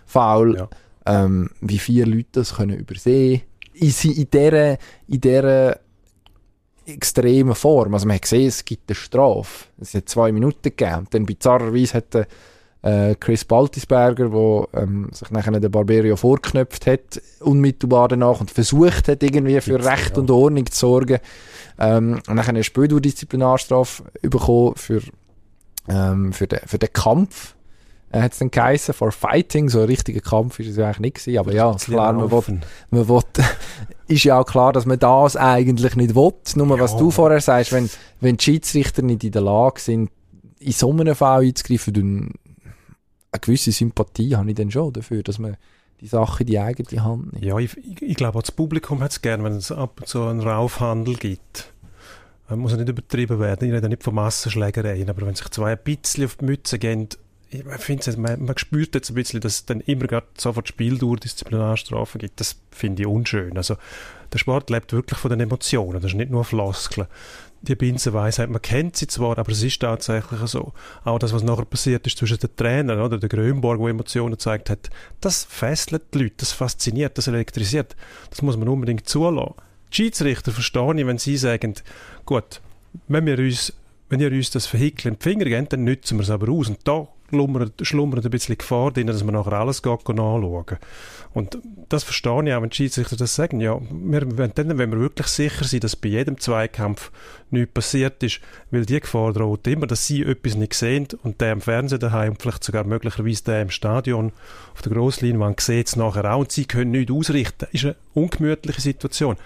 Foul, 0.05 0.57
ja. 0.57 0.69
ähm, 1.05 1.49
wie 1.59 1.77
vier 1.77 2.07
Leute 2.07 2.29
das 2.33 2.55
können 2.55 2.77
übersehen 2.77 3.41
in, 3.73 3.93
in 4.03 4.29
dieser, 4.29 4.71
in 5.07 5.21
dieser 5.21 5.79
extremen 6.85 7.55
Form. 7.55 7.93
Also 7.93 8.07
man 8.07 8.15
hat 8.15 8.23
gesehen, 8.23 8.47
es 8.47 8.65
gibt 8.65 8.89
eine 8.89 8.95
Strafe. 8.95 9.65
Es 9.79 9.93
hat 9.93 10.09
zwei 10.09 10.31
Minuten 10.31 10.63
gegeben. 10.63 11.07
dann 11.11 11.25
bizarrerweise 11.25 11.95
hat 11.95 12.13
der, 12.13 12.27
äh, 12.83 13.15
Chris 13.15 13.45
Baltisberger, 13.45 14.29
der 14.29 14.81
ähm, 14.81 15.09
sich 15.11 15.29
nachher 15.29 15.59
den 15.59 15.71
Barberio 15.71 16.15
vorknöpft 16.15 16.87
hat, 16.87 17.21
unmittelbar 17.39 18.07
danach 18.07 18.41
und 18.41 18.49
versucht 18.49 19.07
hat, 19.07 19.21
irgendwie 19.21 19.59
für 19.61 19.83
Recht 19.83 20.15
ja. 20.15 20.21
und 20.21 20.31
Ordnung 20.31 20.65
zu 20.65 20.79
sorgen. 20.79 21.19
Ähm, 21.81 22.21
und 22.27 22.35
nachher 22.35 22.49
eine 22.49 22.63
Spieldurdisziplinarstrafe 22.63 24.03
bekommen 24.21 24.75
für, 24.75 25.01
ähm, 25.87 26.31
für, 26.31 26.45
den, 26.45 26.59
für 26.67 26.77
den 26.77 26.93
Kampf. 26.93 27.55
Äh, 28.11 28.21
hat 28.21 28.33
es 28.33 28.37
dann 28.37 28.51
geheißen, 28.51 28.93
for 28.93 29.11
fighting, 29.11 29.67
so 29.67 29.79
ein 29.79 29.85
richtiger 29.85 30.19
Kampf 30.19 30.59
ist 30.59 30.67
es 30.67 30.77
ja 30.77 30.85
eigentlich 30.85 30.99
nicht 30.99 31.15
gewesen, 31.15 31.39
aber 31.39 31.53
ja, 31.53 31.73
klar, 31.73 32.13
man 32.13 32.29
will, 32.29 32.59
man 32.91 33.09
will, 33.09 33.21
ist 34.07 34.23
ja 34.23 34.39
auch 34.39 34.45
klar, 34.45 34.73
dass 34.73 34.85
man 34.85 34.99
das 34.99 35.35
eigentlich 35.35 35.95
nicht 35.95 36.13
will, 36.13 36.33
nur 36.55 36.77
ja. 36.77 36.83
was 36.83 36.95
du 36.97 37.09
vorher 37.09 37.41
sagst, 37.41 37.71
wenn, 37.71 37.89
wenn 38.19 38.37
die 38.37 38.43
Schiedsrichter 38.43 39.01
nicht 39.01 39.23
in 39.23 39.31
der 39.31 39.41
Lage 39.41 39.79
sind, 39.79 40.11
in 40.59 40.73
so 40.73 40.91
einem 40.91 41.15
Fall 41.15 41.41
einzugreifen, 41.41 41.93
dann 41.93 42.31
eine 43.31 43.39
gewisse 43.39 43.71
Sympathie 43.71 44.35
habe 44.35 44.49
ich 44.49 44.55
dann 44.55 44.69
schon 44.69 44.93
dafür, 44.93 45.23
dass 45.23 45.39
man 45.39 45.57
die 46.01 46.07
Sache 46.07 46.43
in 46.43 46.47
die 46.47 46.59
eigene 46.59 47.03
Hand 47.03 47.33
nimmt. 47.33 47.45
Ja, 47.45 47.57
ich, 47.59 47.77
ich 48.01 48.15
glaube 48.15 48.39
auch 48.39 48.43
das 48.43 48.51
Publikum 48.51 49.01
hat 49.01 49.11
es 49.11 49.21
gerne, 49.21 49.43
wenn 49.43 49.53
es 49.53 49.71
ab 49.71 50.01
und 50.01 50.07
zu 50.07 50.23
einen 50.23 50.41
Raufhandel 50.41 51.15
gibt. 51.15 51.71
Man 52.49 52.59
muss 52.59 52.71
ja 52.71 52.77
nicht 52.77 52.89
übertrieben 52.89 53.39
werden, 53.39 53.69
ich 53.69 53.73
rede 53.73 53.87
nicht 53.87 54.03
von 54.03 54.15
Massenschlägereien, 54.15 55.09
aber 55.09 55.25
wenn 55.25 55.35
sich 55.35 55.49
zwei 55.51 55.73
ein 55.73 55.79
bisschen 55.83 56.25
auf 56.25 56.35
die 56.35 56.45
Mütze 56.45 56.79
gehen, 56.79 57.07
ich 57.49 57.63
finde 57.79 58.17
man, 58.17 58.45
man 58.45 58.57
spürt 58.57 58.95
jetzt 58.95 59.09
ein 59.09 59.15
bisschen, 59.15 59.41
dass 59.41 59.53
es 59.53 59.65
dann 59.65 59.81
immer 59.81 60.07
gerade 60.07 60.27
sofort 60.37 60.69
Spieldauer 60.69 61.17
Disziplinarstrafen 61.17 62.19
gibt. 62.19 62.39
Das 62.39 62.55
finde 62.71 63.03
ich 63.03 63.07
unschön. 63.07 63.57
Also, 63.57 63.75
der 64.31 64.37
Sport 64.37 64.69
lebt 64.69 64.93
wirklich 64.93 65.19
von 65.19 65.29
den 65.31 65.41
Emotionen. 65.41 66.01
Das 66.01 66.11
ist 66.11 66.17
nicht 66.17 66.31
nur 66.31 66.45
Floskeln. 66.45 67.07
Die 67.63 67.75
Binsenweisheit, 67.75 68.49
man 68.49 68.61
kennt 68.61 68.95
sie 68.95 69.05
zwar, 69.05 69.37
aber 69.37 69.51
es 69.51 69.61
ist 69.61 69.79
tatsächlich 69.79 70.39
so. 70.47 70.73
Auch 71.03 71.19
das, 71.19 71.31
was 71.31 71.43
nachher 71.43 71.65
passiert 71.65 72.07
ist 72.07 72.17
zwischen 72.17 72.39
den 72.39 72.55
Trainern, 72.55 72.99
oder 72.99 73.19
der 73.19 73.29
Grönborg, 73.29 73.79
der 73.79 73.89
Emotionen 73.89 74.31
gezeigt 74.31 74.69
hat, 74.71 74.89
das 75.19 75.43
fesselt 75.43 76.13
die 76.13 76.23
Leute, 76.23 76.35
das 76.37 76.53
fasziniert, 76.53 77.17
das 77.17 77.27
elektrisiert. 77.27 77.95
Das 78.31 78.41
muss 78.41 78.57
man 78.57 78.67
unbedingt 78.67 79.07
zulassen. 79.07 79.53
Die 79.91 79.95
Schiedsrichter 79.95 80.51
verstehe 80.51 80.99
ich, 80.99 81.05
wenn 81.05 81.19
sie 81.19 81.37
sagen, 81.37 81.75
gut, 82.25 82.61
wenn 83.07 83.25
wir 83.25 83.37
uns 83.37 83.73
wenn 84.11 84.19
ihr 84.19 84.31
uns 84.31 84.51
das 84.51 84.71
Vehikel 84.71 85.07
in 85.07 85.17
die 85.17 85.23
Finger 85.23 85.45
gebt, 85.45 85.71
dann 85.71 85.85
nützen 85.85 86.17
wir 86.17 86.23
es 86.23 86.29
aber 86.29 86.51
aus. 86.51 86.67
Und 86.67 86.79
da 86.83 87.07
schlummert, 87.31 87.73
schlummert 87.81 88.25
ein 88.25 88.31
bisschen 88.31 88.57
Gefahr 88.57 88.91
drin, 88.91 89.07
dass 89.07 89.23
man 89.23 89.35
nachher 89.35 89.53
alles 89.53 89.83
anschauen 89.83 90.77
Und 91.33 91.57
das 91.89 92.03
verstehe 92.03 92.43
ich 92.45 92.53
auch, 92.53 92.61
wenn 92.61 92.69
die 92.69 92.75
Schiedsrichter 92.75 93.15
das 93.15 93.35
sagen. 93.35 93.61
Ja, 93.61 93.79
wir, 93.89 94.37
wenn, 94.37 94.51
dann, 94.53 94.77
wenn 94.77 94.91
wir 94.91 94.99
wirklich 94.99 95.27
sicher 95.27 95.63
sind, 95.63 95.83
dass 95.83 95.95
bei 95.95 96.09
jedem 96.09 96.39
Zweikampf 96.39 97.11
nichts 97.49 97.73
passiert 97.73 98.21
ist, 98.23 98.41
weil 98.69 98.85
die 98.85 98.99
Gefahr 98.99 99.33
droht 99.33 99.65
immer, 99.67 99.87
dass 99.87 100.05
sie 100.05 100.23
etwas 100.23 100.55
nicht 100.55 100.73
sehen 100.73 101.07
und 101.23 101.41
der 101.41 101.53
im 101.53 101.61
Fernsehen 101.61 101.99
daheim 101.99 102.31
und 102.31 102.41
vielleicht 102.41 102.63
sogar 102.63 102.83
möglicherweise 102.83 103.43
der 103.45 103.61
im 103.61 103.69
Stadion 103.69 104.31
auf 104.73 104.81
der 104.81 104.91
Grossleinwand 104.91 105.59
sieht 105.59 105.87
es 105.87 105.95
nachher 105.95 106.33
auch 106.33 106.39
und 106.39 106.51
sie 106.51 106.65
können 106.65 106.91
nichts 106.91 107.11
ausrichten. 107.11 107.65
Das 107.71 107.73
ist 107.73 107.85
eine 107.85 107.95
ungemütliche 108.13 108.81
Situation 108.81 109.37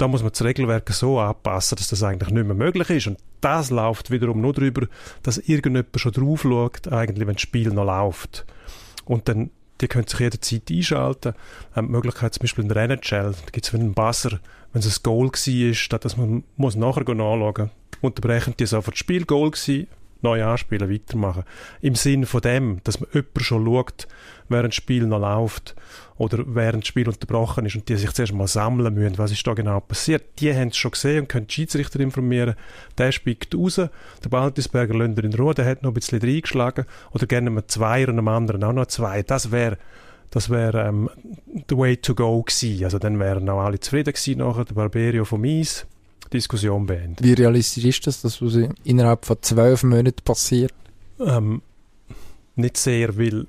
da 0.00 0.08
muss 0.08 0.22
man 0.22 0.32
das 0.32 0.42
Regelwerk 0.42 0.88
so 0.90 1.18
anpassen, 1.18 1.76
dass 1.76 1.88
das 1.88 2.02
eigentlich 2.02 2.30
nicht 2.30 2.46
mehr 2.46 2.54
möglich 2.54 2.88
ist. 2.88 3.06
Und 3.06 3.18
das 3.40 3.70
läuft 3.70 4.10
wiederum 4.10 4.40
nur 4.40 4.54
darüber, 4.54 4.86
dass 5.22 5.38
irgendjemand 5.38 5.88
schon 5.96 6.12
drauf 6.12 6.42
schaut, 6.42 6.88
eigentlich, 6.88 7.26
wenn 7.26 7.34
das 7.34 7.42
Spiel 7.42 7.68
noch 7.68 7.84
läuft. 7.84 8.46
Und 9.04 9.28
dann, 9.28 9.50
die 9.80 9.88
können 9.88 10.06
sich 10.06 10.20
jederzeit 10.20 10.70
einschalten. 10.70 11.34
Ähm, 11.76 11.86
die 11.86 11.92
Möglichkeit 11.92 12.32
zum 12.32 12.42
Beispiel 12.42 12.64
in 12.64 12.68
der 12.68 12.84
NHL, 12.84 13.32
da 13.32 13.50
gibt 13.52 13.66
es 13.66 13.74
einen 13.74 13.92
Buzzer, 13.92 14.40
wenn 14.72 14.80
es 14.80 14.98
ein 14.98 15.02
Goal 15.02 15.28
war, 15.28 15.74
statt 15.74 16.04
dass 16.04 16.16
man 16.16 16.44
muss 16.56 16.76
nachher 16.76 17.06
anschauen 17.06 17.70
unterbrechen 18.00 18.54
die 18.58 18.64
sofort 18.64 18.94
das 18.94 19.00
Spiel, 19.00 19.26
Goal 19.26 19.50
gewesen, 19.50 19.86
neu 20.22 20.44
anspielen, 20.44 20.90
weitermachen. 20.90 21.44
Im 21.80 21.94
Sinn 21.94 22.26
von 22.26 22.40
dem, 22.40 22.80
dass 22.84 23.00
man 23.00 23.08
jemand 23.12 23.42
schon 23.42 23.64
schaut, 23.64 24.08
während 24.48 24.68
das 24.68 24.76
Spiel 24.76 25.06
noch 25.06 25.20
läuft 25.20 25.74
oder 26.16 26.44
während 26.46 26.84
das 26.84 26.88
Spiel 26.88 27.08
unterbrochen 27.08 27.66
ist 27.66 27.76
und 27.76 27.88
die 27.88 27.96
sich 27.96 28.12
zuerst 28.12 28.34
mal 28.34 28.46
sammeln 28.46 28.92
müssen, 28.92 29.18
was 29.18 29.32
ist 29.32 29.46
da 29.46 29.54
genau 29.54 29.80
passiert. 29.80 30.24
Die 30.38 30.54
haben 30.54 30.68
es 30.68 30.76
schon 30.76 30.90
gesehen 30.90 31.20
und 31.20 31.28
können 31.28 31.46
die 31.46 31.54
Schiedsrichter 31.54 32.00
informieren. 32.00 32.56
Der 32.98 33.12
spielt 33.12 33.54
raus, 33.54 33.76
der 33.76 34.28
Baltisberger 34.28 34.94
Länder 34.94 35.24
in 35.24 35.34
Ruhe, 35.34 35.54
der 35.54 35.66
hat 35.66 35.82
noch 35.82 35.90
ein 35.90 35.94
bisschen 35.94 36.20
reingeschlagen 36.20 36.84
oder 37.12 37.26
gerne 37.26 37.50
mit 37.50 37.70
zwei 37.70 38.04
und 38.04 38.10
einem 38.10 38.28
anderen 38.28 38.64
auch 38.64 38.72
noch 38.72 38.86
zwei. 38.86 39.22
Das 39.22 39.50
wäre 39.50 39.78
das 40.30 40.48
wäre 40.48 40.86
ähm, 40.86 41.10
the 41.68 41.76
way 41.76 41.96
to 41.96 42.14
go 42.14 42.42
gewesen. 42.42 42.84
Also 42.84 42.98
dann 42.98 43.18
wären 43.18 43.48
auch 43.48 43.60
alle 43.60 43.80
zufrieden 43.80 44.12
gewesen 44.12 44.38
nachher, 44.38 44.64
der 44.64 44.74
Barberio 44.74 45.24
vom 45.24 45.44
Eis, 45.44 45.86
Diskussion 46.32 46.86
beendet. 46.86 47.24
Wie 47.24 47.32
realistisch 47.32 47.84
ist 47.84 48.06
das, 48.06 48.22
dass 48.22 48.38
das 48.38 48.56
innerhalb 48.84 49.24
von 49.24 49.36
zwölf 49.40 49.82
Monaten 49.82 50.22
passiert? 50.24 50.72
Ähm, 51.18 51.62
nicht 52.56 52.76
sehr, 52.76 53.16
weil 53.18 53.46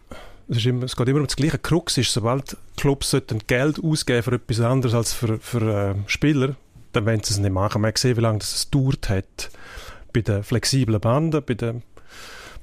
es, 0.47 0.65
immer, 0.65 0.83
es 0.83 0.95
geht 0.95 1.07
immer 1.07 1.19
um 1.19 1.27
das 1.27 1.35
gleiche. 1.35 1.57
Krux 1.57 1.97
ist, 1.97 2.11
sobald 2.11 2.57
Clubs 2.77 3.15
Geld 3.47 3.83
ausgeben 3.83 4.23
für 4.23 4.33
etwas 4.33 4.59
anderes 4.59 4.93
als 4.93 5.13
für, 5.13 5.39
für 5.39 5.61
äh, 5.61 5.95
Spieler, 6.07 6.55
dann 6.93 7.05
wollen 7.05 7.23
sie 7.23 7.33
es 7.33 7.39
nicht 7.39 7.51
machen. 7.51 7.81
Man 7.81 7.89
hat 7.89 7.95
gesehen, 7.95 8.17
wie 8.17 8.21
lange 8.21 8.39
das 8.39 8.55
es 8.55 8.69
dauert 8.69 9.09
hat 9.09 9.49
bei 10.13 10.21
den 10.21 10.43
flexiblen 10.43 10.99
Banden, 10.99 11.41
bei 11.45 11.53
den 11.53 11.83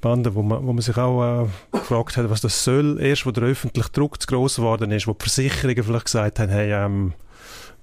Bande, 0.01 0.35
wo 0.35 0.43
man, 0.43 0.65
wo 0.67 0.73
man 0.73 0.83
sich 0.83 0.97
auch 0.97 1.45
äh, 1.45 1.47
gefragt 1.73 2.17
hat, 2.17 2.31
was 2.31 2.41
das 2.41 2.63
soll. 2.63 3.01
Erst, 3.01 3.27
wo 3.27 3.31
der 3.31 3.45
öffentliche 3.45 3.91
Druck 3.91 4.21
zu 4.21 4.27
gross 4.27 4.57
geworden 4.57 4.91
ist, 4.91 5.07
wo 5.07 5.13
die 5.13 5.23
Versicherungen 5.25 5.83
vielleicht 5.83 6.05
gesagt 6.05 6.39
haben, 6.39 6.51
hey, 6.51 6.73
ähm, 6.73 7.15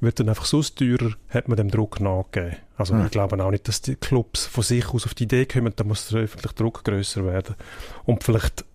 wird 0.02 0.20
dann 0.20 0.30
einfach 0.30 0.46
so 0.46 0.62
teurer, 0.62 1.12
hat 1.30 1.48
man 1.48 1.58
dem 1.58 1.70
Druck 1.70 2.00
nachgegeben. 2.00 2.58
Also 2.78 2.94
ja. 2.94 3.04
wir 3.04 3.10
glauben 3.10 3.42
auch 3.42 3.52
nicht, 3.52 3.68
dass 3.68 3.82
die 3.82 3.96
Clubs 3.96 4.46
von 4.46 4.64
sich 4.64 4.88
aus 4.90 5.06
auf 5.06 5.14
die 5.14 5.24
Idee 5.24 5.46
kommen, 5.46 5.74
da 5.76 5.84
muss 5.84 6.10
der 6.10 6.22
öffentliche 6.22 6.56
Druck 6.56 6.84
größer 6.84 7.26
werden. 7.26 7.56
Und 8.04 8.24
vielleicht 8.24 8.66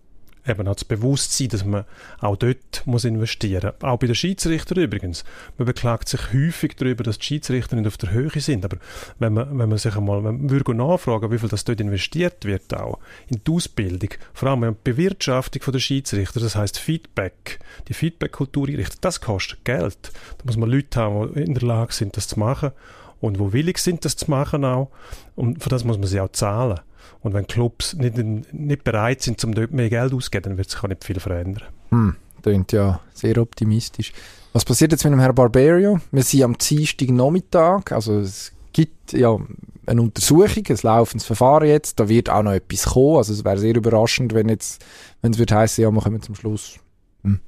eben 0.51 0.67
auch 0.67 0.75
das 0.75 0.85
Bewusstsein, 0.85 1.49
dass 1.49 1.65
man 1.65 1.85
auch 2.19 2.35
dort 2.35 2.83
muss 2.85 3.05
investieren 3.05 3.73
muss. 3.79 3.89
Auch 3.89 3.97
bei 3.97 4.07
den 4.07 4.15
Schiedsrichtern 4.15 4.79
übrigens. 4.79 5.23
Man 5.57 5.65
beklagt 5.65 6.09
sich 6.09 6.33
häufig 6.33 6.75
darüber, 6.75 7.03
dass 7.03 7.17
die 7.17 7.25
Schiedsrichter 7.25 7.75
nicht 7.75 7.87
auf 7.87 7.97
der 7.97 8.11
Höhe 8.11 8.39
sind. 8.39 8.65
Aber 8.65 8.77
wenn 9.19 9.33
man, 9.33 9.57
wenn 9.57 9.69
man 9.69 9.77
sich 9.77 9.95
einmal 9.95 10.23
wenn 10.23 10.49
würde 10.49 10.73
nachfragen, 10.73 11.31
wie 11.31 11.39
viel 11.39 11.49
das 11.49 11.63
dort 11.63 11.81
investiert 11.81 12.45
wird, 12.45 12.73
auch 12.73 12.99
in 13.27 13.41
die 13.45 13.51
Ausbildung, 13.51 14.09
vor 14.33 14.49
allem 14.49 14.63
in 14.63 14.73
die 14.73 14.91
Bewirtschaftung 14.91 15.71
der 15.71 15.79
Schiedsrichter, 15.79 16.39
das 16.39 16.55
heißt 16.55 16.77
Feedback, 16.77 17.59
die 17.87 17.93
Feedback-Kultur 17.93 18.67
das 19.01 19.21
kostet 19.21 19.65
Geld. 19.65 20.11
Da 20.37 20.45
muss 20.45 20.57
man 20.57 20.69
Leute 20.69 20.99
haben, 20.99 21.33
die 21.33 21.41
in 21.41 21.53
der 21.53 21.67
Lage 21.67 21.93
sind, 21.93 22.15
das 22.17 22.27
zu 22.27 22.39
machen 22.39 22.71
und 23.19 23.39
wo 23.39 23.53
willig 23.53 23.77
sind, 23.77 24.03
das 24.05 24.15
zu 24.15 24.29
machen 24.29 24.65
auch. 24.65 24.89
Und 25.35 25.63
für 25.63 25.69
das 25.69 25.83
muss 25.83 25.97
man 25.97 26.07
sie 26.07 26.19
auch 26.19 26.31
zahlen. 26.31 26.79
Und 27.23 27.33
wenn 27.33 27.45
Clubs 27.45 27.93
nicht, 27.93 28.17
nicht 28.17 28.83
bereit 28.83 29.21
sind, 29.21 29.43
um 29.43 29.53
dort 29.53 29.71
mehr 29.71 29.89
Geld 29.89 30.13
auszugeben, 30.13 30.51
dann 30.51 30.57
wird 30.57 30.69
sich 30.69 30.83
auch 30.83 30.87
nicht 30.87 31.03
viel 31.03 31.19
verändern. 31.19 31.67
Hm, 31.89 32.15
klingt 32.41 32.71
ja 32.71 32.99
sehr 33.13 33.37
optimistisch. 33.37 34.11
Was 34.53 34.65
passiert 34.65 34.91
jetzt 34.91 35.03
mit 35.03 35.13
dem 35.13 35.19
Herrn 35.19 35.35
Barberio? 35.35 35.99
Wir 36.11 36.23
sind 36.23 36.43
am 36.43 36.57
Dienstag 36.57 37.09
Nachmittag, 37.09 37.91
also 37.91 38.19
es 38.19 38.51
gibt 38.73 39.13
ja 39.13 39.37
eine 39.85 40.01
Untersuchung, 40.01 40.63
ein 40.67 40.77
laufendes 40.81 41.25
Verfahren 41.25 41.67
jetzt, 41.67 41.99
da 41.99 42.09
wird 42.09 42.29
auch 42.29 42.43
noch 42.43 42.53
etwas 42.53 42.85
kommen, 42.85 43.17
also 43.17 43.33
es 43.33 43.45
wäre 43.45 43.57
sehr 43.57 43.75
überraschend, 43.75 44.33
wenn 44.33 44.49
jetzt, 44.49 44.83
wenn 45.21 45.33
es 45.33 45.39
wird 45.39 45.51
heißen, 45.51 45.83
ja, 45.83 45.91
wir 45.91 46.01
kommen 46.01 46.21
zum 46.21 46.35
Schluss, 46.35 46.79
hm. 47.23 47.39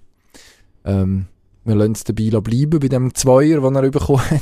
ähm, 0.86 1.26
wir 1.66 1.76
lassen 1.76 1.94
es 1.94 2.04
dabei 2.04 2.30
bleiben, 2.42 2.80
bei 2.80 2.88
dem 2.88 3.14
Zweier, 3.16 3.62
den 3.62 3.76
er 3.76 3.90
bekommen 3.90 4.30
hat. 4.30 4.42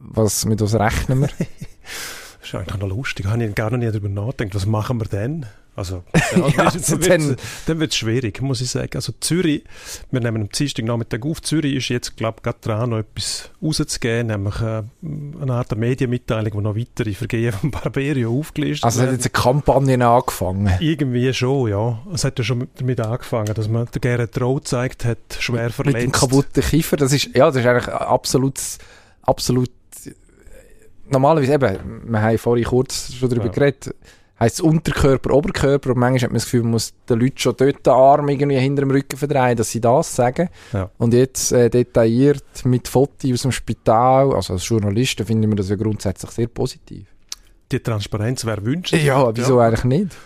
Was, 0.00 0.44
mit 0.44 0.60
was 0.60 0.74
rechnen 0.74 1.20
wir? 1.20 1.28
Das 2.50 2.62
ist 2.62 2.68
eigentlich 2.68 2.80
noch 2.80 2.96
lustig. 2.96 3.26
Da 3.26 3.32
habe 3.32 3.44
ich 3.44 3.54
gar 3.54 3.70
noch 3.70 3.76
nie 3.76 3.86
darüber 3.86 4.08
nachgedacht. 4.08 4.54
Was 4.54 4.64
machen 4.64 4.98
wir 5.00 5.06
denn? 5.06 5.44
Also, 5.76 6.02
ja, 6.36 6.48
ja, 6.48 6.64
also 6.64 6.96
dann 6.96 7.36
wird 7.78 7.92
es 7.92 7.96
schwierig, 7.96 8.40
muss 8.40 8.60
ich 8.62 8.70
sagen. 8.70 8.90
Also 8.94 9.12
Zürich, 9.20 9.62
wir 10.10 10.20
nehmen 10.20 10.42
am 10.42 10.48
Dienstag 10.48 10.84
Nachmittag 10.86 11.24
auf. 11.24 11.42
Zürich 11.42 11.76
ist 11.76 11.88
jetzt, 11.90 12.16
glaube 12.16 12.38
ich, 12.38 12.42
gerade 12.42 12.58
dran, 12.62 12.90
noch 12.90 12.98
etwas 12.98 13.50
rauszugeben, 13.62 14.28
nämlich 14.28 14.60
äh, 14.60 14.82
eine 15.40 15.52
Art 15.52 15.76
Medienmitteilung, 15.76 16.54
wo 16.54 16.60
noch 16.62 16.74
weitere 16.74 17.12
Vergehen 17.12 17.52
von 17.52 17.70
Barberio 17.70 18.36
aufgelistet 18.36 18.86
Also 18.86 19.02
hat 19.02 19.12
jetzt 19.12 19.26
eine 19.26 19.30
Kampagne 19.30 20.04
angefangen? 20.04 20.72
Irgendwie 20.80 21.32
schon, 21.32 21.68
ja. 21.68 22.00
Es 22.12 22.24
hat 22.24 22.38
ja 22.38 22.44
schon 22.44 22.66
damit 22.76 23.00
angefangen, 23.00 23.54
dass 23.54 23.68
man 23.68 23.86
der 23.94 24.00
Gerrit 24.00 24.40
Rowe 24.40 24.60
gezeigt 24.60 25.04
hat, 25.04 25.18
schwer 25.38 25.70
verletzt. 25.70 25.94
Mit 25.94 26.02
dem 26.02 26.12
kaputten 26.12 26.62
Kiefer, 26.62 26.96
das 26.96 27.12
ist, 27.12 27.36
ja, 27.36 27.46
das 27.46 27.56
ist 27.56 27.66
eigentlich 27.66 27.88
absolut, 27.88 28.58
absolut 29.22 29.70
normalerweise 31.10 31.54
eben, 31.54 32.02
wir 32.06 32.22
haben 32.22 32.38
vorhin 32.38 32.64
kurz 32.64 33.12
schon 33.12 33.28
darüber 33.28 33.46
ja. 33.46 33.52
geredet, 33.52 33.94
heisst 34.38 34.56
es 34.56 34.60
Unterkörper, 34.60 35.34
Oberkörper 35.34 35.90
und 35.90 35.98
manchmal 35.98 36.22
hat 36.22 36.30
man 36.30 36.34
das 36.34 36.44
Gefühl, 36.44 36.62
man 36.62 36.72
muss 36.72 36.94
den 37.08 37.20
Leuten 37.20 37.38
schon 37.38 37.54
dort 37.56 37.86
den 37.86 37.92
Arm 37.92 38.28
irgendwie 38.28 38.58
hinter 38.58 38.82
dem 38.82 38.90
Rücken 38.90 39.16
verdrehen, 39.16 39.56
dass 39.56 39.70
sie 39.70 39.80
das 39.80 40.14
sagen. 40.14 40.48
Ja. 40.72 40.90
Und 40.98 41.14
jetzt 41.14 41.52
äh, 41.52 41.68
detailliert 41.70 42.64
mit 42.64 42.88
Fotos 42.88 43.32
aus 43.32 43.42
dem 43.42 43.52
Spital, 43.52 44.34
also 44.34 44.54
als 44.54 44.68
Journalisten 44.68 45.26
finden 45.26 45.50
wir 45.50 45.56
das 45.56 45.70
ja 45.70 45.76
grundsätzlich 45.76 46.30
sehr 46.30 46.46
positiv 46.48 47.06
die 47.70 47.80
Transparenz 47.80 48.44
wäre 48.44 48.64
wünschenswert. 48.64 49.04
Ja, 49.04 49.36
wieso 49.36 49.60
ja. 49.60 49.66
eigentlich 49.66 49.84
nicht? 49.84 50.16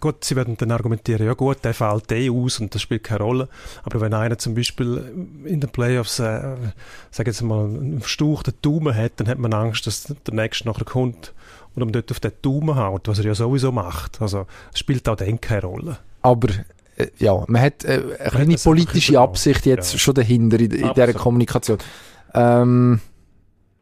Gut, 0.00 0.24
sie 0.24 0.36
werden 0.36 0.56
dann 0.56 0.70
argumentieren, 0.70 1.26
ja 1.26 1.34
gut, 1.34 1.58
der 1.64 1.74
fällt 1.74 2.10
eh 2.12 2.30
aus 2.30 2.60
und 2.60 2.74
das 2.74 2.82
spielt 2.82 3.04
keine 3.04 3.20
Rolle. 3.20 3.48
Aber 3.82 4.00
wenn 4.00 4.14
einer 4.14 4.38
zum 4.38 4.54
Beispiel 4.54 5.12
in 5.44 5.60
den 5.60 5.70
Playoffs, 5.70 6.18
äh, 6.20 6.56
sag 7.10 7.26
jetzt 7.26 7.42
mal, 7.42 7.64
einen 7.64 8.00
verstauchten 8.00 8.54
Daumen 8.62 8.94
hat, 8.94 9.12
dann 9.16 9.28
hat 9.28 9.38
man 9.38 9.52
Angst, 9.52 9.86
dass 9.86 10.04
der 10.04 10.34
Nächste 10.34 10.68
nachher 10.68 10.84
kommt 10.84 11.34
und 11.74 11.82
um 11.82 11.92
dort 11.92 12.10
auf 12.10 12.20
den 12.20 12.32
Daumen 12.42 12.76
haut, 12.76 13.08
was 13.08 13.18
er 13.18 13.26
ja 13.26 13.34
sowieso 13.34 13.72
macht. 13.72 14.22
Also 14.22 14.46
es 14.72 14.78
spielt 14.78 15.08
auch 15.08 15.16
dann 15.16 15.40
keine 15.40 15.62
Rolle. 15.62 15.98
Aber 16.22 16.48
äh, 16.96 17.08
ja, 17.18 17.44
man 17.46 17.60
hat 17.60 17.84
äh, 17.84 18.02
eine 18.18 18.30
kleine 18.30 18.56
politische 18.56 19.18
Absicht 19.18 19.66
jetzt 19.66 19.92
ja. 19.92 19.98
schon 19.98 20.14
dahinter 20.14 20.58
in, 20.60 20.70
in 20.70 20.94
dieser 20.94 21.12
Kommunikation. 21.12 21.78
Ähm, 22.32 23.00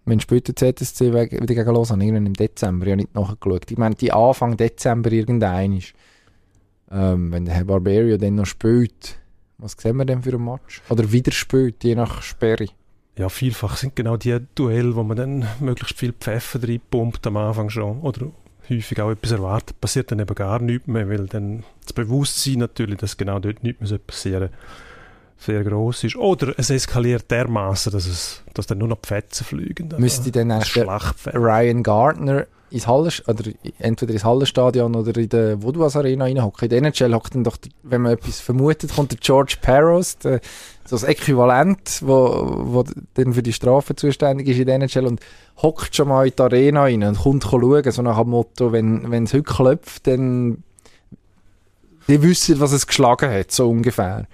wenn 0.04 0.20
später 0.20 0.54
ZSC 0.54 1.12
wieder 1.12 1.26
gegen 1.26 1.74
Lausanne, 1.74 2.04
irgendwann 2.04 2.26
im 2.26 2.34
Dezember, 2.34 2.86
ja 2.86 2.96
nicht 2.96 3.14
nachgeschaut. 3.14 3.70
Ich 3.70 3.78
meine, 3.78 3.94
die 3.94 4.12
Anfang 4.12 4.56
Dezember 4.56 5.12
irgendein 5.12 5.74
ist, 5.74 5.94
ähm, 6.90 7.32
wenn 7.32 7.44
der 7.44 7.54
Herr 7.54 7.64
Barberio 7.64 8.16
dann 8.16 8.34
noch 8.36 8.46
spielt, 8.46 9.18
was 9.58 9.76
sehen 9.78 9.96
wir 9.96 10.04
denn 10.04 10.22
für 10.22 10.32
ein 10.32 10.44
Match? 10.44 10.82
Oder 10.88 11.10
wieder 11.12 11.32
spielt, 11.32 11.84
je 11.84 11.94
nach 11.94 12.22
Sperre. 12.22 12.66
Ja, 13.16 13.28
vielfach 13.28 13.76
sind 13.76 13.94
genau 13.94 14.16
die 14.16 14.38
Duelle, 14.54 14.96
wo 14.96 15.02
man 15.02 15.16
dann 15.16 15.46
möglichst 15.60 15.98
viel 15.98 16.12
Pfeffer 16.12 16.62
reinpumpt 16.62 17.26
am 17.26 17.36
Anfang 17.36 17.70
schon. 17.70 18.00
Oder 18.00 18.26
häufig 18.68 19.00
auch 19.00 19.10
etwas 19.10 19.32
erwartet, 19.32 19.80
passiert 19.80 20.10
dann 20.10 20.18
eben 20.18 20.34
gar 20.34 20.60
nichts 20.60 20.88
mehr, 20.88 21.08
weil 21.08 21.26
dann 21.26 21.62
das 21.82 21.92
Bewusstsein 21.92 22.58
natürlich, 22.58 22.98
dass 22.98 23.16
genau 23.16 23.38
dort 23.38 23.62
nichts 23.62 23.88
mehr 23.88 23.98
passieren 23.98 24.48
soll 24.48 24.58
sehr 25.42 25.64
groß 25.64 26.04
ist. 26.04 26.16
Oder 26.16 26.54
es 26.56 26.70
eskaliert 26.70 27.30
dermaßen, 27.30 27.92
dass, 27.92 28.06
es, 28.06 28.42
dass 28.54 28.66
dann 28.66 28.78
nur 28.78 28.88
noch 28.88 28.98
die 29.02 29.08
Fetzen 29.08 29.44
fliegen. 29.44 29.88
Also 29.90 30.00
Müsste 30.00 30.30
dann 30.30 30.52
Ryan 30.52 31.82
Gardner 31.82 32.46
ins 32.72 32.86
Halle, 32.86 33.10
oder 33.26 33.44
entweder 33.78 34.12
ins 34.14 34.24
Hallenstadion 34.24 34.94
oder 34.94 35.14
in 35.20 35.28
der 35.28 35.62
Woodwas 35.62 35.94
Arena 35.94 36.24
reinhocken. 36.24 36.70
In 36.70 36.70
der 36.70 36.78
NHL 36.78 37.14
hockt 37.14 37.34
dann 37.34 37.44
doch, 37.44 37.58
wenn 37.82 38.02
man 38.02 38.12
etwas 38.12 38.40
vermutet, 38.40 38.94
kommt 38.94 39.12
der 39.12 39.18
George 39.18 39.56
Parros, 39.60 40.16
der, 40.18 40.40
so 40.86 40.96
das 40.96 41.02
Äquivalent, 41.02 42.00
wo, 42.02 42.62
wo 42.64 42.84
dann 43.14 43.34
für 43.34 43.42
die 43.42 43.52
Strafe 43.52 43.94
zuständig 43.94 44.48
ist 44.48 44.58
in 44.58 44.66
der 44.66 44.76
NHL 44.76 45.06
und 45.06 45.20
hockt 45.58 45.94
schon 45.94 46.08
mal 46.08 46.26
in 46.26 46.32
die 46.36 46.42
Arena 46.42 46.82
rein 46.84 47.02
und 47.02 47.18
kommt 47.18 47.44
schauen, 47.44 47.92
so 47.92 48.02
nach 48.02 48.18
dem 48.18 48.30
Motto, 48.30 48.72
wenn 48.72 49.24
es 49.24 49.34
heute 49.34 49.42
klopft, 49.42 50.06
dann 50.06 50.62
die 52.08 52.22
wissen, 52.22 52.58
was 52.58 52.72
es 52.72 52.86
geschlagen 52.86 53.30
hat, 53.30 53.52
so 53.52 53.68
ungefähr. 53.70 54.26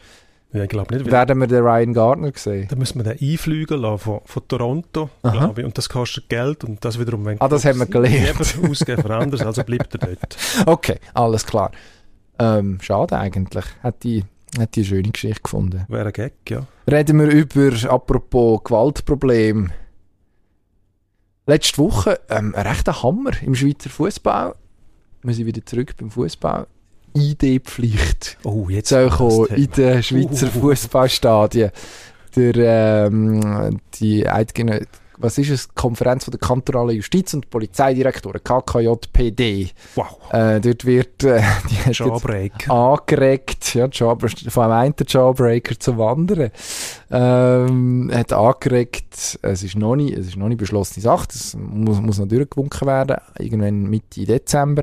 Ja, 0.53 0.63
ich 0.63 0.69
glaube 0.69 0.95
nicht. 0.95 1.11
Werden 1.11 1.39
wir 1.39 1.47
den 1.47 1.63
Ryan 1.63 1.93
Gardner 1.93 2.33
sehen? 2.35 2.69
Dann 2.71 2.79
müssen 2.79 2.99
wir 2.99 3.15
den 3.15 3.31
einfliegen 3.31 3.81
lassen 3.81 3.99
von, 3.99 4.21
von 4.25 4.49
Toronto, 4.49 5.11
glaube 5.23 5.61
ich. 5.61 5.67
Und 5.67 5.77
das 5.77 5.89
kostet 5.89 6.29
Geld 6.29 6.65
und 6.65 6.83
das 6.85 6.99
wiederum... 6.99 7.25
Wenn 7.27 7.41
ah, 7.41 7.49
das 7.49 7.67
haben 7.67 7.79
wir 7.79 7.87
gelernt. 7.87 8.41
ausgeben 8.41 9.03
für 9.03 9.15
anders, 9.15 9.43
also 9.43 9.63
bleibt 9.63 9.95
er 9.95 9.99
dort. 9.99 10.37
Okay, 10.67 10.99
alles 11.13 11.45
klar. 11.45 11.71
Ähm, 12.39 12.79
schade 12.81 13.19
eigentlich. 13.19 13.65
Hat 13.83 14.03
die, 14.05 14.25
hat 14.59 14.75
die 14.75 14.81
eine 14.81 14.89
schöne 14.89 15.11
Geschichte 15.11 15.43
gefunden. 15.43 15.85
Wäre 15.89 16.07
ein 16.07 16.13
Gag, 16.13 16.33
ja. 16.49 16.67
Reden 16.91 17.21
wir 17.21 17.29
über, 17.29 17.93
apropos 17.93 18.65
Gewaltproblem. 18.65 19.71
Letzte 21.47 21.79
Woche 21.79 22.21
ähm, 22.31 22.55
ein 22.55 22.67
rechter 22.67 23.03
Hammer 23.03 23.33
im 23.43 23.55
Schweizer 23.55 23.91
Fußball. 23.91 24.55
Wir 25.23 25.35
sind 25.35 25.47
wieder 25.47 25.65
zurück 25.67 25.95
beim 25.99 26.11
Fußball. 26.11 26.67
ID-Pflicht 27.19 28.39
oh, 28.45 28.69
jetzt 28.69 28.93
in 28.93 29.71
den 29.77 30.03
Schweizer 30.03 30.49
uh. 30.49 30.61
Fußballstadien. 30.61 31.71
Der, 32.37 33.07
ähm, 33.07 33.81
die 33.99 34.29
Eidgene 34.29 34.87
was 35.19 35.39
ist 35.39 35.51
es? 35.51 35.75
Konferenz 35.75 36.25
von 36.25 36.33
der 36.33 36.41
kantonalen 36.41 36.97
Justiz- 36.97 37.35
und 37.35 37.51
Polizeidirektoren, 37.51 38.43
KKJPD. 38.43 39.71
Wow. 39.97 40.07
Äh, 40.33 40.61
dort 40.61 40.85
wird 40.85 41.25
äh, 41.25 41.43
die 41.71 41.93
Jawbreak. 41.93 42.71
angeregt, 42.71 43.75
ja, 43.75 43.87
Job, 43.87 44.25
von 44.49 44.63
einem 44.65 44.73
einen 44.73 44.95
Jawbreaker 45.07 45.79
zum 45.79 46.01
anderen, 46.01 46.51
ähm, 47.11 48.11
hat 48.13 48.33
angeregt, 48.33 49.39
es 49.43 49.63
ist 49.63 49.77
noch 49.77 49.97
nicht, 49.97 50.17
es 50.17 50.29
ist 50.29 50.37
noch 50.37 50.49
nicht 50.49 50.59
beschlossene 50.59 51.03
Sache, 51.03 51.27
das 51.29 51.57
muss, 51.57 52.01
muss 52.01 52.19
noch 52.19 52.29
durchgewunken 52.29 52.87
werden, 52.87 53.17
irgendwann 53.39 53.85
Mitte 53.85 54.25
Dezember 54.25 54.83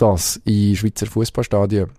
dass 0.00 0.40
in 0.44 0.74
Schweizer 0.74 1.06
Fußballstadien 1.06 1.90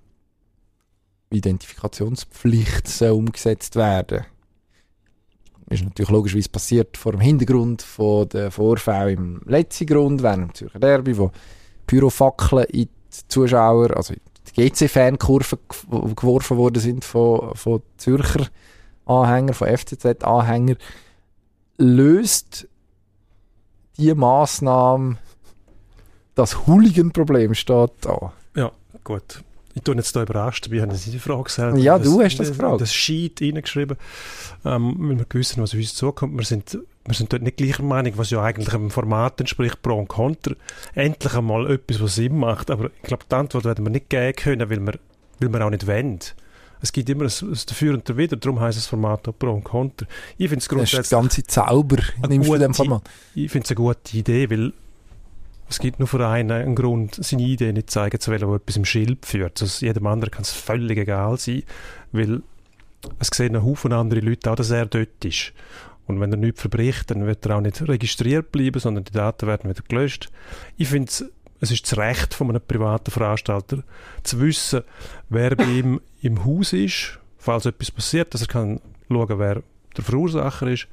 Identifikationspflicht 1.29 3.01
umgesetzt 3.03 3.75
werden. 3.75 4.25
Ist 5.69 5.83
natürlich 5.83 6.09
logisch, 6.09 6.33
wie 6.33 6.39
es 6.39 6.49
passiert 6.49 6.97
vor 6.97 7.11
dem 7.11 7.21
Hintergrund 7.21 7.83
von 7.83 8.27
der 8.27 8.49
Vorfälle 8.49 9.11
im 9.11 9.41
letzten 9.45 9.85
Grund 9.85 10.23
während 10.23 10.41
dem 10.41 10.55
Zürcher 10.55 10.79
Derby, 10.79 11.17
wo 11.17 11.31
Pyrofackeln 11.85 12.65
in 12.65 12.89
die 12.89 13.27
Zuschauer, 13.27 13.95
also 13.95 14.15
die 14.15 14.69
GC-Fankurve 14.69 15.59
geworfen 16.15 16.57
worden 16.57 16.81
sind 16.81 17.05
von, 17.05 17.55
von 17.55 17.83
Zürcher 17.97 18.47
Anhängern, 19.05 19.53
von 19.53 19.67
FCZ-Anhängern, 19.67 20.77
löst 21.77 22.67
die 23.97 24.13
Massnahme 24.13 25.17
das 26.35 26.67
Hooligan-Problem 26.67 27.53
steht 27.53 27.91
da. 28.01 28.33
Ja, 28.55 28.71
gut. 29.03 29.43
Ich 29.73 29.83
tue 29.83 29.95
jetzt 29.95 30.11
hier 30.11 30.23
überrascht, 30.23 30.69
wie 30.69 30.81
haben 30.81 30.93
Sie 30.93 31.11
die 31.11 31.19
Frage 31.19 31.43
gestellt? 31.43 31.77
Ja, 31.77 31.97
du 31.97 32.21
hast 32.21 32.37
das 32.37 32.49
gefragt. 32.49 32.81
Das 32.81 32.93
Sheet 32.93 33.41
reingeschrieben, 33.41 33.97
ähm, 34.65 34.95
weil 34.99 35.19
wir 35.19 35.25
wissen, 35.29 35.63
was 35.63 35.71
auf 35.73 35.79
uns 35.79 35.95
zukommt. 35.95 36.37
Wir 36.37 36.45
sind 36.45 36.77
wir 37.05 37.15
sind 37.15 37.33
dort 37.33 37.41
nicht 37.41 37.57
gleicher 37.57 37.83
Meinung, 37.83 38.13
was 38.17 38.29
ja 38.29 38.41
eigentlich 38.41 38.73
einem 38.73 38.91
Format 38.91 39.39
entspricht, 39.39 39.81
Pro 39.81 39.97
und 39.97 40.07
Contra. 40.07 40.53
Endlich 40.93 41.33
einmal 41.33 41.71
etwas, 41.71 42.01
was 42.01 42.15
Sinn 42.15 42.37
macht. 42.37 42.69
Aber 42.69 42.85
ich 42.85 43.01
glaube, 43.01 43.25
die 43.29 43.35
Antwort 43.35 43.65
werden 43.65 43.85
wir 43.85 43.89
nicht 43.89 44.09
geben 44.09 44.35
können, 44.35 44.69
weil 44.69 44.79
wir, 44.79 44.99
weil 45.39 45.49
wir 45.49 45.65
auch 45.65 45.69
nicht 45.71 45.87
wollen. 45.87 46.19
Es 46.79 46.91
gibt 46.91 47.09
immer 47.09 47.25
ein, 47.25 47.31
ein 47.41 47.59
Dafür 47.67 47.93
und 47.93 48.07
Dawider, 48.09 48.37
darum 48.37 48.59
heisst 48.59 48.77
das 48.77 48.87
Format 48.87 49.27
auch 49.27 49.37
Pro 49.37 49.51
und 49.51 49.63
Contra. 49.63 50.07
Ich 50.37 50.49
finde 50.49 50.61
es 50.61 50.69
grundsätzlich... 50.69 50.97
Das 50.97 51.05
ist 51.05 51.11
der 51.11 51.19
ganze 51.19 51.43
Zauber, 51.43 51.97
nimmst 52.27 52.49
du 52.49 52.57
dem 52.57 52.73
Format. 52.73 53.09
Ich 53.35 53.51
finde 53.51 53.65
es 53.65 53.71
eine 53.71 53.75
gute 53.75 54.17
Idee, 54.17 54.49
weil 54.49 54.73
es 55.71 55.79
gibt 55.79 55.99
nur 55.99 56.07
für 56.07 56.27
einen 56.27 56.51
einen 56.51 56.75
Grund, 56.75 57.15
seine 57.15 57.43
Idee 57.43 57.71
nicht 57.71 57.89
zeigen 57.89 58.19
zu 58.19 58.29
wollen, 58.31 58.47
wo 58.47 58.55
etwas 58.55 58.75
im 58.75 58.83
Schild 58.83 59.25
führt. 59.25 59.61
Also 59.61 59.85
jedem 59.85 60.05
anderen 60.05 60.31
kann 60.31 60.41
es 60.41 60.51
völlig 60.51 60.97
egal 60.97 61.37
sein, 61.37 61.63
weil 62.11 62.41
es 63.19 63.29
sehen 63.29 63.55
ein 63.55 63.63
Haufen 63.63 63.93
andere 63.93 64.19
Leute 64.19 64.51
auch, 64.51 64.55
dass 64.55 64.69
er 64.69 64.85
dort 64.85 65.23
ist. 65.23 65.53
Und 66.07 66.19
wenn 66.19 66.31
er 66.31 66.37
nichts 66.37 66.59
verbricht, 66.59 67.09
dann 67.09 67.25
wird 67.25 67.45
er 67.45 67.55
auch 67.55 67.61
nicht 67.61 67.81
registriert 67.87 68.51
bleiben, 68.51 68.81
sondern 68.81 69.05
die 69.05 69.13
Daten 69.13 69.47
werden 69.47 69.69
wieder 69.69 69.83
gelöscht. 69.87 70.29
Ich 70.75 70.89
finde 70.89 71.09
es 71.61 71.71
ist 71.71 71.89
das 71.89 71.97
Recht 71.97 72.33
von 72.33 72.49
einem 72.49 72.61
privaten 72.61 73.11
Veranstalter, 73.11 73.83
zu 74.23 74.41
wissen, 74.41 74.81
wer 75.29 75.55
bei 75.55 75.63
ihm 75.63 76.01
im 76.21 76.43
Haus 76.43 76.73
ist, 76.73 77.19
falls 77.37 77.65
etwas 77.65 77.91
passiert, 77.91 78.33
dass 78.33 78.41
er 78.41 78.47
kann 78.47 78.81
schauen, 79.07 79.39
wer 79.39 79.63
der 79.95 80.03
Verursacher 80.03 80.67
ist 80.67 80.87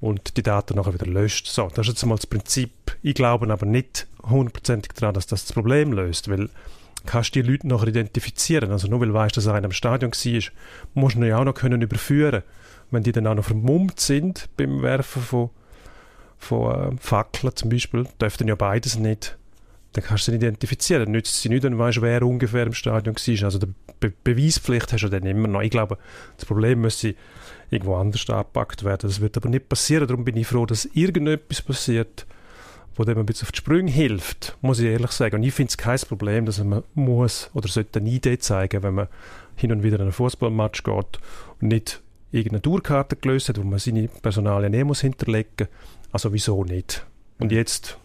und 0.00 0.36
die 0.36 0.42
Daten 0.42 0.76
nachher 0.76 0.94
wieder 0.94 1.06
löscht. 1.06 1.46
So, 1.46 1.68
das 1.74 1.86
ist 1.86 1.94
jetzt 1.94 2.06
mal 2.06 2.16
das 2.16 2.26
Prinzip. 2.26 2.70
Ich 3.02 3.14
glaube 3.14 3.50
aber 3.50 3.66
nicht 3.66 4.06
hundertprozentig 4.22 4.92
daran, 4.92 5.14
dass 5.14 5.26
das 5.26 5.44
das 5.44 5.52
Problem 5.52 5.92
löst, 5.92 6.28
weil 6.28 6.48
kannst 7.06 7.34
die 7.34 7.42
Leute 7.42 7.68
nachher 7.68 7.88
identifizieren. 7.88 8.70
Also 8.70 8.88
nur 8.88 9.00
weil 9.00 9.08
du 9.08 9.14
weißt, 9.14 9.36
dass 9.36 9.46
einer 9.46 9.66
im 9.66 9.72
Stadion 9.72 10.12
war, 10.12 10.42
musst 10.94 11.16
du 11.16 11.26
ja 11.26 11.38
auch 11.38 11.44
noch 11.44 11.54
können 11.54 11.82
überführen 11.82 12.42
Wenn 12.90 13.02
die 13.02 13.12
dann 13.12 13.26
auch 13.26 13.34
noch 13.34 13.44
vermummt 13.44 14.00
sind 14.00 14.48
beim 14.56 14.82
Werfen 14.82 15.22
von, 15.22 15.50
von 16.38 16.94
äh, 16.94 16.96
Fackeln 16.98 17.54
zum 17.54 17.70
Beispiel, 17.70 18.06
dürften 18.20 18.48
ja 18.48 18.54
beides 18.54 18.96
nicht 18.96 19.36
dann 19.94 20.04
kannst 20.04 20.26
du 20.26 20.32
sie 20.32 20.36
identifizieren. 20.36 21.04
Dann 21.04 21.12
nützt 21.12 21.40
sie 21.40 21.48
nicht, 21.48 21.64
du 21.72 21.78
weißt, 21.78 22.02
wer 22.02 22.22
ungefähr 22.22 22.66
im 22.66 22.74
Stadion 22.74 23.14
war. 23.14 23.44
Also 23.44 23.58
die 23.58 23.72
Be 24.00 24.12
Beweispflicht 24.24 24.92
hast 24.92 25.02
du 25.02 25.08
dann 25.08 25.24
immer 25.24 25.48
noch. 25.48 25.62
Ich 25.62 25.70
glaube, 25.70 25.98
das 26.36 26.44
Problem 26.46 26.80
müsste 26.80 27.14
irgendwo 27.70 27.96
anders 27.96 28.28
angepackt 28.28 28.84
werden. 28.84 29.08
Das 29.08 29.20
wird 29.20 29.36
aber 29.36 29.48
nicht 29.48 29.68
passieren. 29.68 30.06
Darum 30.06 30.24
bin 30.24 30.36
ich 30.36 30.46
froh, 30.46 30.66
dass 30.66 30.84
irgendetwas 30.86 31.62
passiert, 31.62 32.26
wo 32.96 33.04
dem 33.04 33.18
ein 33.18 33.26
bisschen 33.26 33.46
auf 33.46 33.52
die 33.52 33.58
Sprünge 33.58 33.90
hilft, 33.90 34.56
muss 34.60 34.78
ich 34.78 34.86
ehrlich 34.86 35.10
sagen. 35.10 35.36
Und 35.36 35.42
ich 35.42 35.54
finde 35.54 35.70
es 35.70 35.76
kein 35.76 35.98
Problem, 35.98 36.46
dass 36.46 36.62
man 36.62 36.84
muss 36.94 37.50
oder 37.54 37.68
sollte 37.68 38.00
eine 38.00 38.10
Idee 38.10 38.38
zeigen, 38.38 38.82
wenn 38.82 38.94
man 38.94 39.08
hin 39.56 39.72
und 39.72 39.82
wieder 39.82 39.96
in 39.96 40.02
einen 40.02 40.12
Fußballmatch 40.12 40.82
geht 40.82 41.18
und 41.60 41.68
nicht 41.68 42.00
irgendeine 42.30 42.62
Tourkarte 42.62 43.16
gelöst 43.16 43.48
hat, 43.48 43.58
wo 43.58 43.62
man 43.62 43.78
seine 43.78 44.08
Personalien 44.08 44.74
eh 44.74 44.84
muss 44.84 45.00
hinterlegen. 45.00 45.68
Also 46.12 46.32
wieso 46.32 46.64
nicht? 46.64 47.04
Und 47.38 47.52
jetzt 47.52 47.98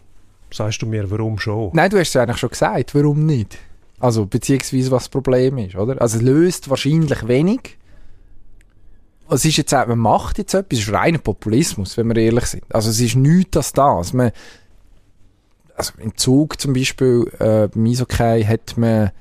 sagst 0.52 0.82
du 0.82 0.86
mir, 0.86 1.10
warum 1.10 1.38
schon? 1.38 1.70
Nein, 1.72 1.90
du 1.90 1.98
hast 1.98 2.08
es 2.08 2.16
eigentlich 2.16 2.38
schon 2.38 2.50
gesagt, 2.50 2.94
warum 2.94 3.26
nicht? 3.26 3.58
Also, 4.00 4.26
beziehungsweise 4.26 4.90
was 4.90 5.04
das 5.04 5.08
Problem 5.10 5.58
ist, 5.58 5.76
oder? 5.76 6.00
Also, 6.00 6.18
es 6.18 6.22
löst 6.22 6.70
wahrscheinlich 6.70 7.28
wenig. 7.28 7.78
Es 9.28 9.44
ist 9.44 9.56
jetzt 9.58 9.72
man 9.72 9.98
macht 9.98 10.38
jetzt 10.38 10.54
etwas, 10.54 10.80
es 10.80 10.88
ist 10.88 10.92
reiner 10.92 11.18
Populismus, 11.18 11.96
wenn 11.96 12.08
wir 12.08 12.16
ehrlich 12.16 12.46
sind. 12.46 12.64
Also, 12.74 12.90
es 12.90 13.00
ist 13.00 13.14
nichts 13.14 13.56
als 13.56 13.72
das. 13.72 14.12
Man, 14.12 14.32
also, 15.76 15.92
im 15.98 16.16
Zug 16.16 16.60
zum 16.60 16.72
Beispiel, 16.72 17.30
äh, 17.38 17.68
beim 17.68 17.86
Eishockey 17.86 18.44
hat 18.44 18.76
man 18.76 19.12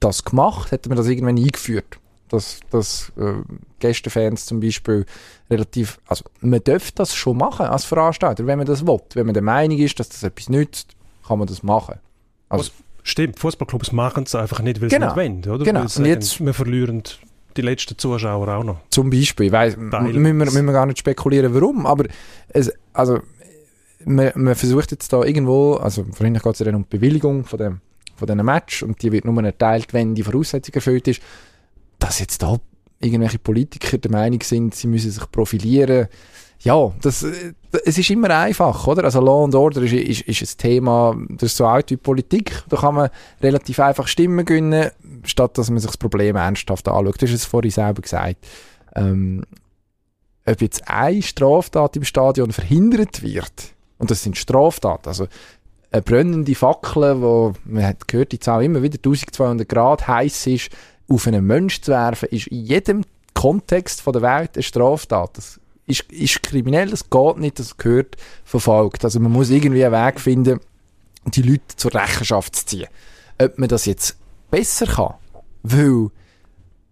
das 0.00 0.24
gemacht, 0.24 0.72
hat 0.72 0.88
man 0.88 0.96
das 0.96 1.06
irgendwann 1.06 1.36
eingeführt 1.36 2.00
dass, 2.34 2.60
dass 2.70 3.12
äh, 3.16 3.34
Gästefans 3.78 4.46
zum 4.46 4.60
Beispiel 4.60 5.06
relativ, 5.50 6.00
also 6.06 6.24
man 6.40 6.62
dürfte 6.62 6.96
das 6.96 7.14
schon 7.14 7.38
machen 7.38 7.66
als 7.66 7.84
Veranstalter, 7.84 8.46
wenn 8.46 8.58
man 8.58 8.66
das 8.66 8.86
will. 8.86 9.00
Wenn 9.14 9.26
man 9.26 9.34
der 9.34 9.42
Meinung 9.42 9.78
ist, 9.78 9.98
dass 10.00 10.08
das 10.08 10.22
etwas 10.22 10.48
nützt, 10.48 10.96
kann 11.26 11.38
man 11.38 11.48
das 11.48 11.62
machen. 11.62 12.00
Also, 12.48 12.70
Stimmt, 13.04 13.38
Fußballclubs 13.38 13.92
machen 13.92 14.24
es 14.24 14.34
einfach 14.34 14.60
nicht, 14.60 14.80
weil 14.80 14.90
sie 14.90 14.96
genau, 14.96 15.06
nicht 15.06 15.16
wollen, 15.16 15.44
oder? 15.44 15.64
Genau. 15.64 15.82
Und 15.82 16.06
jetzt, 16.06 16.44
wir 16.44 16.54
verlieren 16.54 17.04
die 17.56 17.62
letzten 17.62 17.96
Zuschauer 17.96 18.48
auch 18.48 18.64
noch. 18.64 18.80
Zum 18.90 19.10
Beispiel, 19.10 19.52
weiss, 19.52 19.76
müssen 19.76 20.24
wir, 20.24 20.34
müssen 20.34 20.64
wir 20.64 20.72
gar 20.72 20.86
nicht 20.86 20.98
spekulieren, 20.98 21.54
warum, 21.54 21.86
aber 21.86 22.06
es, 22.48 22.72
also 22.92 23.20
man, 24.04 24.32
man 24.34 24.56
versucht 24.56 24.90
jetzt 24.90 25.12
da 25.12 25.22
irgendwo, 25.22 25.74
also 25.74 26.04
vorhin 26.12 26.34
geht 26.34 26.46
es 26.46 26.58
ja 26.58 26.66
dann 26.66 26.74
um 26.74 26.82
die 26.82 26.96
Bewilligung 26.96 27.44
von 27.44 27.58
dem 27.58 27.80
von 28.16 28.26
diesem 28.26 28.46
Match 28.46 28.84
und 28.84 29.02
die 29.02 29.10
wird 29.10 29.24
nur 29.24 29.42
erteilt, 29.42 29.92
wenn 29.92 30.14
die 30.14 30.22
Voraussetzung 30.22 30.72
erfüllt 30.74 31.08
ist 31.08 31.20
dass 32.04 32.18
jetzt 32.18 32.42
da 32.42 32.58
irgendwelche 33.00 33.38
Politiker 33.38 33.98
der 33.98 34.10
Meinung 34.10 34.42
sind, 34.42 34.74
sie 34.74 34.86
müssen 34.86 35.10
sich 35.10 35.30
profilieren. 35.30 36.08
Ja, 36.64 36.92
das, 37.02 37.22
äh, 37.22 37.52
es 37.84 37.98
ist 37.98 38.10
immer 38.10 38.30
einfach, 38.30 38.86
oder? 38.86 39.04
Also 39.04 39.20
Law 39.20 39.44
and 39.44 39.54
Order 39.54 39.82
ist, 39.82 39.92
ist, 39.92 40.22
ist 40.22 40.54
ein 40.54 40.58
Thema, 40.58 41.16
das 41.28 41.52
ist 41.52 41.56
so 41.58 41.66
alt 41.66 41.90
wie 41.90 41.96
Politik. 41.96 42.62
Da 42.70 42.78
kann 42.78 42.94
man 42.94 43.10
relativ 43.42 43.78
einfach 43.80 44.08
Stimmen 44.08 44.44
gewinnen, 44.44 44.90
statt 45.24 45.58
dass 45.58 45.70
man 45.70 45.78
sich 45.78 45.90
das 45.90 45.98
Problem 45.98 46.36
ernsthaft 46.36 46.88
anschaut. 46.88 47.20
Du 47.20 47.26
hast 47.26 47.34
es 47.34 47.44
vorhin 47.44 47.70
selber 47.70 48.00
gesagt. 48.00 48.36
Ähm, 48.96 49.44
ob 50.46 50.60
jetzt 50.60 50.88
eine 50.88 51.22
Straftat 51.22 51.96
im 51.96 52.04
Stadion 52.04 52.50
verhindert 52.50 53.22
wird, 53.22 53.74
und 53.98 54.10
das 54.10 54.22
sind 54.22 54.36
Straftaten, 54.36 55.08
also 55.08 55.26
eine 55.90 56.02
brennende 56.02 56.54
Fackel, 56.54 57.20
wo 57.20 57.52
man 57.64 57.86
hat 57.86 58.08
gehört, 58.08 58.32
die 58.32 58.40
Zahl 58.40 58.64
immer 58.64 58.82
wieder 58.82 58.96
1200 58.96 59.68
Grad 59.68 60.08
heiß 60.08 60.46
ist, 60.48 60.70
auf 61.08 61.26
einen 61.26 61.46
Menschen 61.46 61.84
zu 61.84 61.92
werfen, 61.92 62.28
ist 62.30 62.48
in 62.48 62.64
jedem 62.64 63.04
Kontext 63.34 64.00
von 64.00 64.12
der 64.12 64.22
Welt 64.22 64.52
eine 64.54 64.62
Straftat. 64.62 65.36
Das 65.36 65.60
ist, 65.86 66.10
ist 66.12 66.42
kriminell, 66.42 66.90
das 66.90 67.10
geht 67.10 67.38
nicht, 67.38 67.58
das 67.58 67.76
gehört 67.76 68.16
verfolgt. 68.44 69.04
Also 69.04 69.20
man 69.20 69.32
muss 69.32 69.50
irgendwie 69.50 69.84
einen 69.84 69.94
Weg 69.94 70.20
finden, 70.20 70.60
die 71.26 71.42
Leute 71.42 71.76
zur 71.76 71.94
Rechenschaft 71.94 72.56
zu 72.56 72.66
ziehen. 72.66 72.88
Ob 73.40 73.58
man 73.58 73.68
das 73.68 73.86
jetzt 73.86 74.16
besser 74.50 74.86
kann, 74.86 75.14
weil 75.62 76.10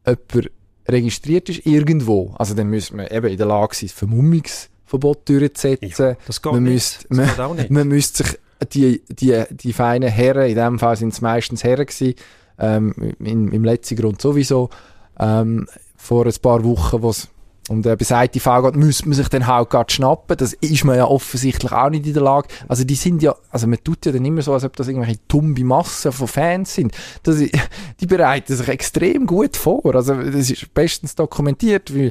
jemand 0.07 0.51
registriert 0.89 1.49
ist 1.49 1.65
irgendwo, 1.65 2.35
also 2.39 2.55
dann 2.55 2.69
müssen 2.69 2.99
wir 2.99 3.11
eben 3.11 3.29
in 3.29 3.37
der 3.37 3.47
Lage 3.47 3.75
sein, 3.77 3.89
Vermummungsverbot 3.89 5.29
durchzusetzen. 5.29 6.07
Ja, 6.11 6.17
das 6.27 6.43
geht 6.43 6.53
man 6.53 6.65
nicht. 6.65 6.73
Müsste, 6.75 7.09
Das 7.09 7.17
man, 7.17 7.27
geht 7.29 7.41
auch 7.41 7.55
nicht. 7.55 7.71
man 7.71 7.89
müsste 7.89 8.25
sich 8.25 8.39
die, 8.73 9.03
die, 9.09 9.45
die 9.51 9.73
feinen 9.73 10.09
Herren, 10.11 10.49
in 10.49 10.57
dem 10.57 10.79
Fall 10.79 10.97
sind 10.97 11.13
es 11.13 11.21
meistens 11.21 11.65
Herren 11.65 11.87
gewesen, 11.87 12.15
ähm, 12.59 12.95
im, 13.19 13.53
im 13.53 13.65
letzten 13.65 13.97
Grund 13.97 14.21
sowieso, 14.21 14.71
ähm, 15.19 15.67
vor 15.97 16.27
ein 16.27 16.35
paar 16.43 16.65
Wochen, 16.65 17.03
wo's 17.03 17.25
um 17.27 17.32
den 17.69 17.97
besagten 17.97 18.41
Fall 18.41 18.63
geht, 18.63 18.77
müsste 18.77 19.09
man 19.09 19.15
sich 19.17 19.29
dann 19.29 19.47
halt 19.47 19.71
gerade 19.71 19.93
schnappen. 19.93 20.37
Das 20.37 20.53
ist 20.53 20.85
man 20.85 20.97
ja 20.97 21.05
offensichtlich 21.07 21.71
auch 21.71 21.91
nicht 21.91 22.07
in 22.07 22.13
der 22.15 22.23
Lage. 22.23 22.49
Also 22.67 22.83
die 22.85 22.97
sind 22.97 23.23
ja, 23.23 23.35
also 23.51 23.67
man 23.69 23.79
tut 23.85 24.05
ja 24.05 24.11
dann 24.13 24.25
immer 24.25 24.43
so, 24.43 24.53
als 24.53 24.65
ob 24.65 24.75
das 24.77 24.89
irgendwelche 24.89 25.21
tumbe 25.29 25.63
Massen 25.65 26.11
von 26.11 26.27
Fans 26.27 26.75
sind. 26.75 26.93
Das, 27.23 27.37
die 28.01 28.07
bereiten 28.07 28.57
sich 28.57 28.67
extrem 28.69 29.27
gut 29.27 29.57
vor. 29.57 29.95
Also 29.95 30.15
das 30.15 30.51
ist 30.51 30.75
bestens 30.75 31.15
dokumentiert, 31.15 31.95
weil, 31.95 32.11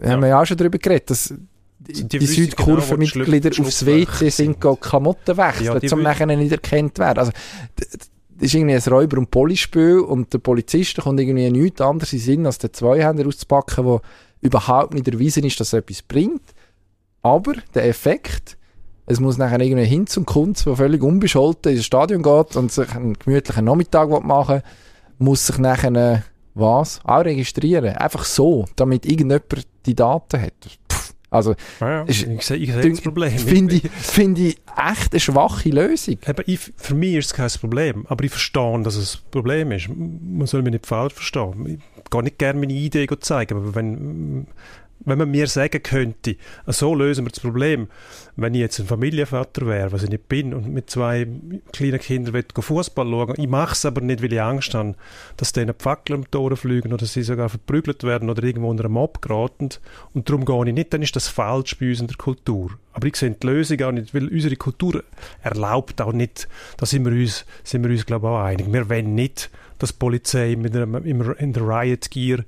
äh, 0.00 0.08
haben 0.08 0.22
wir 0.22 0.28
ja 0.28 0.40
auch 0.40 0.46
schon 0.46 0.56
darüber 0.56 0.78
geredet, 0.78 1.10
dass 1.10 1.34
die, 1.78 1.92
Die 1.92 2.04
die, 2.08 2.18
genau, 2.18 2.30
Südkurvenmitglieder 2.32 3.50
Schlupf- 3.52 3.66
aufs 3.66 3.86
WC 3.86 4.28
sind, 4.30 4.60
gehen 4.60 4.80
Klamotten 4.80 5.36
wechseln, 5.36 5.66
Ja, 5.66 5.74
wü- 5.74 6.02
nachher 6.02 6.26
nicht 6.26 6.50
erkannt 6.52 6.98
werden. 6.98 7.18
Also, 7.18 7.32
das 7.76 7.88
ist 8.40 8.54
irgendwie 8.54 8.74
ein 8.74 8.82
Räuber- 8.82 9.18
und 9.18 9.30
Polispiel 9.30 9.98
und 10.00 10.32
der 10.32 10.38
Polizist 10.38 10.96
kommt 10.98 11.20
irgendwie 11.20 11.48
nichts 11.50 11.80
anderes 11.80 12.12
in 12.12 12.18
Sinn, 12.18 12.46
als 12.46 12.58
den 12.58 12.72
Zweihänder 12.72 13.26
auszupacken, 13.26 13.84
wo 13.84 14.00
überhaupt 14.40 14.94
nicht 14.94 15.08
erwiesen 15.08 15.44
ist, 15.44 15.58
dass 15.60 15.72
etwas 15.72 16.02
bringt. 16.02 16.42
Aber 17.22 17.54
der 17.74 17.86
Effekt, 17.86 18.56
es 19.06 19.20
muss 19.20 19.38
nachher 19.38 19.60
irgendwie 19.60 19.84
hin 19.84 20.06
zum 20.06 20.26
Kunst, 20.26 20.66
der 20.66 20.76
völlig 20.76 21.02
unbescholten 21.02 21.72
ins 21.72 21.84
Stadion 21.84 22.22
geht 22.22 22.56
und 22.56 22.70
sich 22.70 22.94
einen 22.94 23.14
gemütlichen 23.14 23.64
Nachmittag 23.64 24.08
machen 24.22 24.56
will, 24.56 24.62
muss 25.18 25.46
sich 25.46 25.58
nachher 25.58 25.94
äh, 25.94 26.20
was? 26.54 27.00
Auch 27.04 27.24
registrieren. 27.24 27.96
Einfach 27.96 28.24
so, 28.24 28.64
damit 28.76 29.04
irgendjemand 29.04 29.66
die 29.84 29.94
Daten 29.94 30.40
hat. 30.40 30.52
Also, 31.28 31.54
Ja, 31.80 31.90
ja. 31.90 32.02
Ist- 32.04 32.22
Ich 32.22 32.42
sehe 32.46 32.56
ich 32.56 32.70
sehe 32.72 32.80
dün- 32.82 32.90
das 32.92 33.00
Problem. 33.00 33.36
finde 33.36 33.74
ich, 33.76 33.90
finde 33.90 34.40
ich 34.42 34.56
echt 34.76 35.12
eine 35.12 35.20
schwache 35.20 35.68
Lösung. 35.70 36.16
Eben, 36.26 36.44
ich, 36.46 36.60
für 36.76 36.94
mich 36.94 37.14
ist 37.14 37.26
es 37.26 37.34
kein 37.34 37.50
Problem, 37.60 38.06
aber 38.08 38.24
ich 38.24 38.30
verstehe, 38.30 38.80
dass 38.82 38.94
es 38.96 39.16
ein 39.16 39.30
Problem 39.32 39.72
ist. 39.72 39.88
Man 39.88 40.46
soll 40.46 40.62
mich 40.62 40.72
nicht 40.72 40.86
falsch 40.86 41.14
verstehen. 41.14 41.80
Ich 42.04 42.10
gehe 42.10 42.22
nicht 42.22 42.38
gerne 42.38 42.60
meine 42.60 42.72
Idee 42.72 43.06
zeigen, 43.20 43.56
aber 43.58 43.74
wenn, 43.74 44.46
wenn 45.00 45.18
man 45.18 45.30
mir 45.30 45.46
sagen 45.46 45.82
könnte, 45.82 46.36
so 46.66 46.94
lösen 46.94 47.24
wir 47.24 47.30
das 47.30 47.40
Problem, 47.40 47.88
wenn 48.36 48.54
ich 48.54 48.60
jetzt 48.60 48.78
ein 48.80 48.86
Familienvater 48.86 49.66
wäre, 49.66 49.92
was 49.92 50.02
ich 50.02 50.10
nicht 50.10 50.28
bin, 50.28 50.52
und 50.54 50.68
mit 50.68 50.90
zwei 50.90 51.26
kleinen 51.72 52.00
Kindern 52.00 52.42
Fußball 52.58 53.06
schauen, 53.06 53.34
ich 53.36 53.48
mache 53.48 53.72
es 53.72 53.84
aber 53.84 54.00
nicht, 54.00 54.22
weil 54.22 54.32
ich 54.32 54.40
Angst 54.40 54.74
habe, 54.74 54.94
dass 55.36 55.52
denen 55.52 55.74
die 55.76 55.82
Fackeln 55.82 56.24
um 56.32 56.48
die 56.50 56.56
fliegen 56.56 56.92
oder 56.92 57.06
sie 57.06 57.22
sogar 57.22 57.48
verprügelt 57.48 58.04
werden 58.04 58.30
oder 58.30 58.42
irgendwo 58.42 58.70
unter 58.70 58.84
einem 58.84 58.94
Mob 58.94 59.22
geraten. 59.22 59.68
Und 60.14 60.28
darum 60.28 60.44
gehe 60.44 60.68
ich 60.68 60.74
nicht, 60.74 60.92
dann 60.92 61.02
ist 61.02 61.16
das 61.16 61.28
falsch 61.28 61.78
bei 61.78 61.88
uns 61.88 62.00
in 62.00 62.06
der 62.08 62.16
Kultur. 62.16 62.72
Aber 62.92 63.06
ich 63.06 63.16
sehe 63.16 63.30
die 63.30 63.46
Lösung 63.46 63.82
auch 63.82 63.92
nicht, 63.92 64.14
weil 64.14 64.28
unsere 64.28 64.56
Kultur 64.56 65.04
erlaubt 65.42 66.00
auch 66.00 66.12
nicht, 66.12 66.48
da 66.78 66.86
sind 66.86 67.04
wir 67.04 67.12
uns, 67.12 67.44
sind 67.62 67.84
wir 67.84 67.90
uns 67.90 68.06
glaube 68.06 68.26
ich 68.26 68.30
auch 68.30 68.42
einig, 68.42 68.72
wir 68.72 68.88
wollen 68.88 69.14
nicht, 69.14 69.50
dass 69.78 69.92
die 69.92 69.98
Polizei 69.98 70.56
mit 70.56 70.74
einem, 70.74 70.96
in 71.36 71.52
der 71.52 71.62
Riot 71.62 72.10
Gear 72.10 72.40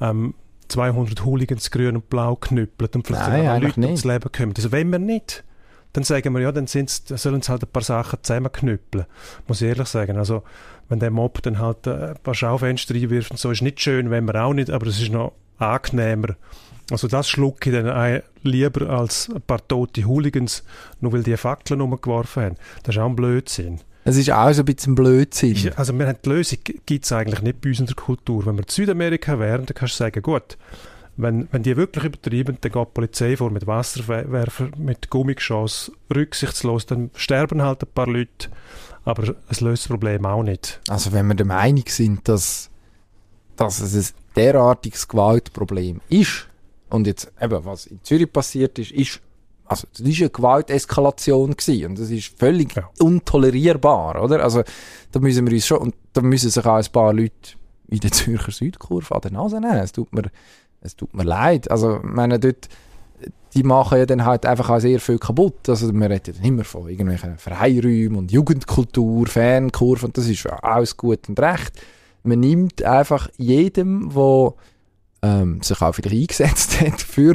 ähm, 0.00 0.34
200 0.70 1.24
Hooligans 1.24 1.70
grün 1.70 1.96
und 1.96 2.08
blau 2.08 2.36
knüppelt 2.36 2.96
und 2.96 3.06
vielleicht 3.06 3.28
Nein, 3.28 3.40
sogar 3.40 3.60
Leute 3.60 3.80
ums 3.80 4.04
nicht. 4.04 4.12
Leben 4.12 4.32
kommen. 4.32 4.54
Also 4.56 4.72
wenn 4.72 4.90
wir 4.90 4.98
nicht, 4.98 5.44
dann 5.92 6.04
sagen 6.04 6.32
wir, 6.34 6.40
ja, 6.40 6.52
dann, 6.52 6.66
sollen 6.66 7.42
sie 7.42 7.48
halt 7.50 7.62
ein 7.62 7.70
paar 7.72 7.82
Sachen 7.82 8.18
zusammenknüppeln. 8.22 9.06
Muss 9.48 9.60
ich 9.60 9.68
ehrlich 9.68 9.88
sagen. 9.88 10.16
Also, 10.16 10.44
wenn 10.88 11.00
der 11.00 11.10
Mob 11.10 11.42
dann 11.42 11.58
halt 11.58 11.86
äh, 11.86 12.10
ein 12.10 12.18
paar 12.22 12.34
Schaufenster 12.34 12.94
reinwirft 12.94 13.32
und 13.32 13.38
so, 13.38 13.50
ist 13.50 13.62
nicht 13.62 13.80
schön, 13.80 14.10
wenn 14.10 14.24
wir 14.24 14.42
auch 14.42 14.54
nicht, 14.54 14.70
aber 14.70 14.86
es 14.86 15.00
ist 15.00 15.12
noch 15.12 15.32
angenehmer. 15.58 16.36
Also 16.90 17.06
das 17.06 17.28
schlucke 17.28 17.70
ich 17.70 17.76
dann 17.76 18.22
lieber 18.42 18.90
als 18.90 19.30
ein 19.32 19.42
paar 19.42 19.66
tote 19.66 20.04
Hooligans, 20.04 20.64
nur 21.00 21.12
weil 21.12 21.22
die 21.22 21.36
Fackeln 21.36 21.80
umgeworfen 21.80 22.42
haben. 22.42 22.56
Das 22.82 22.96
ist 22.96 23.00
auch 23.00 23.06
ein 23.06 23.16
Blödsinn. 23.16 23.80
Es 24.10 24.16
ist 24.16 24.32
auch 24.32 24.52
so 24.52 24.62
ein 24.62 24.64
bisschen 24.64 24.96
Blödsinn. 24.96 25.70
Also 25.76 25.96
wir 25.96 26.08
haben 26.08 26.18
die 26.24 26.28
Lösung, 26.28 26.58
gibt 26.84 27.04
es 27.04 27.12
eigentlich 27.12 27.42
nicht 27.42 27.60
bei 27.60 27.68
uns 27.68 27.78
in 27.78 27.86
der 27.86 27.94
Kultur. 27.94 28.44
Wenn 28.44 28.56
wir 28.56 28.64
in 28.64 28.68
Südamerika 28.68 29.38
wären, 29.38 29.66
dann 29.66 29.74
kannst 29.76 29.94
du 29.94 29.98
sagen, 29.98 30.20
gut, 30.20 30.58
wenn, 31.16 31.46
wenn 31.52 31.62
die 31.62 31.76
wirklich 31.76 32.06
übertreiben, 32.06 32.58
dann 32.60 32.72
geht 32.72 32.88
die 32.88 32.92
Polizei 32.92 33.36
vor 33.36 33.50
mit 33.50 33.68
Wasserwerfer, 33.68 34.70
mit 34.76 35.10
Gummigeschoss, 35.10 35.92
rücksichtslos, 36.12 36.86
dann 36.86 37.10
sterben 37.14 37.62
halt 37.62 37.82
ein 37.84 37.88
paar 37.94 38.08
Leute, 38.08 38.48
aber 39.04 39.36
es 39.48 39.60
löst 39.60 39.84
das 39.84 39.88
Problem 39.88 40.26
auch 40.26 40.42
nicht. 40.42 40.80
Also 40.88 41.12
wenn 41.12 41.28
wir 41.28 41.36
der 41.36 41.46
Meinung 41.46 41.84
sind, 41.86 42.28
dass, 42.28 42.68
dass 43.54 43.78
es 43.78 43.94
ein 43.94 44.14
derartiges 44.34 45.06
Gewaltproblem 45.06 46.00
ist, 46.08 46.48
und 46.88 47.06
jetzt 47.06 47.30
eben, 47.40 47.64
was 47.64 47.86
in 47.86 48.00
Zürich 48.02 48.32
passiert 48.32 48.76
ist, 48.80 48.90
ist, 48.90 49.20
also 49.70 49.86
das 49.96 50.00
ist 50.00 50.20
eine 50.20 50.30
Gewalteskalation 50.30 51.56
gewesen, 51.56 51.86
und 51.90 51.98
das 51.98 52.10
ist 52.10 52.36
völlig 52.38 52.74
Ja. 52.74 52.88
untolerierbar, 52.98 54.22
oder? 54.22 54.42
Also 54.42 54.62
da 55.12 55.20
müssen 55.20 55.46
wir 55.46 55.54
uns 55.54 55.66
schon, 55.66 55.78
und 55.78 55.94
da 56.12 56.22
müssen 56.22 56.50
sich 56.50 56.64
auch 56.66 56.74
ein 56.74 56.92
paar 56.92 57.12
Leute 57.12 57.54
in 57.88 58.00
der 58.00 58.10
Zürcher 58.12 58.52
Südkurve 58.52 59.14
an 59.14 59.20
der 59.22 59.32
Nase 59.32 59.60
nehmen. 59.60 59.78
Es 59.78 59.92
tut 59.92 60.12
mir, 60.12 60.24
es 60.80 60.96
tut 60.96 61.14
mir 61.14 61.24
leid. 61.24 61.70
Also, 61.70 62.00
meine, 62.02 62.38
dort, 62.38 62.68
die 63.54 63.62
machen 63.62 63.98
ja 63.98 64.06
dann 64.06 64.24
halt 64.24 64.46
einfach 64.46 64.70
auch 64.70 64.80
sehr 64.80 65.00
viel 65.00 65.18
kaputt. 65.18 65.68
Also, 65.68 65.92
wir 65.92 66.10
reden 66.10 66.34
dann 66.36 66.44
immer 66.44 66.64
von 66.64 66.88
irgendwelchen 66.88 67.38
Freiräumen 67.38 68.16
und 68.16 68.32
Jugendkultur, 68.32 69.26
Fankurve, 69.26 70.06
und 70.06 70.16
das 70.16 70.26
ist 70.28 70.46
alles 70.46 70.96
gut 70.96 71.28
und 71.28 71.38
recht. 71.40 71.80
Man 72.22 72.40
nimmt 72.40 72.82
einfach 72.82 73.28
jedem, 73.38 74.10
der 74.14 74.54
ähm, 75.22 75.62
sich 75.62 75.80
auch 75.80 75.94
vielleicht 75.94 76.14
eingesetzt 76.16 76.80
hat 76.80 77.00
für, 77.00 77.34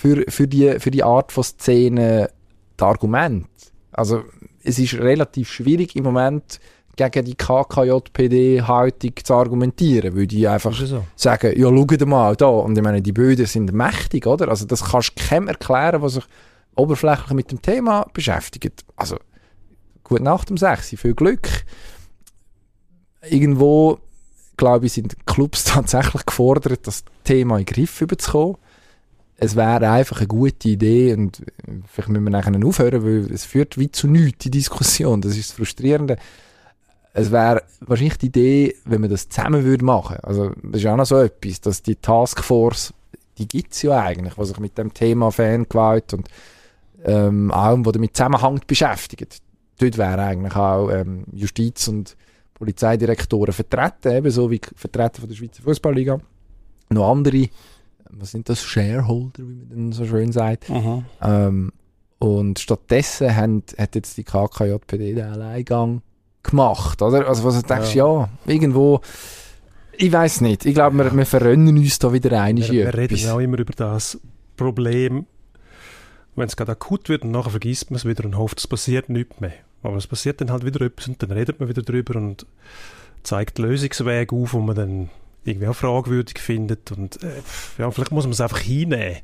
für, 0.00 0.24
für, 0.28 0.48
die, 0.48 0.80
für 0.80 0.90
die 0.90 1.04
Art 1.04 1.30
von 1.30 1.44
Szene, 1.44 2.30
die 2.78 2.84
Argumente. 2.84 3.50
Also, 3.92 4.24
es 4.64 4.78
ist 4.78 4.94
relativ 4.94 5.50
schwierig 5.50 5.94
im 5.94 6.04
Moment 6.04 6.58
gegen 6.96 7.26
die 7.26 7.34
KKJPD-Haltung 7.34 9.12
zu 9.22 9.34
argumentieren, 9.34 10.16
weil 10.16 10.26
die 10.26 10.48
einfach 10.48 10.72
so. 10.72 11.04
sagen, 11.16 11.52
ja, 11.54 11.68
schaut 11.68 12.06
mal 12.06 12.34
da. 12.34 12.46
Und 12.46 12.78
ich 12.78 12.82
meine, 12.82 13.02
die 13.02 13.12
Bilder 13.12 13.44
sind 13.44 13.74
mächtig, 13.74 14.26
oder? 14.26 14.48
Also 14.48 14.64
das 14.64 14.90
kannst 14.90 15.18
du 15.18 15.22
keinem 15.22 15.48
erklären, 15.48 16.00
was 16.00 16.14
sich 16.14 16.24
oberflächlich 16.76 17.32
mit 17.32 17.50
dem 17.50 17.60
Thema 17.60 18.06
beschäftigt. 18.14 18.84
Also, 18.96 19.18
gute 20.02 20.22
Nacht 20.22 20.50
um 20.50 20.56
6 20.56 20.94
viel 20.96 21.14
Glück. 21.14 21.46
Irgendwo, 23.28 23.98
glaube 24.56 24.86
ich, 24.86 24.94
sind 24.94 25.26
Clubs 25.26 25.64
tatsächlich 25.64 26.24
gefordert, 26.24 26.86
das 26.86 27.04
Thema 27.22 27.58
in 27.58 27.66
den 27.66 27.74
Griff 27.74 28.00
überzukommen. 28.00 28.56
Es 29.42 29.56
wäre 29.56 29.90
einfach 29.90 30.18
eine 30.18 30.26
gute 30.26 30.68
Idee 30.68 31.14
und 31.14 31.42
vielleicht 31.86 32.10
müssen 32.10 32.24
wir 32.24 32.30
nachher 32.30 32.54
aufhören, 32.64 33.04
weil 33.04 33.32
es 33.32 33.44
führt 33.44 33.78
wie 33.78 33.90
zu 33.90 34.06
nichts, 34.06 34.44
die 34.44 34.50
Diskussion. 34.50 35.22
Das 35.22 35.36
ist 35.36 35.50
das 35.50 35.56
Frustrierende 35.56 36.16
es 37.12 37.30
wäre 37.30 37.62
wahrscheinlich 37.80 38.18
die 38.18 38.26
Idee, 38.26 38.76
wenn 38.84 39.00
man 39.00 39.10
das 39.10 39.28
zusammen 39.28 39.64
würde 39.64 39.84
machen. 39.84 40.18
Also, 40.22 40.52
das 40.62 40.80
ist 40.80 40.86
auch 40.86 40.96
noch 40.96 41.06
so 41.06 41.18
etwas, 41.18 41.60
dass 41.60 41.82
die 41.82 41.96
Taskforce, 41.96 42.94
die 43.38 43.48
gibt 43.48 43.72
es 43.72 43.82
ja 43.82 44.00
eigentlich, 44.00 44.38
was 44.38 44.48
sich 44.48 44.58
mit 44.58 44.78
dem 44.78 44.94
Thema 44.94 45.30
Fangewalt 45.32 46.14
und 46.14 46.28
ähm, 47.04 47.50
allem, 47.50 47.84
was 47.84 47.94
damit 47.94 48.16
zusammenhängt, 48.16 48.66
beschäftigt. 48.66 49.42
Dort 49.78 49.98
wäre 49.98 50.22
eigentlich 50.22 50.54
auch 50.54 50.90
ähm, 50.90 51.24
Justiz- 51.32 51.88
und 51.88 52.16
Polizeidirektoren 52.54 53.54
vertreten, 53.54 54.12
ebenso 54.12 54.50
wie 54.50 54.60
Vertreter 54.76 55.20
von 55.20 55.28
der 55.28 55.36
Schweizer 55.36 55.62
Fußballliga. 55.62 56.20
Noch 56.90 57.10
andere, 57.10 57.48
was 58.12 58.30
sind 58.30 58.48
das, 58.48 58.62
Shareholder, 58.62 59.38
wie 59.38 59.54
man 59.54 59.68
dann 59.68 59.92
so 59.92 60.04
schön 60.04 60.32
sagt. 60.32 60.70
Ähm, 61.22 61.72
und 62.18 62.58
stattdessen 62.58 63.34
haben, 63.34 63.62
hat 63.78 63.94
jetzt 63.94 64.16
die 64.16 64.24
KKJPD 64.24 65.14
den 65.14 65.24
Alleingang 65.24 66.02
gemacht, 66.42 67.00
oder? 67.02 67.26
Also 67.26 67.44
was 67.44 67.60
du 67.60 67.66
denkst, 67.66 67.94
ja, 67.94 68.28
irgendwo, 68.46 69.00
ich 69.96 70.12
weiß 70.12 70.40
nicht. 70.42 70.66
Ich 70.66 70.74
glaube, 70.74 70.96
wir, 70.96 71.14
wir 71.14 71.26
verrennen 71.26 71.76
uns 71.76 71.98
da 71.98 72.12
wieder 72.12 72.40
ein. 72.40 72.56
Wir, 72.56 72.70
wir 72.70 72.94
reden 72.94 73.16
ja 73.16 73.34
auch 73.34 73.40
immer 73.40 73.58
über 73.58 73.72
das 73.74 74.20
Problem, 74.56 75.26
wenn 76.36 76.46
es 76.46 76.56
gerade 76.56 76.72
akut 76.72 77.08
wird 77.08 77.22
und 77.22 77.30
nachher 77.30 77.50
vergisst 77.50 77.90
man 77.90 77.96
es 77.96 78.04
wieder 78.04 78.24
und 78.24 78.36
hofft, 78.36 78.58
es 78.58 78.66
passiert 78.66 79.08
nichts 79.08 79.40
mehr. 79.40 79.52
Aber 79.82 79.96
es 79.96 80.06
passiert 80.06 80.40
dann 80.40 80.50
halt 80.50 80.64
wieder 80.64 80.82
etwas 80.82 81.08
und 81.08 81.22
dann 81.22 81.30
redet 81.30 81.58
man 81.60 81.68
wieder 81.68 81.82
drüber 81.82 82.16
und 82.16 82.46
zeigt 83.22 83.58
Lösungswege 83.58 84.34
auf, 84.34 84.52
wo 84.52 84.60
man 84.60 84.76
dann 84.76 85.10
irgendwie 85.44 85.68
auch 85.68 85.74
fragwürdig 85.74 86.38
findet 86.38 86.92
und 86.92 87.22
äh, 87.22 87.42
ja, 87.78 87.90
vielleicht 87.90 88.12
muss 88.12 88.24
man 88.24 88.32
es 88.32 88.40
einfach 88.40 88.58
hinnehmen. 88.60 89.18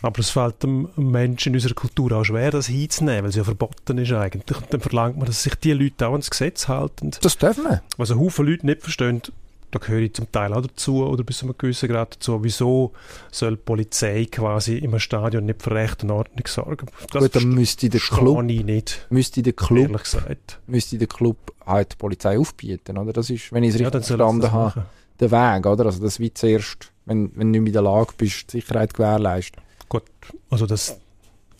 Aber 0.00 0.20
es 0.20 0.30
fällt 0.30 0.62
dem 0.62 0.88
Menschen 0.96 1.50
in 1.50 1.56
unserer 1.56 1.74
Kultur 1.74 2.12
auch 2.12 2.24
schwer, 2.24 2.52
das 2.52 2.66
hinzunehmen, 2.66 3.24
weil 3.24 3.30
es 3.30 3.36
ja 3.36 3.42
verboten 3.42 3.98
ist 3.98 4.12
eigentlich. 4.12 4.56
Und 4.56 4.72
dann 4.72 4.80
verlangt 4.80 5.16
man, 5.16 5.26
dass 5.26 5.42
sich 5.42 5.56
die 5.56 5.72
Leute 5.72 6.06
auch 6.06 6.12
ans 6.12 6.30
Gesetz 6.30 6.68
halten. 6.68 7.10
Das 7.20 7.36
dürfen 7.36 7.64
wir. 7.64 7.82
Was 7.96 8.12
ein 8.12 8.18
Haufen 8.20 8.46
Leute 8.46 8.64
nicht 8.64 8.82
verstehen, 8.82 9.22
da 9.70 9.78
gehöre 9.78 10.00
ich 10.00 10.14
zum 10.14 10.30
Teil 10.32 10.52
auch 10.54 10.62
dazu 10.62 11.04
oder 11.04 11.24
bis 11.24 11.38
zu 11.38 11.46
einem 11.46 11.58
gewissen 11.58 11.88
Grad 11.88 12.14
dazu. 12.16 12.42
Wieso 12.42 12.92
soll 13.30 13.56
die 13.56 13.62
Polizei 13.62 14.26
quasi 14.30 14.78
im 14.78 14.98
Stadion 14.98 15.44
nicht 15.44 15.62
für 15.62 15.72
Recht 15.72 16.02
und 16.04 16.10
Ordnung 16.10 16.46
sorgen? 16.46 16.86
Das 17.10 17.22
Gut, 17.24 17.36
dann 17.36 17.48
müsste 17.48 17.90
der 17.90 18.00
Club, 18.00 18.48
ich 18.48 18.64
nicht, 18.64 19.06
müsste 19.10 19.42
der 19.42 19.52
Club, 19.52 19.88
ehrlich 19.88 20.04
gesagt. 20.04 20.58
müsste 20.66 20.96
der 20.96 21.08
Club 21.08 21.36
halt 21.66 21.92
die 21.92 21.96
Polizei 21.96 22.38
aufbieten, 22.38 22.96
oder? 22.96 23.12
Das 23.12 23.28
ist, 23.28 23.52
wenn 23.52 23.62
ich 23.62 23.74
es 23.74 23.80
Ja, 23.80 23.88
richtig 23.88 24.10
er 24.10 24.16
verstanden 24.16 24.52
habe, 24.52 24.64
machen. 24.64 24.82
Der 25.20 25.30
Weg, 25.30 25.66
oder? 25.66 25.86
Also 25.86 26.00
das 26.02 26.20
wie 26.20 26.32
zuerst, 26.32 26.92
wenn, 27.06 27.30
wenn 27.36 27.52
du 27.52 27.60
nicht 27.60 27.60
mehr 27.60 27.66
in 27.68 27.72
der 27.72 27.82
Lage 27.82 28.12
bist, 28.16 28.52
die 28.52 28.60
Sicherheit 28.60 28.94
gewährleisten. 28.94 29.62
Gut, 29.88 30.02
also 30.50 30.66
dass 30.66 30.96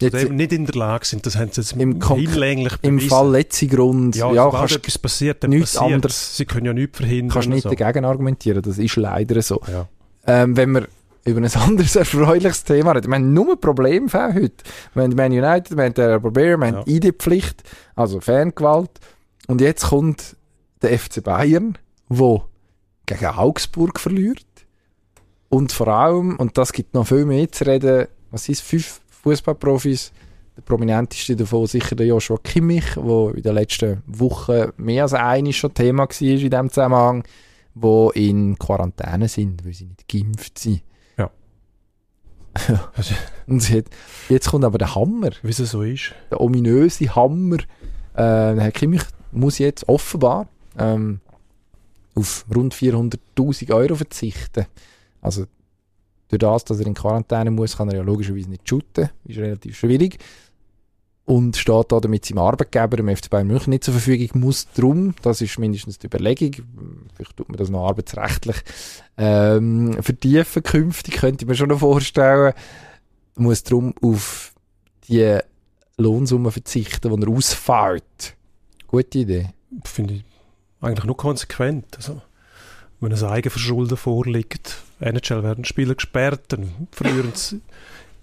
Jetzt, 0.00 0.14
eben 0.14 0.36
nicht 0.36 0.52
in 0.52 0.64
der 0.64 0.76
Lage 0.76 1.04
sind, 1.04 1.26
das 1.26 1.34
haben 1.36 1.50
sie 1.50 1.60
jetzt 1.60 1.72
Im 1.72 2.00
hinlänglich 2.00 2.74
Im. 2.82 3.00
Fall 3.00 3.32
letzte 3.32 3.66
Grund, 3.66 4.14
ja, 4.14 4.30
ja, 4.32 4.48
kannst, 4.48 4.76
etwas 4.76 4.96
passiert, 4.96 5.42
dann 5.42 5.50
nichts 5.50 5.74
passiert 5.74 5.92
anderes- 5.94 6.36
Sie 6.36 6.44
können 6.44 6.66
ja 6.66 6.72
nichts 6.72 6.98
verhindern. 6.98 7.32
kannst 7.34 7.48
nicht 7.48 7.62
so. 7.64 7.70
dagegen 7.74 8.04
argumentieren. 8.04 8.62
Das 8.62 8.78
ist 8.78 8.94
leider 8.94 9.42
so. 9.42 9.60
Ja. 9.66 9.88
Ähm, 10.28 10.56
wenn 10.56 10.70
wir 10.70 10.86
über 11.24 11.40
ein 11.40 11.52
anderes 11.54 11.96
erfreuliches 11.96 12.62
Thema 12.62 12.92
reden. 12.92 13.08
Wir 13.08 13.16
haben 13.16 13.32
nur 13.34 13.60
Problemfälle 13.60 14.34
heute. 14.34 14.64
Wir 14.94 15.02
haben 15.02 15.16
Man 15.16 15.32
United, 15.32 15.76
wir 15.76 15.84
haben 15.84 15.94
den 15.94 16.22
Barbier, 16.22 16.56
wir 16.58 16.66
haben 16.68 16.76
Ja. 16.76 16.82
ID-Pflicht, 16.86 17.64
also 17.96 18.20
Fangewalt. 18.20 18.90
Und 19.48 19.60
jetzt 19.60 19.86
kommt 19.88 20.36
der 20.80 20.96
FC 20.96 21.24
Bayern, 21.24 21.76
wo 22.08 22.44
gegen 23.08 23.26
Augsburg 23.26 23.98
verliert. 23.98 24.44
Und 25.48 25.72
vor 25.72 25.88
allem, 25.88 26.36
und 26.36 26.58
das 26.58 26.72
gibt 26.72 26.94
noch 26.94 27.06
viel 27.06 27.24
mehr 27.24 27.50
zu 27.50 27.64
reden, 27.66 28.06
was 28.30 28.48
ist 28.48 28.62
fünf 28.62 29.00
Fußballprofis, 29.22 30.12
der 30.56 30.62
prominenteste 30.62 31.36
davon 31.36 31.66
sicher 31.66 31.96
der 31.96 32.06
Joshua 32.06 32.38
Kimmich, 32.42 32.94
der 32.96 33.34
in 33.34 33.42
den 33.42 33.54
letzten 33.54 34.02
Wochen 34.06 34.72
mehr 34.76 35.04
als 35.04 35.14
einmal 35.14 35.52
schon 35.52 35.72
Thema 35.72 36.02
war 36.08 36.20
in 36.20 36.36
diesem 36.36 36.68
Zusammenhang, 36.68 37.24
wo 37.74 38.10
in 38.10 38.58
Quarantäne 38.58 39.28
sind, 39.28 39.64
weil 39.64 39.72
sie 39.72 39.86
nicht 39.86 40.08
geimpft 40.08 40.58
sind. 40.58 40.82
Ja. 41.16 41.30
Also, 42.94 43.14
Und 43.46 43.70
hat, 43.70 43.84
jetzt 44.28 44.50
kommt 44.50 44.64
aber 44.64 44.78
der 44.78 44.94
Hammer, 44.94 45.30
wie 45.42 45.50
es 45.50 45.58
so 45.58 45.82
ist. 45.82 46.12
der 46.30 46.40
ominöse 46.40 47.14
Hammer. 47.14 47.58
Äh, 48.14 48.56
Herr 48.56 48.72
Kimmich 48.72 49.02
muss 49.30 49.58
jetzt 49.58 49.88
offenbar 49.88 50.48
ähm, 50.76 51.20
auf 52.18 52.44
rund 52.54 52.74
400'000 52.74 53.72
Euro 53.72 53.94
verzichten. 53.94 54.66
Also 55.20 55.46
durch 56.28 56.40
das, 56.40 56.64
dass 56.64 56.80
er 56.80 56.86
in 56.86 56.94
Quarantäne 56.94 57.50
muss, 57.50 57.76
kann 57.76 57.88
er 57.88 57.96
ja 57.96 58.02
logischerweise 58.02 58.50
nicht 58.50 58.68
shooten. 58.68 59.10
Ist 59.24 59.38
relativ 59.38 59.78
schwierig. 59.78 60.18
Und 61.24 61.56
steht 61.56 61.92
da 61.92 62.00
damit 62.00 62.24
seinem 62.24 62.38
Arbeitgeber, 62.38 62.96
dem 62.96 63.14
FC 63.14 63.28
Bayern 63.28 63.48
München, 63.48 63.70
nicht 63.70 63.84
zur 63.84 63.92
Verfügung. 63.92 64.40
Muss 64.40 64.66
drum, 64.74 65.14
das 65.22 65.42
ist 65.42 65.58
mindestens 65.58 65.98
die 65.98 66.06
Überlegung, 66.06 66.52
vielleicht 67.14 67.36
tut 67.36 67.48
man 67.48 67.58
das 67.58 67.68
noch 67.68 67.86
arbeitsrechtlich 67.86 68.56
ähm, 69.18 70.00
vertiefen 70.00 70.62
künftig, 70.62 71.16
könnte 71.16 71.44
ich 71.44 71.48
mir 71.48 71.56
schon 71.56 71.68
noch 71.68 71.80
vorstellen, 71.80 72.54
muss 73.34 73.64
drum 73.64 73.92
auf 74.00 74.54
die 75.08 75.38
Lohnsumme 75.98 76.52
verzichten, 76.52 77.14
die 77.14 77.26
er 77.26 77.28
ausfällt. 77.28 78.36
Gute 78.86 79.18
Idee. 79.18 79.48
finde 79.84 80.14
ich 80.14 80.27
eigentlich 80.80 81.04
nur 81.04 81.16
konsequent. 81.16 81.96
Also, 81.96 82.22
wenn 83.00 83.12
ein 83.12 83.24
Eigenverschulden 83.24 83.96
vorliegt, 83.96 84.82
NHL 85.00 85.42
werden 85.42 85.64
Spieler 85.64 85.94
gesperrt, 85.94 86.44
dann 86.48 86.88
verlieren 86.90 87.32
sie 87.34 87.60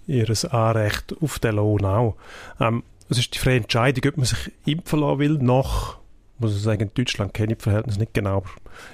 ihr 0.06 0.28
Anrecht 0.52 1.14
auf 1.20 1.38
den 1.38 1.56
Lohn 1.56 1.84
auch. 1.84 2.16
Ähm, 2.60 2.82
es 3.08 3.18
ist 3.18 3.34
die 3.34 3.38
freie 3.38 3.58
Entscheidung, 3.58 4.10
ob 4.10 4.16
man 4.18 4.26
sich 4.26 4.52
impfen 4.64 5.00
lassen 5.00 5.18
will 5.18 5.38
nach 5.38 5.98
muss 6.38 6.54
ich 6.54 6.62
sagen, 6.62 6.82
in 6.82 6.90
Deutschland 6.94 7.32
kenne 7.34 7.52
ich 7.52 7.58
die 7.58 7.62
Verhältnisse 7.62 7.98
nicht 7.98 8.14
genau, 8.14 8.38
aber 8.38 8.50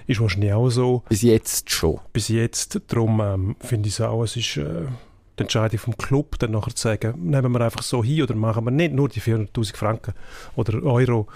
ist 0.06 0.20
wahrscheinlich 0.20 0.52
auch 0.52 0.70
so. 0.70 1.02
Bis 1.08 1.22
jetzt 1.22 1.70
schon. 1.70 1.98
Bis 2.12 2.28
jetzt, 2.28 2.80
darum 2.88 3.20
ähm, 3.20 3.56
finde 3.60 3.88
ich 3.88 3.94
es 3.94 4.00
auch, 4.00 4.22
es 4.22 4.36
ist 4.36 4.56
äh, 4.58 4.86
die 5.38 5.42
Entscheidung 5.42 5.78
vom 5.78 5.96
Club, 5.96 6.38
dann 6.38 6.50
nachher 6.50 6.74
zu 6.74 6.82
sagen, 6.82 7.30
nehmen 7.30 7.52
wir 7.52 7.60
einfach 7.62 7.82
so 7.82 8.04
hin 8.04 8.22
oder 8.22 8.34
machen 8.34 8.64
wir 8.64 8.70
nicht 8.70 8.92
nur 8.92 9.08
die 9.08 9.20
400'000 9.20 9.76
Franken 9.76 10.14
oder 10.56 10.82
Euro, 10.82 11.26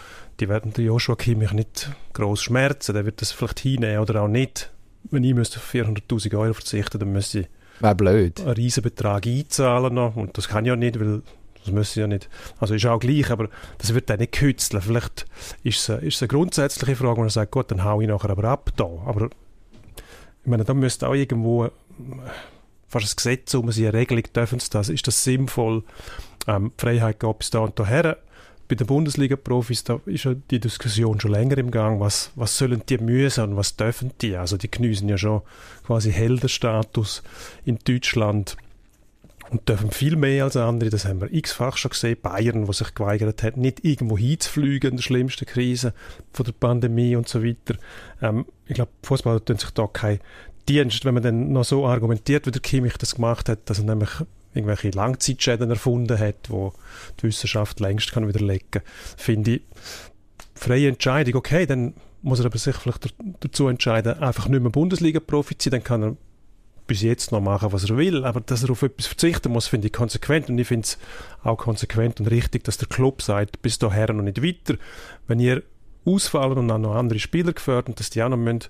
die 0.40 0.48
werden 0.48 0.72
der 0.72 0.84
Joshua 0.84 1.16
Kimmich 1.16 1.52
nicht 1.52 1.90
gross 2.12 2.42
schmerzen, 2.42 2.94
der 2.94 3.06
wird 3.06 3.22
das 3.22 3.32
vielleicht 3.32 3.60
hinnehmen 3.60 4.00
oder 4.00 4.22
auch 4.22 4.28
nicht. 4.28 4.70
Wenn 5.10 5.24
ich 5.24 5.34
müsste 5.34 5.58
auf 5.58 5.72
400'000 5.72 6.38
Euro 6.38 6.54
verzichten, 6.54 6.98
dann 6.98 7.12
müsste 7.12 7.40
ich 7.40 7.48
Wäre 7.80 7.94
blöd. 7.94 8.40
einen 8.40 8.50
riesen 8.50 8.82
Betrag 8.82 9.26
einzahlen 9.26 9.94
noch 9.94 10.16
und 10.16 10.36
das 10.36 10.48
kann 10.48 10.64
ich 10.64 10.70
ja 10.70 10.76
nicht, 10.76 10.98
weil 11.00 11.22
das 11.66 11.72
müssen 11.72 12.00
ja 12.00 12.06
nicht. 12.06 12.28
Also 12.60 12.74
ist 12.74 12.86
auch 12.86 12.98
gleich, 12.98 13.30
aber 13.30 13.48
das 13.78 13.92
wird 13.92 14.08
dann 14.08 14.20
nicht 14.20 14.32
gekützelt. 14.32 14.84
Vielleicht 14.84 15.26
ist 15.64 15.88
es, 15.88 16.02
ist 16.02 16.16
es 16.16 16.22
eine 16.22 16.28
grundsätzliche 16.28 16.96
Frage, 16.96 17.16
wo 17.16 17.20
man 17.20 17.28
sagt, 17.28 17.50
gut, 17.50 17.70
dann 17.70 17.82
hau 17.82 18.00
ich 18.00 18.08
nachher 18.08 18.30
aber 18.30 18.44
ab 18.44 18.70
da. 18.76 18.84
Aber 19.04 19.26
ich 19.26 20.50
meine, 20.50 20.64
da 20.64 20.74
müsste 20.74 21.08
auch 21.08 21.14
irgendwo 21.14 21.70
fast 22.88 23.12
ein 23.12 23.16
Gesetz 23.16 23.54
um 23.54 23.68
eine 23.68 23.92
Regelung, 23.92 24.24
dürfen 24.34 24.60
sie 24.60 24.70
das, 24.70 24.88
ist 24.88 25.06
das 25.06 25.24
sinnvoll? 25.24 25.82
Ähm, 26.46 26.72
die 26.78 26.80
Freiheit 26.80 27.20
geht 27.20 27.38
bis 27.38 27.50
da 27.50 27.60
und 27.60 27.78
daher. 27.78 28.18
Bei 28.68 28.74
den 28.74 28.86
Bundesliga-Profis, 28.88 29.84
da 29.84 30.00
ist 30.06 30.24
ja 30.24 30.34
die 30.34 30.58
Diskussion 30.58 31.20
schon 31.20 31.30
länger 31.30 31.56
im 31.58 31.70
Gang, 31.70 32.00
was, 32.00 32.32
was 32.34 32.58
sollen 32.58 32.82
die 32.88 32.98
müssen 32.98 33.44
und 33.44 33.56
was 33.56 33.76
dürfen 33.76 34.10
die? 34.20 34.36
Also 34.36 34.56
die 34.56 34.70
genießen 34.70 35.08
ja 35.08 35.16
schon 35.16 35.42
quasi 35.86 36.10
Heldenstatus 36.10 37.22
in 37.64 37.78
Deutschland 37.84 38.56
und 39.50 39.68
dürfen 39.68 39.90
viel 39.90 40.16
mehr 40.16 40.44
als 40.44 40.56
andere. 40.56 40.90
Das 40.90 41.04
haben 41.04 41.20
wir 41.20 41.32
x-fach 41.32 41.76
schon 41.76 41.90
gesehen. 41.90 42.18
Bayern, 42.20 42.66
wo 42.66 42.72
sich 42.72 42.94
geweigert 42.94 43.42
hat, 43.42 43.56
nicht 43.56 43.84
irgendwo 43.84 44.18
hinzufliegen 44.18 44.90
in 44.90 44.96
der 44.96 45.02
schlimmsten 45.02 45.46
Krise 45.46 45.94
von 46.32 46.44
der 46.44 46.52
Pandemie 46.52 47.16
und 47.16 47.28
so 47.28 47.44
weiter. 47.44 47.76
Ähm, 48.20 48.46
ich 48.66 48.74
glaube, 48.74 48.90
Fußballer 49.02 49.44
tun 49.44 49.58
sich 49.58 49.70
da 49.70 49.86
kein 49.86 50.18
Dienst, 50.68 51.04
wenn 51.04 51.14
man 51.14 51.22
dann 51.22 51.52
noch 51.52 51.64
so 51.64 51.86
argumentiert, 51.86 52.46
wie 52.46 52.50
der 52.50 52.60
Kimmich 52.60 52.96
das 52.98 53.14
gemacht 53.16 53.48
hat, 53.48 53.68
dass 53.70 53.78
er 53.78 53.84
nämlich 53.84 54.10
irgendwelche 54.54 54.90
Langzeitschäden 54.90 55.70
erfunden 55.70 56.18
hat, 56.18 56.48
wo 56.48 56.72
die 57.20 57.24
Wissenschaft 57.24 57.80
längst 57.80 58.12
kann 58.12 58.26
widerlegen, 58.26 58.82
finde 59.16 59.56
ich 59.56 59.62
freie 60.54 60.88
Entscheidung. 60.88 61.36
Okay, 61.36 61.66
dann 61.66 61.94
muss 62.22 62.40
er 62.40 62.46
aber 62.46 62.58
sich 62.58 62.76
vielleicht 62.76 63.14
dazu 63.40 63.68
entscheiden, 63.68 64.18
einfach 64.18 64.48
nicht 64.48 64.62
mehr 64.62 64.70
Bundesliga-Profi 64.70 65.58
zu 65.58 65.70
sein, 65.70 65.78
dann 65.78 65.84
kann 65.84 66.02
er 66.02 66.16
bis 66.86 67.02
jetzt 67.02 67.32
noch 67.32 67.40
machen, 67.40 67.72
was 67.72 67.88
er 67.88 67.96
will, 67.96 68.24
aber 68.24 68.40
dass 68.40 68.62
er 68.62 68.70
auf 68.70 68.82
etwas 68.82 69.06
verzichten 69.06 69.52
muss, 69.52 69.66
finde 69.66 69.88
ich 69.88 69.92
konsequent 69.92 70.48
und 70.48 70.58
ich 70.58 70.68
finde 70.68 70.84
es 70.84 70.98
auch 71.42 71.56
konsequent 71.56 72.20
und 72.20 72.26
richtig, 72.28 72.64
dass 72.64 72.78
der 72.78 72.88
Club 72.88 73.22
sagt, 73.22 73.60
bis 73.60 73.78
daher 73.78 74.12
noch 74.12 74.22
nicht 74.22 74.42
weiter. 74.42 74.78
Wenn 75.26 75.40
ihr 75.40 75.62
ausfallen 76.04 76.58
und 76.58 76.68
dann 76.68 76.82
noch 76.82 76.94
andere 76.94 77.18
Spieler 77.18 77.52
gefördert, 77.52 77.98
dass 77.98 78.10
die 78.10 78.22
auch 78.22 78.28
noch 78.28 78.36
müssen 78.36 78.64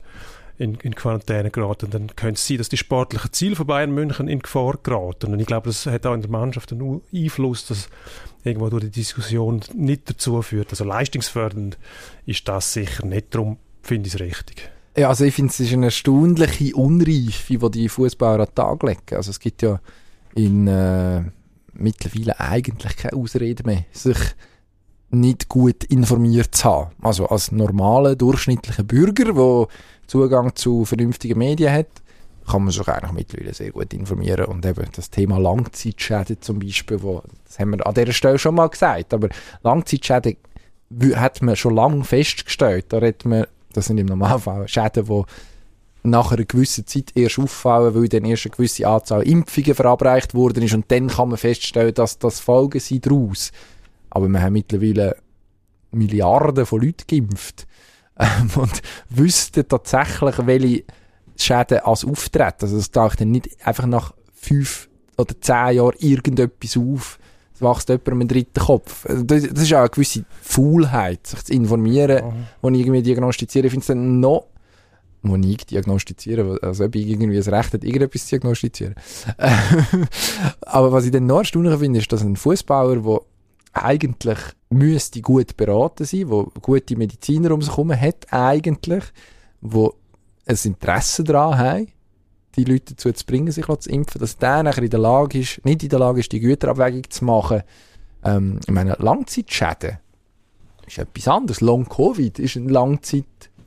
in, 0.59 0.77
in 0.77 0.95
Quarantäne 0.95 1.51
geraten, 1.51 1.91
dann 1.91 2.09
könnte 2.17 2.39
es 2.39 2.47
sein, 2.47 2.59
dass 2.59 2.69
die 2.69 2.77
sportlichen 2.77 3.33
Ziele 3.33 3.57
von 3.57 3.67
Bayern 3.67 3.93
München 3.93 4.29
in 4.29 4.41
Gefahr 4.41 4.79
geraten. 4.83 5.33
Und 5.33 5.41
ich 5.41 5.47
glaube, 5.47 5.69
das 5.69 5.87
hat 5.87 6.07
auch 6.07 6.15
in 6.15 6.23
der 6.23 6.31
Mannschaft 6.31 6.73
einen 6.73 7.03
Einfluss, 7.13 7.67
dass 7.67 7.89
irgendwo 8.45 8.69
durch 8.71 8.85
die 8.85 8.91
Diskussion 8.91 9.61
nicht 9.75 10.09
dazu 10.09 10.41
führt. 10.43 10.71
Also 10.71 10.85
leistungsfördernd 10.85 11.79
ist 12.25 12.49
das 12.49 12.73
sicher 12.73 13.05
nicht, 13.05 13.35
darum 13.35 13.59
finde 13.83 14.09
ich 14.09 14.15
es 14.15 14.21
richtig. 14.21 14.71
Ja, 14.97 15.11
also 15.11 15.25
ich 15.25 15.35
finde, 15.35 15.51
es 15.51 15.61
ist 15.61 15.73
eine 15.75 15.87
erstaunliche 15.87 16.75
Unreife, 16.75 17.59
die 17.59 17.71
die 17.71 17.89
Fußballer 17.89 18.45
an 18.45 18.47
den 18.47 18.55
Tag 18.55 18.83
legen. 18.83 19.17
Also 19.17 19.31
es 19.31 19.41
gibt 19.41 19.61
ja 19.61 19.79
in 20.35 20.67
äh, 20.67 21.23
mittlerweile 21.75 22.41
eigentlich 22.41 22.97
keine 22.97 23.13
Ausrede 23.13 23.63
mehr, 23.65 23.85
sich 23.93 24.17
nicht 25.11 25.49
gut 25.49 25.85
informiert 25.85 26.55
zu 26.55 26.65
haben. 26.65 26.91
Also 27.03 27.27
als 27.27 27.53
normaler, 27.53 28.17
durchschnittlicher 28.17 28.83
Bürger, 28.83 29.33
der 29.33 29.69
Zugang 30.07 30.55
zu 30.55 30.85
vernünftigen 30.85 31.39
Medien 31.39 31.73
hat, 31.73 31.89
kann 32.47 32.63
man 32.63 32.73
sich 32.73 32.87
eigentlich 32.87 33.13
mittlerweile 33.13 33.55
sehr 33.55 33.73
gut 33.73 33.93
informieren. 33.93 34.47
Und 34.47 34.65
eben 34.65 34.87
das 34.95 35.11
Thema 35.11 35.39
Langzeitschäden 35.39 36.41
zum 36.41 36.61
Beispiel, 36.61 37.03
wo, 37.03 37.23
das 37.45 37.59
haben 37.59 37.71
wir 37.71 37.87
an 37.87 37.95
dieser 37.95 38.13
Stelle 38.13 38.39
schon 38.39 38.55
mal 38.55 38.69
gesagt, 38.69 39.13
aber 39.13 39.29
Langzeitschäden 39.63 40.37
hat 41.15 41.43
man 41.43 41.57
schon 41.57 41.75
lange 41.75 42.05
festgestellt. 42.05 42.87
Da 42.91 42.99
redet 42.99 43.25
man, 43.25 43.47
das 43.73 43.87
sind 43.87 43.99
im 43.99 44.07
Normalfall 44.07 44.69
Schäden, 44.69 45.07
die 45.07 45.23
nach 46.05 46.31
einer 46.31 46.45
gewissen 46.45 46.87
Zeit 46.87 47.11
erst 47.17 47.41
auffallen, 47.41 47.95
weil 47.95 48.09
dann 48.09 48.25
erst 48.25 48.47
eine 48.47 48.55
gewisse 48.55 48.87
Anzahl 48.87 49.23
Impfungen 49.23 49.75
verabreicht 49.75 50.35
worden 50.35 50.63
ist 50.63 50.75
und 50.75 50.91
dann 50.91 51.09
kann 51.09 51.31
man 51.31 51.39
feststellen, 51.39 51.95
dass 51.95 52.21
das 52.21 52.39
Folgen 52.39 52.79
sind 52.79 53.07
daraus. 53.07 53.51
Aber 54.11 54.29
wir 54.29 54.41
haben 54.41 54.53
mittlerweile 54.53 55.17
Milliarden 55.91 56.65
von 56.65 56.81
Leuten 56.81 57.05
geimpft 57.09 57.67
ähm, 58.19 58.51
und 58.57 58.83
wüssten 59.11 59.67
tatsächlich, 59.69 60.35
welche 60.47 60.85
Schäden 61.37 61.81
als 61.81 62.05
auftreten. 62.05 62.63
Also 62.63 62.77
das 62.77 62.91
taucht 62.91 63.21
dann 63.21 63.31
nicht 63.31 63.49
einfach 63.65 63.87
nach 63.87 64.15
fünf 64.35 64.89
oder 65.17 65.39
zehn 65.41 65.77
Jahren 65.77 65.95
irgendetwas 65.99 66.77
auf, 66.77 67.19
es 67.55 67.63
wächst 67.63 67.89
jemand 67.89 68.09
im 68.09 68.29
dritten 68.29 68.61
Kopf. 68.61 69.07
Also 69.07 69.23
das, 69.23 69.43
das 69.45 69.63
ist 69.63 69.73
auch 69.73 69.79
eine 69.79 69.89
gewisse 69.89 70.25
Faulheit, 70.43 71.27
sich 71.27 71.43
zu 71.45 71.53
informieren, 71.55 72.25
mhm. 72.25 72.47
wo 72.61 72.69
ich 72.69 72.81
irgendwie 72.81 73.03
diagnostiziere. 73.03 73.67
Ich 73.67 73.73
finde 73.73 73.83
es 73.83 73.87
dann 73.87 74.21
noch 74.21 74.47
wo 75.29 75.35
ich 75.37 75.67
diagnostiziere, 75.67 76.59
also 76.63 76.85
ob 76.85 76.95
ich 76.95 77.09
irgendwie 77.09 77.37
das 77.37 77.49
Recht 77.49 77.73
hat, 77.73 77.83
irgendetwas 77.83 78.27
zu 78.27 78.31
diagnostizieren. 78.31 78.95
Aber 80.61 80.93
was 80.93 81.05
ich 81.05 81.11
dann 81.11 81.27
noch 81.27 81.39
erstaunlicher 81.39 81.79
finde, 81.79 81.99
ist, 81.99 82.13
dass 82.13 82.23
ein 82.23 82.37
Fußballer, 82.37 82.97
der 82.97 83.21
eigentlich 83.83 84.39
müsste 84.71 85.21
gut 85.21 85.57
beraten 85.57 86.05
sein, 86.05 86.29
wo 86.29 86.51
gute 86.61 86.97
Mediziner 86.97 87.53
um 87.53 87.63
sich 87.63 87.71
herum 87.71 87.99
hat, 87.99 88.33
eigentlich, 88.33 89.05
wo 89.61 89.95
ein 90.47 90.59
Interesse 90.63 91.25
daran 91.25 91.59
haben, 91.59 91.89
die 92.57 92.65
Leute 92.65 92.95
dazu 92.95 93.13
zu 93.13 93.27
bringen, 93.27 93.53
sich 93.53 93.67
zu 93.67 93.91
impfen, 93.91 94.21
dass 94.21 94.39
der 94.39 94.63
nachher 94.63 94.83
in 94.83 94.91
der 94.91 95.01
Lage 95.01 95.41
ist, 95.41 95.65
nicht 95.65 95.83
in 95.83 95.89
der 95.89 95.99
Lage 95.99 96.21
ist, 96.21 96.33
die 96.33 96.41
Güterabwägung 96.41 97.09
zu 97.11 97.25
machen. 97.25 97.63
Ähm, 98.25 98.61
ich 98.67 98.73
meine, 98.73 98.97
Langzeitschäden 98.99 99.99
ist 100.87 100.99
etwas 100.99 101.29
anderes. 101.29 101.61
Long-Covid 101.61 102.39
ist 102.39 102.57
ein 102.57 102.69
Langzeit 102.69 103.25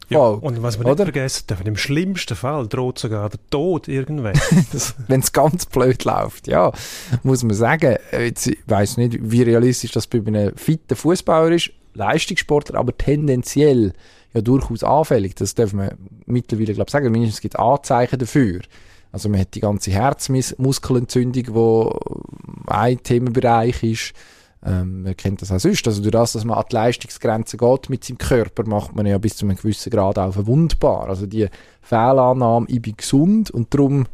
ja, 0.10 0.20
und 0.20 0.62
was 0.64 0.78
man 0.78 0.88
nicht 0.88 0.97
vergessen 0.97 1.43
darf, 1.47 1.62
im 1.64 1.78
schlimmsten 1.78 2.36
Fall 2.36 2.68
droht 2.68 2.99
sogar 2.99 3.30
der 3.30 3.39
Tod 3.49 3.88
irgendwann. 3.88 4.34
Wenn 5.07 5.20
es 5.20 5.32
ganz 5.32 5.66
blöd 5.68 6.03
läuft, 6.03 6.47
ja, 6.47 6.72
muss 7.24 7.43
man 7.43 7.55
sagen. 7.55 7.97
Jetzt, 8.12 8.47
ich 8.47 8.57
weiss 8.66 8.97
nicht, 8.97 9.18
wie 9.22 9.43
realistisch 9.43 9.91
das 9.91 10.07
bei 10.07 10.20
einem 10.20 10.55
fitten 10.55 10.95
Fußballer 10.95 11.51
ist, 11.51 11.72
Leistungssportler, 11.93 12.80
aber 12.80 12.97
tendenziell 12.97 13.93
ja 14.34 14.41
durchaus 14.41 14.84
anfällig. 14.84 15.36
Das 15.36 15.55
darf 15.55 15.74
man 15.74 15.91
mittlerweile, 16.26 16.74
glaube 16.74 16.88
ich, 16.88 16.91
sagen. 16.91 17.12
Mindestens 17.12 17.38
es 17.38 17.41
gibt 17.41 17.60
Anzeichen 17.60 18.20
dafür. 18.20 18.62
Also 19.12 19.30
man 19.30 19.39
hat 19.39 19.55
die 19.55 19.60
ganze 19.60 19.91
Herzmuskelentzündung, 19.91 21.43
die 21.43 22.72
ein 22.72 23.01
Themenbereich 23.01 23.84
ist. 23.84 24.14
Ähm, 24.66 25.03
man 25.03 25.16
kennt 25.16 25.41
das 25.41 25.51
auch 25.51 25.60
sonst. 25.60 25.88
Also 25.88 26.01
durch 26.01 26.12
das, 26.12 26.34
dass 26.34 26.43
man 26.43 26.57
an 26.57 26.66
die 26.70 26.76
Leistungsgrenze 26.76 27.57
geht 27.57 27.89
mit 27.89 28.03
seinem 28.03 28.18
Körper, 28.18 28.66
macht 28.66 28.95
man 28.95 29.05
ja 29.05 29.18
bis 29.18 29.38
zu 29.38 29.45
einem 29.45 29.55
gewissen 29.55 29.89
Grad 29.89 30.20
auch 30.20 30.34
verwundbar. 30.34 31.07
Also 31.07 31.26
die 31.26 31.47
Fehlannahme, 31.82 32.66
ich 32.70 32.82
bin 32.82 32.97
gesund 32.97 33.51
und 33.51 33.74
darum 33.74 34.05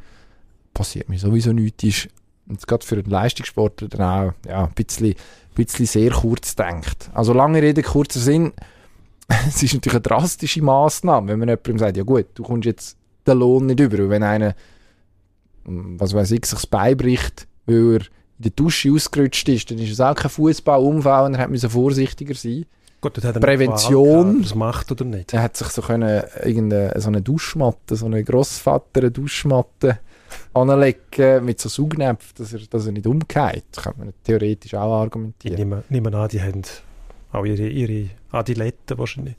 passiert 0.73 1.09
mir 1.09 1.17
sowieso 1.17 1.51
nichts, 1.51 1.83
ist 1.83 2.09
jetzt 2.49 2.67
gerade 2.67 2.85
für 2.85 2.95
einen 2.95 3.09
Leistungssportler 3.09 3.87
dann 3.87 4.01
auch 4.01 4.33
ja, 4.47 4.65
ein 4.65 4.73
bisschen, 4.73 5.13
ein 5.13 5.55
bisschen 5.55 5.85
sehr 5.85 6.11
kurz 6.11 6.55
denkt. 6.55 7.09
Also 7.13 7.33
lange 7.33 7.61
Rede, 7.61 7.81
kurzer 7.81 8.19
Sinn, 8.19 8.53
es 9.47 9.63
ist 9.63 9.73
natürlich 9.73 9.95
eine 9.95 10.01
drastische 10.01 10.61
Maßnahme, 10.61 11.29
wenn 11.29 11.39
man 11.39 11.49
jemandem 11.49 11.79
sagt, 11.79 11.97
ja 11.97 12.03
gut, 12.03 12.27
du 12.35 12.43
kommst 12.43 12.65
jetzt 12.65 12.97
den 13.25 13.39
Lohn 13.39 13.65
nicht 13.65 13.79
über. 13.79 14.03
Und 14.03 14.09
wenn 14.11 14.23
einer, 14.23 14.55
was 15.63 16.13
weiß 16.13 16.31
ich, 16.31 16.45
sich 16.45 16.59
das 16.59 16.67
Bein 16.67 16.97
bricht, 16.97 17.47
weil 17.65 17.95
er 17.95 18.01
in 18.37 18.43
der 18.43 18.51
Dusche 18.51 18.91
ausgerutscht 18.91 19.47
ist, 19.49 19.71
dann 19.71 19.77
ist 19.77 19.91
es 19.91 20.01
auch 20.01 20.15
kein 20.15 20.29
Fußballunfall 20.29 21.25
und 21.25 21.35
er 21.35 21.47
hat 21.49 21.71
vorsichtiger 21.71 22.35
sein. 22.35 22.65
Gut, 23.01 23.23
hat 23.23 23.39
Prävention. 23.39 24.41
das 24.41 24.55
macht 24.55 24.91
oder 24.91 25.05
nicht? 25.05 25.33
Er 25.33 25.43
hat 25.43 25.55
sich 25.55 25.67
so 25.67 25.81
können, 25.81 26.23
irgendeine, 26.43 26.99
so 26.99 27.07
eine 27.07 27.21
Duschmatte, 27.21 27.95
so 27.95 28.07
eine 28.07 28.23
Grossvater 28.23 29.09
Duschmatte 29.09 29.99
anlegen 30.53 31.45
mit 31.45 31.59
so 31.59 31.69
Saugnäpfen, 31.69 32.33
dass 32.37 32.53
er, 32.53 32.59
dass 32.69 32.85
er 32.85 32.91
nicht 32.93 33.05
umgeht. 33.05 33.65
Das 33.71 33.83
könnte 33.83 33.99
man 33.99 34.13
theoretisch 34.23 34.73
auch 34.73 35.01
argumentieren. 35.01 35.53
Ich 35.53 35.59
nehme, 35.59 35.83
nehme 35.89 36.17
an, 36.17 36.29
die 36.29 36.41
haben 36.41 36.63
auch 37.31 37.45
ihre, 37.45 37.67
ihre 37.67 38.09
Adiletten 38.31 38.97
wahrscheinlich. 38.97 39.35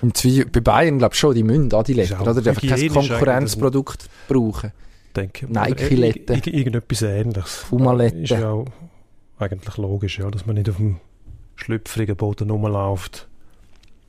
Im 0.00 0.12
bei 0.52 0.60
Bayern 0.60 0.98
glaube 0.98 1.14
ich 1.14 1.18
schon, 1.18 1.34
die 1.34 1.42
müssen 1.42 1.72
Adiletten, 1.74 2.20
oder? 2.20 2.40
Die 2.40 2.48
einfach 2.48 2.62
kein 2.62 2.88
Konkurrenzprodukt 2.88 4.08
brauchen 4.28 4.72
denke. 5.20 5.46
Nike-Lette. 5.52 6.34
Ir 6.34 6.54
irgendetwas 6.54 7.02
ähnliches. 7.02 7.54
Fumalette. 7.56 8.18
Ist 8.18 8.30
ja 8.30 8.50
auch 8.50 8.66
eigentlich 9.38 9.76
logisch, 9.76 10.18
ja, 10.18 10.30
dass 10.30 10.46
man 10.46 10.56
nicht 10.56 10.68
auf 10.68 10.76
dem 10.76 11.00
schlüpfrigen 11.56 12.16
Boden 12.16 12.50
rumläuft. 12.50 13.28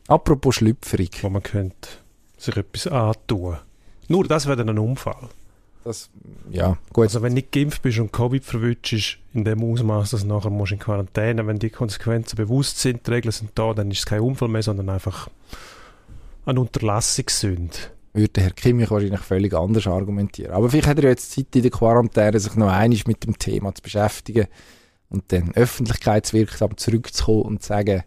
Apropos 0.07 0.55
schlüpfrig. 0.55 1.24
Wo 1.24 1.30
man 1.30 1.43
könnte 1.43 1.89
sich 2.38 2.55
etwas 2.57 2.88
antun. 2.88 3.57
Nur 4.07 4.26
das 4.26 4.45
wäre 4.45 4.57
dann 4.57 4.70
ein 4.70 4.80
Unfall. 4.80 5.30
Das, 5.84 6.10
ja, 6.51 6.78
gut. 6.91 7.05
Also 7.05 7.22
wenn 7.22 7.32
du 7.32 7.36
nicht 7.36 7.51
geimpft 7.51 7.82
bist 7.82 7.99
und 7.99 8.12
Covid 8.12 8.43
verwünscht 8.43 8.93
ist, 8.93 9.18
in 9.34 9.43
dem 9.45 9.64
Ausmaß, 9.64 10.12
dass 10.12 10.22
du 10.22 10.28
nachher 10.28 10.49
musst 10.49 10.72
in 10.72 10.80
Quarantäne, 10.80 11.47
wenn 11.47 11.60
die 11.60 11.70
Konsequenzen 11.70 12.36
bewusst 12.36 12.80
sind, 12.80 13.07
die 13.07 13.12
Regeln 13.12 13.32
sind 13.32 13.51
da, 13.55 13.74
dann 13.74 13.91
ist 13.91 13.99
es 13.99 14.05
kein 14.05 14.20
Unfall 14.20 14.49
mehr, 14.49 14.64
sondern 14.64 14.89
einfach 14.89 15.30
eine 16.45 16.60
Unterlassungssünde. 16.60 17.78
Würde 18.14 18.30
der 18.30 18.43
Herr 18.43 18.51
Kimmich 18.51 18.89
wahrscheinlich 18.89 19.20
völlig 19.20 19.53
anders 19.53 19.86
argumentieren. 19.86 20.51
Aber 20.51 20.70
vielleicht 20.70 20.88
hat 20.88 20.99
er 20.99 21.10
jetzt 21.10 21.32
Zeit 21.32 21.55
in 21.55 21.62
der 21.62 21.72
Quarantäne, 21.72 22.39
sich 22.39 22.55
noch 22.55 22.72
einig 22.72 23.05
mit 23.07 23.24
dem 23.24 23.38
Thema 23.38 23.74
zu 23.74 23.84
beschäftigen 23.84 24.47
und 25.10 25.32
dann 25.32 25.53
öffentlichkeitswirksam 25.53 26.78
zurückzukommen 26.78 27.43
und 27.43 27.62
zu 27.62 27.70
sagen, 27.70 28.03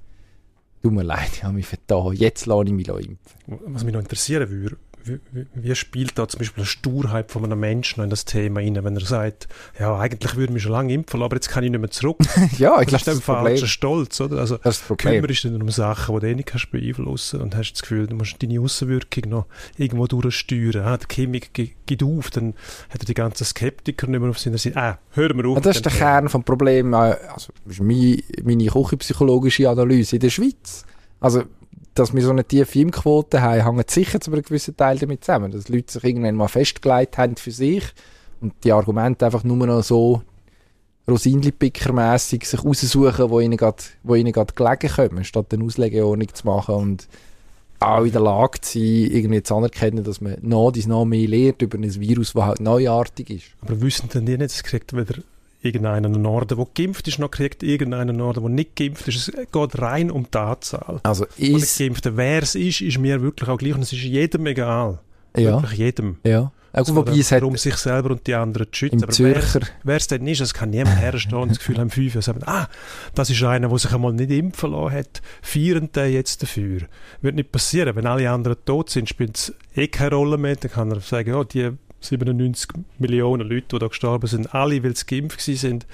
tut 0.82 0.92
mir 0.92 1.02
leid, 1.02 1.30
ich 1.34 1.44
habe 1.44 1.54
mich 1.54 1.66
vertan, 1.66 2.12
jetzt 2.14 2.46
lasse 2.46 2.66
ich 2.66 2.72
mich 2.72 2.88
impfen. 2.88 3.18
Was 3.46 3.84
mich 3.84 3.94
noch 3.94 4.00
interessieren 4.00 4.50
würde, 4.50 4.76
wie, 5.04 5.46
wie, 5.54 5.74
spielt 5.74 6.18
da 6.18 6.28
zum 6.28 6.38
Beispiel 6.38 6.62
eine 6.62 6.66
Sturheit 6.66 7.30
von 7.30 7.44
einem 7.44 7.58
Menschen 7.58 8.00
noch 8.00 8.04
in 8.04 8.10
das 8.10 8.24
Thema 8.24 8.60
rein, 8.60 8.78
wenn 8.82 8.96
er 8.96 9.04
sagt, 9.04 9.48
ja, 9.78 9.96
eigentlich 9.96 10.34
würde 10.36 10.50
ich 10.50 10.54
mich 10.54 10.62
schon 10.62 10.72
lange 10.72 10.92
impfen, 10.92 11.22
aber 11.22 11.36
jetzt 11.36 11.48
kann 11.48 11.64
ich 11.64 11.70
nicht 11.70 11.80
mehr 11.80 11.90
zurück. 11.90 12.18
ja, 12.58 12.80
ich 12.80 12.88
glaube, 12.88 13.04
das 13.04 13.14
ist 13.16 13.24
falscher 13.24 13.66
Stolz, 13.66 14.20
oder? 14.20 14.38
Also, 14.38 14.58
das 14.58 14.78
ist 14.78 14.86
Problem. 14.86 15.22
kümmerst 15.22 15.44
dich 15.44 15.52
um 15.52 15.70
Sachen, 15.70 16.14
die 16.14 16.20
du 16.20 16.28
eh 16.28 16.34
nicht 16.34 16.48
kannst 16.48 16.70
beeinflussen 16.70 17.40
und 17.40 17.56
hast 17.56 17.72
das 17.72 17.82
Gefühl, 17.82 18.06
du 18.06 18.16
musst 18.16 18.42
deine 18.42 18.60
Außenwirkung 18.60 19.30
noch 19.30 19.46
irgendwo 19.76 20.06
durchsteuern. 20.06 20.84
Ah, 20.84 20.96
der 20.96 21.08
Chemik 21.08 21.52
geht 21.52 22.02
auf, 22.02 22.30
dann 22.30 22.54
hat 22.90 23.02
er 23.02 23.06
die 23.06 23.14
ganzen 23.14 23.44
Skeptiker 23.44 24.06
nicht 24.06 24.20
mehr 24.20 24.30
auf 24.30 24.38
seiner 24.38 24.58
Seite. 24.58 24.76
Ah, 24.76 24.98
hören 25.10 25.36
wir 25.36 25.48
auf. 25.48 25.56
Und 25.56 25.66
das 25.66 25.76
ist 25.76 25.84
der 25.84 25.92
Kern 25.92 26.26
des 26.26 26.32
Problems, 26.44 26.94
äh, 26.94 26.96
also, 26.96 27.52
das 27.64 27.74
ist 27.74 27.82
meine, 27.82 28.22
meine 28.42 28.66
küchenpsychologische 28.66 29.68
Analyse 29.68 30.16
in 30.16 30.20
der 30.20 30.30
Schweiz. 30.30 30.84
Also, 31.20 31.44
dass 31.94 32.14
wir 32.14 32.22
so 32.22 32.30
eine 32.30 32.44
tiefe 32.44 32.78
Impfquote 32.78 33.42
haben, 33.42 33.76
hängt 33.76 33.90
sicher 33.90 34.20
zu 34.20 34.32
einem 34.32 34.42
gewissen 34.42 34.76
Teil 34.76 34.98
damit 34.98 35.24
zusammen, 35.24 35.52
dass 35.52 35.68
Leute 35.68 35.92
sich 35.92 36.04
irgendwann 36.04 36.36
mal 36.36 36.48
festgelegt 36.48 37.18
haben 37.18 37.36
für 37.36 37.50
sich 37.50 37.84
und 38.40 38.54
die 38.64 38.72
Argumente 38.72 39.26
einfach 39.26 39.44
nur 39.44 39.66
noch 39.66 39.82
so 39.82 40.22
Rosinli-Picker-mässig 41.08 42.46
sich 42.46 42.64
raussuchen, 42.64 43.30
wo 43.30 43.40
ihnen 43.40 43.56
gerade, 43.56 43.82
wo 44.02 44.14
ihnen 44.14 44.32
gerade 44.32 44.54
gelegen 44.54 44.88
kommen, 44.88 45.24
statt 45.24 45.52
eine 45.52 45.64
Auslegeordnung 45.64 46.32
zu 46.32 46.46
machen 46.46 46.74
und 46.76 47.08
auch 47.80 48.04
in 48.04 48.12
der 48.12 48.20
Lage 48.20 48.60
zu 48.60 48.78
sein, 48.78 49.10
irgendwie 49.10 49.42
zu 49.42 49.56
anerkennen, 49.56 50.04
dass 50.04 50.20
man 50.20 50.36
noch 50.40 50.72
noch 50.86 51.04
mehr 51.04 51.28
lernt 51.28 51.62
über 51.62 51.76
ein 51.76 52.00
Virus, 52.00 52.32
das 52.32 52.44
halt 52.44 52.60
neuartig 52.60 53.30
ist. 53.30 53.44
Aber 53.60 53.80
wissen 53.82 54.08
denn 54.08 54.26
die 54.26 54.38
nicht, 54.38 54.54
es 54.54 54.62
kriegt 54.62 54.92
wieder 54.92 55.20
irgendeinen 55.62 56.20
Norden, 56.20 56.56
der 56.56 56.66
geimpft 56.74 57.08
ist, 57.08 57.18
noch 57.18 57.30
kriegt 57.30 57.62
irgendeinen 57.62 58.16
Norden, 58.16 58.42
der 58.42 58.50
nicht 58.50 58.76
geimpft 58.76 59.08
ist. 59.08 59.28
Es 59.28 59.32
geht 59.50 59.78
rein 59.80 60.10
um 60.10 60.26
die 60.32 60.38
Anzahl. 60.38 61.00
Also 61.04 61.26
ist... 61.36 61.78
Geimpfte. 61.78 62.16
Wer 62.16 62.42
es 62.42 62.54
ist, 62.54 62.80
ist 62.80 62.98
mir 62.98 63.22
wirklich 63.22 63.48
auch 63.48 63.58
gleich 63.58 63.74
und 63.74 63.82
es 63.82 63.92
ist 63.92 64.02
jedem 64.02 64.46
egal. 64.46 64.98
Ja. 65.36 65.62
Wirklich 65.62 65.78
jedem. 65.78 66.18
Ja. 66.24 66.52
Also, 66.74 66.96
wobei 66.96 67.18
es 67.18 67.30
hat, 67.30 67.42
um 67.42 67.56
sich 67.56 67.76
selber 67.76 68.12
und 68.12 68.26
die 68.26 68.34
anderen 68.34 68.66
zu 68.72 68.78
schützen. 68.78 69.02
Aber 69.02 69.12
Zürcher. 69.12 69.60
wer 69.82 69.96
es 69.96 70.06
denn 70.06 70.26
ist, 70.26 70.40
es 70.40 70.54
kann 70.54 70.70
niemand 70.70 70.98
herstehen 70.98 71.38
und 71.38 71.50
das 71.50 71.58
Gefühl 71.58 71.78
haben, 71.78 71.90
fünf 71.90 72.14
und 72.14 72.22
sagen, 72.22 72.40
ah, 72.46 72.66
das 73.14 73.28
ist 73.28 73.42
einer, 73.42 73.68
der 73.68 73.78
sich 73.78 73.92
einmal 73.92 74.14
nicht 74.14 74.30
impfen 74.30 74.72
lassen 74.72 74.94
hat, 74.94 75.20
feiern 75.42 75.90
der 75.94 76.10
jetzt 76.10 76.42
dafür. 76.42 76.80
Wird 77.20 77.34
nicht 77.34 77.52
passieren. 77.52 77.94
Wenn 77.94 78.06
alle 78.06 78.30
anderen 78.30 78.56
tot 78.64 78.88
sind, 78.88 79.06
spielt 79.06 79.36
es 79.36 79.54
eh 79.76 79.86
keine 79.86 80.14
Rolle 80.14 80.38
mehr. 80.38 80.56
Dann 80.56 80.70
kann 80.70 80.90
er 80.90 81.00
sagen, 81.00 81.28
ja, 81.28 81.44
die 81.44 81.72
97 82.02 82.70
Millionen 82.98 83.48
Leute, 83.48 83.66
die 83.72 83.78
da 83.78 83.88
gestorben 83.88 84.26
sind, 84.26 84.54
alle, 84.54 84.82
weil 84.82 84.96
sie 84.96 85.06
geimpft 85.06 85.40
sind. 85.40 85.86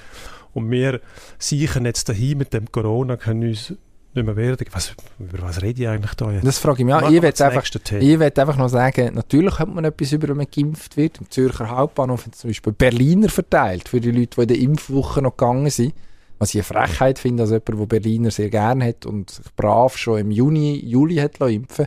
Und 0.54 0.70
wir 0.70 1.00
sichern 1.38 1.84
jetzt 1.84 2.08
dahin 2.08 2.38
mit 2.38 2.52
dem 2.52 2.70
Corona, 2.72 3.16
können 3.16 3.48
uns 3.48 3.74
nicht 4.14 4.24
mehr 4.24 4.36
werden. 4.36 4.66
Was, 4.72 4.94
über 5.18 5.42
was 5.42 5.62
rede 5.62 5.82
ich 5.82 5.88
eigentlich 5.88 6.14
da 6.14 6.30
jetzt? 6.32 6.46
Das 6.46 6.58
frage 6.58 6.80
ich 6.80 6.84
mich 6.84 6.94
auch. 6.94 7.10
Ich 7.10 7.22
will 7.22 7.26
einfach, 7.26 7.64
ich 8.00 8.38
einfach 8.38 8.56
noch 8.56 8.68
sagen, 8.68 9.14
natürlich 9.14 9.58
hat 9.58 9.68
man 9.68 9.84
etwas 9.84 10.12
über, 10.12 10.28
wenn 10.28 10.38
man 10.38 10.46
geimpft 10.54 10.96
wird. 10.96 11.18
Im 11.20 11.30
Zürcher 11.30 11.68
Hauptbahnhof 11.68 12.22
sind 12.22 12.36
zum 12.36 12.50
Beispiel 12.50 12.72
Berliner 12.72 13.28
verteilt 13.28 13.88
für 13.88 14.00
die 14.00 14.10
Leute, 14.10 14.36
die 14.36 14.42
in 14.42 14.48
der 14.48 14.58
Impfwoche 14.58 15.22
noch 15.22 15.36
gegangen 15.36 15.70
sind. 15.70 15.94
Was 16.38 16.54
ich 16.54 16.56
eine 16.56 16.86
Frechheit 16.86 17.18
finde, 17.18 17.42
als 17.42 17.50
jemand, 17.50 17.68
der 17.68 17.86
Berliner 17.86 18.30
sehr 18.30 18.48
gerne 18.48 18.86
hat 18.86 19.06
und 19.06 19.30
sich 19.30 19.46
brav 19.56 19.96
schon 19.96 20.20
im 20.20 20.30
Juni, 20.30 20.78
Juli 20.84 21.16
hat 21.16 21.40
impfen 21.40 21.86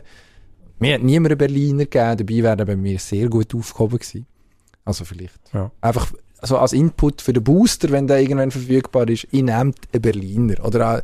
mir 0.82 0.94
hat 0.94 1.02
niemand 1.02 1.32
einen 1.32 1.38
Berliner 1.38 1.84
gegeben, 1.84 2.16
dabei 2.18 2.42
wäre 2.42 2.66
bei 2.66 2.76
mir 2.76 2.98
sehr 2.98 3.28
gut 3.28 3.54
aufgehoben 3.54 3.98
gewesen. 3.98 4.26
Also 4.84 5.04
vielleicht. 5.04 5.38
Ja. 5.54 5.70
Einfach 5.80 6.12
so 6.42 6.58
als 6.58 6.72
Input 6.72 7.22
für 7.22 7.32
den 7.32 7.44
Booster, 7.44 7.90
wenn 7.90 8.08
der 8.08 8.20
irgendwann 8.20 8.50
verfügbar 8.50 9.08
ist, 9.08 9.24
ich 9.30 9.42
nehme 9.42 9.52
einen 9.52 9.74
Berliner. 9.92 10.64
Oder 10.64 10.96
ein 10.96 11.02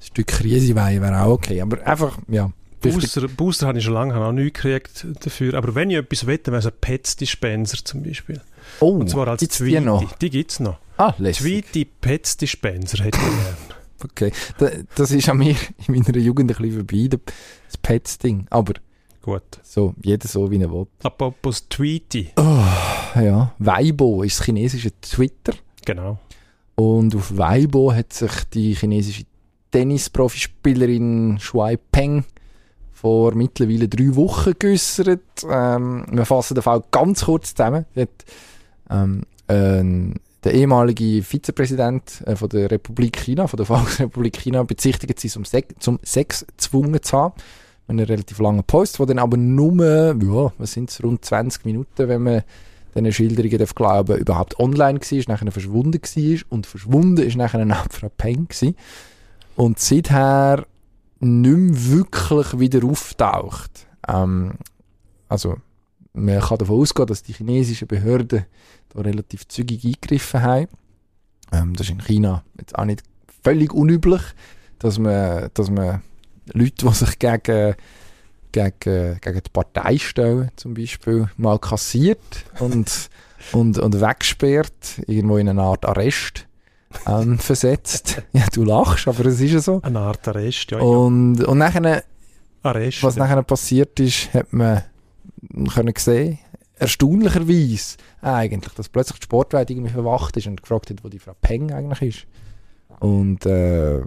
Stück 0.00 0.28
Krisewein 0.28 1.02
wäre 1.02 1.22
auch 1.22 1.32
okay. 1.32 1.60
Aber 1.60 1.84
einfach, 1.84 2.18
ja. 2.28 2.50
Booster, 2.80 3.26
Booster 3.26 3.66
habe 3.66 3.78
ich 3.78 3.84
schon 3.84 3.94
lange 3.94 4.14
auch 4.14 4.30
nichts 4.30 4.60
gekriegt 4.62 5.06
dafür. 5.24 5.54
Aber 5.54 5.74
wenn 5.74 5.90
ich 5.90 5.96
etwas 5.96 6.26
wette, 6.26 6.52
wäre 6.52 6.60
es 6.60 6.66
ein 6.66 6.72
Pets-Dispenser 6.80 7.78
zum 7.84 8.04
Beispiel. 8.04 8.40
Oh, 8.78 8.90
Und 8.90 9.10
zwar 9.10 9.26
als 9.26 9.42
Tweety. 9.48 9.78
Die, 9.78 9.80
noch? 9.80 10.12
die 10.18 10.30
gibt 10.30 10.52
es 10.52 10.60
noch. 10.60 10.78
Ah, 10.98 11.14
lässig. 11.18 11.42
Tweety 11.42 11.84
Pets-Dispenser 11.84 13.02
hätte 13.02 13.18
ich 13.18 13.24
gerne. 13.24 13.56
Okay, 14.04 14.30
das 14.94 15.10
ist 15.10 15.26
an 15.30 15.38
mir 15.38 15.56
in 15.88 15.94
meiner 15.94 16.18
Jugend 16.18 16.50
ein 16.52 16.62
bisschen 16.62 16.86
vorbei, 16.86 17.08
das 17.08 17.78
Pets-Ding. 17.78 18.46
Aber 18.50 18.74
Gut. 19.26 19.58
So, 19.64 19.92
jeder 20.04 20.28
so, 20.28 20.48
wie 20.52 20.62
er 20.62 20.70
will. 20.70 20.86
Apropos 21.02 21.68
Tweety. 21.68 22.28
Oh, 22.36 22.62
ja, 23.20 23.52
Weibo 23.58 24.22
ist 24.22 24.38
das 24.38 24.46
chinesische 24.46 24.92
Twitter. 25.00 25.52
Genau. 25.84 26.18
Und 26.76 27.12
auf 27.16 27.36
Weibo 27.36 27.92
hat 27.92 28.12
sich 28.12 28.30
die 28.54 28.74
chinesische 28.74 29.24
Tennisprofispielerin 29.72 31.40
Shuai 31.40 31.76
Peng 31.76 32.24
vor 32.92 33.34
mittlerweile 33.34 33.88
drei 33.88 34.14
Wochen 34.14 34.52
geäußert. 34.56 35.44
Ähm, 35.50 36.06
wir 36.08 36.24
fassen 36.24 36.54
den 36.54 36.62
Fall 36.62 36.84
ganz 36.92 37.24
kurz 37.24 37.52
zusammen. 37.52 37.84
Sie 37.96 38.02
hat, 38.02 38.24
ähm, 38.90 39.22
äh, 39.48 40.14
der 40.44 40.54
ehemalige 40.54 41.24
Vizepräsident 41.24 42.22
äh, 42.26 42.36
von 42.36 42.48
der 42.48 42.70
Republik 42.70 43.16
China, 43.16 43.48
von 43.48 43.56
der 43.56 43.66
Volksrepublik 43.66 44.36
China, 44.36 44.62
bezichtigt 44.62 45.18
sie 45.18 45.30
zum, 45.30 45.44
Se 45.44 45.64
zum 45.80 45.98
Sex 46.04 46.46
gezwungen 46.46 47.02
zu 47.02 47.18
haben 47.18 47.34
einen 47.88 48.04
relativ 48.04 48.38
langen 48.38 48.64
Post, 48.64 48.98
der 48.98 49.06
dann 49.06 49.18
aber 49.18 49.36
nur, 49.36 49.84
ja, 49.84 50.52
was 50.58 50.72
sind 50.72 50.90
es, 50.90 51.02
rund 51.02 51.24
20 51.24 51.64
Minuten, 51.64 52.08
wenn 52.08 52.22
man 52.22 52.42
diesen 52.94 53.12
Schilderungen 53.12 53.58
darf 53.58 53.74
glauben, 53.74 54.18
überhaupt 54.18 54.58
online 54.58 55.00
war, 55.00 55.22
nachher 55.28 55.52
verschwunden 55.52 56.00
war 56.00 56.40
und 56.48 56.66
verschwunden 56.66 57.26
ist 57.26 57.36
nachher 57.36 57.60
ein 57.60 57.74
Frau 57.90 58.08
Peng 58.08 58.48
und 59.54 59.78
seither 59.78 60.66
nicht 61.20 61.56
mehr 61.56 61.90
wirklich 61.90 62.58
wieder 62.58 62.84
auftaucht. 62.84 63.86
Ähm, 64.08 64.54
also 65.28 65.56
man 66.12 66.40
kann 66.40 66.58
davon 66.58 66.80
ausgehen, 66.80 67.06
dass 67.06 67.22
die 67.22 67.34
chinesischen 67.34 67.88
Behörden 67.88 68.46
da 68.88 69.00
relativ 69.00 69.46
zügig 69.48 69.84
eingegriffen 69.84 70.42
haben. 70.42 70.68
Ähm, 71.52 71.74
das 71.74 71.86
ist 71.86 71.92
in 71.92 72.02
China 72.02 72.42
jetzt 72.58 72.76
auch 72.76 72.84
nicht 72.84 73.02
völlig 73.42 73.72
unüblich, 73.72 74.22
dass 74.78 74.98
man, 74.98 75.50
dass 75.54 75.70
man 75.70 76.02
Leute, 76.52 76.86
die 76.86 76.94
sich 76.94 77.18
gegen, 77.18 77.74
gegen, 78.52 79.20
gegen 79.20 79.42
die 79.42 79.50
Partei 79.52 79.98
stellen, 79.98 80.50
zum 80.56 80.74
Beispiel, 80.74 81.28
mal 81.36 81.58
kassiert 81.58 82.44
und, 82.58 83.10
und, 83.52 83.78
und 83.78 84.00
weggesperrt, 84.00 85.00
irgendwo 85.06 85.38
in 85.38 85.48
eine 85.48 85.62
Art 85.62 85.84
Arrest 85.84 86.46
ähm, 87.06 87.38
versetzt. 87.38 88.22
Ja, 88.32 88.46
du 88.52 88.64
lachst, 88.64 89.08
aber 89.08 89.26
es 89.26 89.40
ist 89.40 89.52
ja 89.52 89.60
so. 89.60 89.80
Eine 89.82 90.00
Art 90.00 90.26
Arrest, 90.28 90.70
ja. 90.70 90.78
Und, 90.78 91.42
und 91.44 91.58
nachher, 91.58 92.04
Arrest, 92.62 93.02
was 93.02 93.16
nachher 93.16 93.42
passiert 93.42 93.98
ist, 94.00 94.32
hat 94.34 94.52
man 94.52 94.82
können 95.72 95.94
sehen, 95.96 96.38
erstaunlicherweise 96.78 97.96
eigentlich, 98.20 98.74
dass 98.74 98.88
plötzlich 98.88 99.18
die 99.20 99.24
Sportwelt 99.24 99.70
irgendwie 99.70 99.92
verwacht 99.92 100.36
ist 100.36 100.46
und 100.46 100.62
gefragt 100.62 100.90
hat, 100.90 101.02
wo 101.02 101.08
die 101.08 101.18
Frau 101.18 101.34
Peng 101.40 101.72
eigentlich 101.72 102.02
ist. 102.02 102.26
Und 103.00 103.46
äh, 103.46 104.00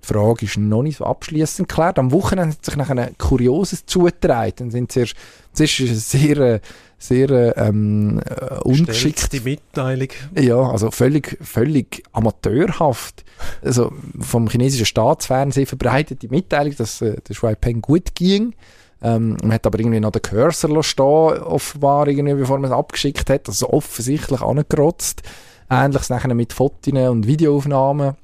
Frage 0.00 0.46
ist 0.46 0.56
noch 0.56 0.82
nicht 0.82 0.98
so 0.98 1.04
abschließend 1.04 1.68
geklärt. 1.68 1.98
Am 1.98 2.12
Wochenende 2.12 2.54
hat 2.54 2.64
sich 2.64 2.76
nach 2.76 2.88
ein 2.90 3.16
kurioses 3.18 3.84
zugetragen. 3.86 4.54
Dann 4.56 4.70
sind 4.70 4.92
zuerst, 4.92 5.14
das 5.52 5.60
ist 5.60 5.80
eine 5.80 5.94
sehr, 5.96 6.60
sehr 6.98 7.56
ähm, 7.56 8.20
äh, 8.24 8.54
ungeschickt. 8.60 9.32
die 9.32 9.40
Mitteilung. 9.40 10.08
Ja, 10.38 10.60
also 10.60 10.90
völlig, 10.90 11.36
völlig 11.40 12.02
amateurhaft. 12.12 13.24
Also 13.62 13.92
vom 14.18 14.48
chinesischen 14.48 14.86
Staatsfernsehen 14.86 15.66
verbreitet 15.66 16.22
die 16.22 16.28
Mitteilung, 16.28 16.74
dass 16.76 17.02
äh, 17.02 17.16
der 17.28 17.34
Shui 17.34 17.54
Peng 17.54 17.80
gut 17.80 18.14
ging. 18.14 18.54
Ähm, 19.00 19.36
man 19.42 19.52
hat 19.52 19.66
aber 19.66 19.78
irgendwie 19.78 20.00
noch 20.00 20.10
den 20.10 20.22
Cursor 20.22 20.82
stehen, 20.82 21.04
offenbar, 21.04 22.08
irgendwie, 22.08 22.34
bevor 22.34 22.58
man 22.58 22.70
es 22.70 22.76
abgeschickt 22.76 23.30
hat. 23.30 23.48
Also 23.48 23.70
offensichtlich 23.70 24.40
angerotzt. 24.40 25.22
Ähnliches 25.70 26.08
nachher 26.08 26.34
mit 26.34 26.52
Fotos 26.52 26.94
und 26.94 27.26
Videoaufnahmen 27.26 28.16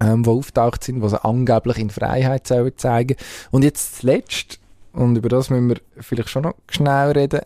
ähm, 0.00 0.22
die 0.22 0.30
auftaucht 0.30 0.84
sind, 0.84 1.02
die 1.02 1.16
angeblich 1.24 1.78
in 1.78 1.90
Freiheit 1.90 2.46
sollen 2.46 2.72
zeigen. 2.76 3.16
Und 3.50 3.64
jetzt 3.64 4.00
zuletzt, 4.00 4.60
und 4.92 5.16
über 5.16 5.28
das 5.28 5.50
müssen 5.50 5.68
wir 5.68 5.80
vielleicht 6.00 6.28
schon 6.28 6.44
noch 6.44 6.54
schnell 6.70 7.12
reden, 7.12 7.40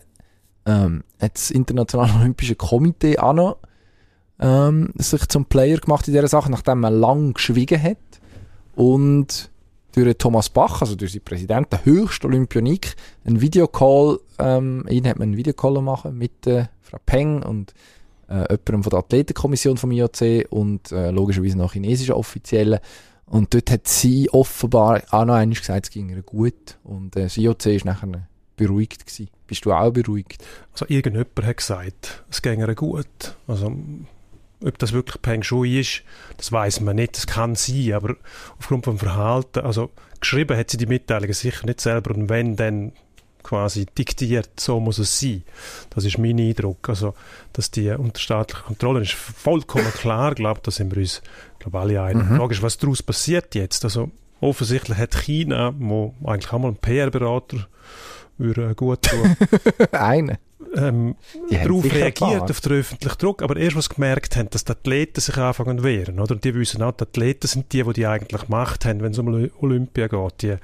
ähm, 0.65 1.03
hat 1.19 1.35
das 1.35 1.51
Internationale 1.51 2.13
Olympische 2.19 2.55
Komitee 2.55 3.17
auch 3.17 3.33
noch 3.33 3.57
ähm, 4.39 4.91
sich 4.95 5.27
zum 5.27 5.45
Player 5.45 5.77
gemacht 5.77 6.07
in 6.07 6.13
dieser 6.13 6.27
Sache, 6.27 6.51
nachdem 6.51 6.81
man 6.81 6.93
lang 6.93 7.33
geschwiegen 7.33 7.81
hat 7.81 7.97
und 8.75 9.51
durch 9.93 10.17
Thomas 10.17 10.49
Bach, 10.49 10.81
also 10.81 10.95
durch 10.95 11.11
seinen 11.11 11.23
Präsidenten, 11.23 11.69
der 11.71 11.85
höchste 11.85 12.27
Olympionik, 12.27 12.95
einen 13.25 13.41
Videocall, 13.41 14.19
ähm, 14.39 14.85
ihn 14.89 15.07
hat 15.07 15.19
man 15.19 15.29
einen 15.29 15.37
Videocall 15.37 15.81
machen 15.81 16.17
mit 16.17 16.47
äh, 16.47 16.65
Frau 16.81 16.97
Peng 17.05 17.43
und 17.43 17.73
äh, 18.33 18.47
jemandem 18.49 18.83
von 18.83 18.89
der 18.89 18.99
Athletenkommission 18.99 19.77
vom 19.77 19.91
IOC 19.91 20.47
und 20.49 20.91
äh, 20.91 21.11
logischerweise 21.11 21.57
noch 21.57 21.73
chinesischen 21.73 22.13
Offiziellen. 22.13 22.79
Und 23.25 23.53
dort 23.53 23.71
hat 23.71 23.87
sie 23.87 24.29
offenbar 24.31 25.01
auch 25.11 25.25
noch 25.25 25.35
einmal 25.35 25.57
gesagt, 25.57 25.85
es 25.85 25.91
ging 25.91 26.09
ihr 26.09 26.21
gut. 26.21 26.77
Und 26.83 27.15
äh, 27.15 27.23
das 27.23 27.37
IOC 27.37 27.65
ist 27.67 27.85
nachher 27.85 28.27
beruhigt 28.55 29.05
gewesen. 29.05 29.29
Bist 29.47 29.65
du 29.65 29.73
auch 29.73 29.91
beruhigt? 29.91 30.43
Also 30.71 30.85
irgendjemand 30.87 31.43
hat 31.43 31.57
gesagt, 31.57 32.23
es 32.29 32.41
ging 32.41 32.59
ihr 32.59 32.75
gut. 32.75 33.35
Also 33.47 33.75
ob 34.63 34.79
das 34.79 34.93
wirklich 34.93 35.21
Peng 35.21 35.43
Shui 35.43 35.79
ist, 35.79 36.03
das 36.37 36.51
weiß 36.51 36.81
man 36.81 36.95
nicht. 36.95 37.17
Das 37.17 37.27
kann 37.27 37.55
sein, 37.55 37.93
aber 37.93 38.15
aufgrund 38.57 38.85
vom 38.85 38.97
Verhalten, 38.97 39.59
also 39.59 39.91
geschrieben 40.19 40.57
hat 40.57 40.69
sie 40.69 40.77
die 40.77 40.85
Mitteilungen 40.85 41.33
sicher 41.33 41.65
nicht 41.65 41.81
selber 41.81 42.15
und 42.15 42.29
wenn, 42.29 42.55
dann 42.55 42.93
quasi 43.43 43.85
diktiert, 43.97 44.49
so 44.59 44.79
muss 44.79 44.97
es 44.97 45.19
sein. 45.19 45.43
Das 45.89 46.05
ist 46.05 46.17
mein 46.17 46.39
Eindruck. 46.39 46.89
Also, 46.89 47.13
dass 47.53 47.71
die 47.71 47.89
unterstaatliche 47.89 48.63
Kontrolle 48.63 49.01
ist 49.01 49.13
vollkommen 49.13 49.91
klar, 49.93 50.33
glaube 50.35 50.61
da 50.63 50.71
sind 50.71 50.91
wir 50.95 51.01
uns, 51.01 51.21
glaube 51.59 51.79
alle 51.79 52.01
einig. 52.01 52.23
Mhm. 52.23 52.29
Die 52.29 52.37
Frage 52.37 52.53
ist, 52.53 52.61
was 52.61 52.77
daraus 52.77 53.03
passiert 53.03 53.55
jetzt? 53.55 53.83
Also, 53.83 54.09
offensichtlich 54.41 54.97
hat 54.97 55.15
China, 55.15 55.73
wo 55.77 56.13
eigentlich 56.23 56.51
auch 56.51 56.59
mal 56.59 56.69
ein 56.69 56.77
PR-Berater 56.77 57.67
würde 58.37 58.73
gut 58.75 59.03
tun. 59.03 59.37
Einen? 59.91 60.37
ähm, 60.75 61.15
darauf 61.49 61.85
reagiert, 61.85 62.49
auf 62.49 62.61
den 62.61 62.71
öffentlichen 62.73 63.17
Druck. 63.17 63.41
Aber 63.41 63.57
erst, 63.57 63.75
was 63.75 63.85
sie 63.85 63.95
gemerkt 63.95 64.35
haben, 64.35 64.49
dass 64.49 64.65
die 64.65 64.71
Athleten 64.71 65.19
sich 65.19 65.37
anfangen 65.37 65.83
wehren, 65.83 66.19
oder? 66.19 66.33
Und 66.35 66.43
die 66.43 66.53
wissen 66.55 66.81
auch, 66.81 66.91
die 66.91 67.03
Athleten 67.03 67.47
sind 67.47 67.71
die, 67.73 67.83
die 67.83 67.93
die 67.93 68.07
eigentlich 68.07 68.49
Macht 68.49 68.85
haben, 68.85 69.01
wenn 69.01 69.11
es 69.11 69.19
um 69.19 69.49
Olympia 69.59 70.07
geht. 70.07 70.41
Die, 70.41 70.55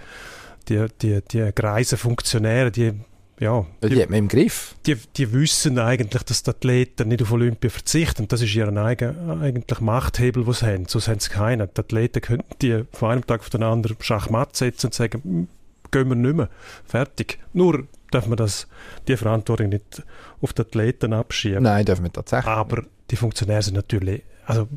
die, 0.69 0.85
die, 1.01 1.21
die 1.21 1.51
greisen 1.53 1.97
Funktionäre, 1.97 2.71
die 2.71 2.93
ja, 3.39 3.65
die, 3.81 3.89
die 3.89 4.01
hat 4.01 4.09
man 4.09 4.19
im 4.19 4.27
Griff. 4.27 4.75
Die, 4.85 4.97
die 5.15 5.31
wissen 5.31 5.79
eigentlich, 5.79 6.23
dass 6.23 6.43
die 6.43 6.49
Athleten 6.49 7.07
nicht 7.07 7.21
auf 7.21 7.31
Olympia 7.31 7.69
verzichten. 7.69 8.27
Das 8.27 8.41
ist 8.41 8.53
ihr 8.53 8.67
eigen, 8.75 9.41
eigentlich 9.41 9.79
Machthebel, 9.79 10.43
den 10.43 10.53
sie 10.53 10.65
haben. 10.65 10.85
Sonst 10.87 11.07
haben 11.07 11.19
sie 11.19 11.29
keinen. 11.29 11.69
Die 11.73 11.79
Athleten 11.79 12.19
könnten 12.19 12.55
die 12.61 12.83
von 12.91 13.11
einem 13.11 13.25
Tag 13.25 13.39
auf 13.39 13.49
den 13.49 13.63
anderen 13.63 13.95
Schachmatt 14.01 14.57
setzen 14.57 14.87
und 14.87 14.93
sagen, 14.93 15.47
gehen 15.91 16.09
wir 16.09 16.15
nicht 16.15 16.35
mehr. 16.35 16.49
Fertig. 16.85 17.39
Nur 17.53 17.87
darf 18.11 18.27
man 18.27 18.35
das, 18.35 18.67
die 19.07 19.15
Verantwortung 19.15 19.69
nicht 19.69 20.03
auf 20.41 20.51
die 20.51 20.61
Athleten 20.61 21.13
abschieben. 21.13 21.63
Nein, 21.63 21.85
dürfen 21.85 22.03
wir 22.03 22.11
tatsächlich. 22.11 22.51
Aber 22.51 22.83
die 23.09 23.15
Funktionäre 23.15 23.61
sind 23.61 23.75
natürlich, 23.75 24.21
also 24.45 24.67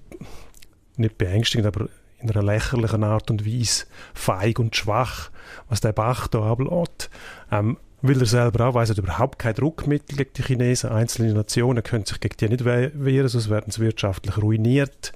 nicht 0.96 1.18
beängstigend, 1.18 1.66
aber 1.66 1.88
in 2.22 2.30
einer 2.30 2.42
lächerlichen 2.42 3.04
Art 3.04 3.30
und 3.30 3.46
Weise 3.46 3.84
feig 4.14 4.58
und 4.58 4.76
schwach, 4.76 5.30
was 5.68 5.80
der 5.80 5.92
Bach 5.92 6.28
da 6.28 6.40
ablässt. 6.42 7.10
Ähm, 7.50 7.78
weil 8.04 8.18
er 8.18 8.26
selber 8.26 8.66
auch 8.66 8.74
weiss, 8.74 8.90
er 8.90 8.96
hat 8.96 9.04
überhaupt 9.04 9.38
kein 9.38 9.54
Druckmittel 9.54 10.16
gegen 10.16 10.32
die 10.36 10.42
Chinesen. 10.42 10.90
Einzelne 10.90 11.34
Nationen 11.34 11.84
können 11.84 12.04
sich 12.04 12.18
gegen 12.18 12.36
die 12.36 12.48
nicht 12.48 12.64
wehren, 12.64 13.28
sonst 13.28 13.48
werden 13.48 13.70
sie 13.70 13.80
wirtschaftlich 13.80 14.36
ruiniert. 14.38 15.12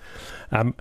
Ähm, 0.52 0.74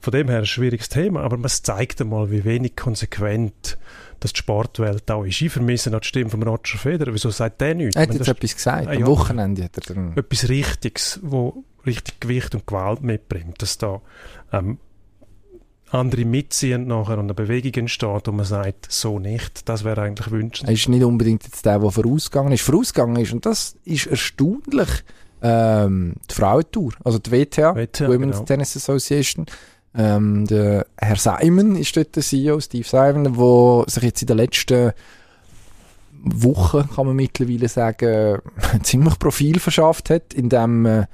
von 0.00 0.12
dem 0.12 0.28
her 0.28 0.38
ein 0.38 0.46
schwieriges 0.46 0.88
Thema, 0.88 1.20
aber 1.20 1.36
man 1.36 1.50
zeigt 1.50 2.00
einmal, 2.00 2.30
wie 2.30 2.44
wenig 2.44 2.74
konsequent 2.74 3.78
dass 4.22 4.32
die 4.32 4.38
Sportwelt 4.38 5.10
auch 5.10 5.24
ist. 5.24 5.40
Ich 5.42 5.50
vermisse 5.50 5.90
noch 5.90 6.00
die 6.00 6.08
Stimme 6.08 6.30
von 6.30 6.42
Roger 6.42 6.78
Federer. 6.78 7.12
Wieso 7.12 7.30
sagt 7.30 7.60
der 7.60 7.74
nichts? 7.74 7.96
Er 7.96 8.02
hat 8.02 8.14
jetzt 8.14 8.28
etwas 8.28 8.54
gesagt. 8.54 8.86
Ah, 8.86 8.92
Am 8.92 9.06
Wochenende 9.06 9.64
hat 9.64 9.90
er. 9.90 10.16
Etwas 10.16 10.48
Richtiges, 10.48 11.18
wo 11.22 11.64
richtig 11.84 12.20
Gewicht 12.20 12.54
und 12.54 12.66
Gewalt 12.66 13.02
mitbringt. 13.02 13.60
Dass 13.60 13.78
da 13.78 14.00
ähm, 14.52 14.78
andere 15.94 16.24
mitziehen 16.24 16.86
nachher 16.86 17.18
und 17.18 17.26
eine 17.26 17.34
Bewegung 17.34 17.82
entsteht 17.82 18.28
und 18.28 18.36
man 18.36 18.46
sagt, 18.46 18.90
so 18.90 19.18
nicht. 19.18 19.68
Das 19.68 19.84
wäre 19.84 20.02
eigentlich 20.02 20.30
wünschenswert. 20.30 20.68
Er 20.68 20.74
ist 20.74 20.88
nicht 20.88 21.04
unbedingt 21.04 21.44
jetzt 21.44 21.64
der, 21.64 21.78
der 21.78 21.90
vorausgegangen 21.90 22.52
ist. 22.52 22.62
Vorausgegangen 22.62 23.16
ist, 23.16 23.32
und 23.32 23.44
das 23.46 23.76
ist 23.84 24.06
erstaunlich, 24.06 24.88
ähm, 25.42 26.14
die 26.30 26.34
Frauentour, 26.34 26.92
also 27.04 27.18
die 27.18 27.30
WTA, 27.30 27.74
WTA 27.74 28.08
Women's 28.08 28.36
genau. 28.36 28.44
Tennis 28.44 28.76
Association, 28.76 29.46
ähm, 29.94 30.46
der 30.46 30.86
Herr 30.96 31.16
Simon 31.16 31.76
ist 31.76 31.96
dort 31.96 32.16
der 32.16 32.22
CEO, 32.22 32.60
Steve 32.60 32.86
Simon, 32.86 33.24
der 33.34 33.84
sich 33.90 34.02
jetzt 34.02 34.22
in 34.22 34.28
den 34.28 34.36
letzten 34.36 34.92
Wochen, 36.24 36.88
kann 36.94 37.06
man 37.06 37.16
mittlerweile 37.16 37.68
sagen, 37.68 38.38
ziemlich 38.82 39.18
Profil 39.18 39.58
verschafft 39.58 40.10
hat, 40.10 40.32
indem 40.32 40.82
man 40.82 41.06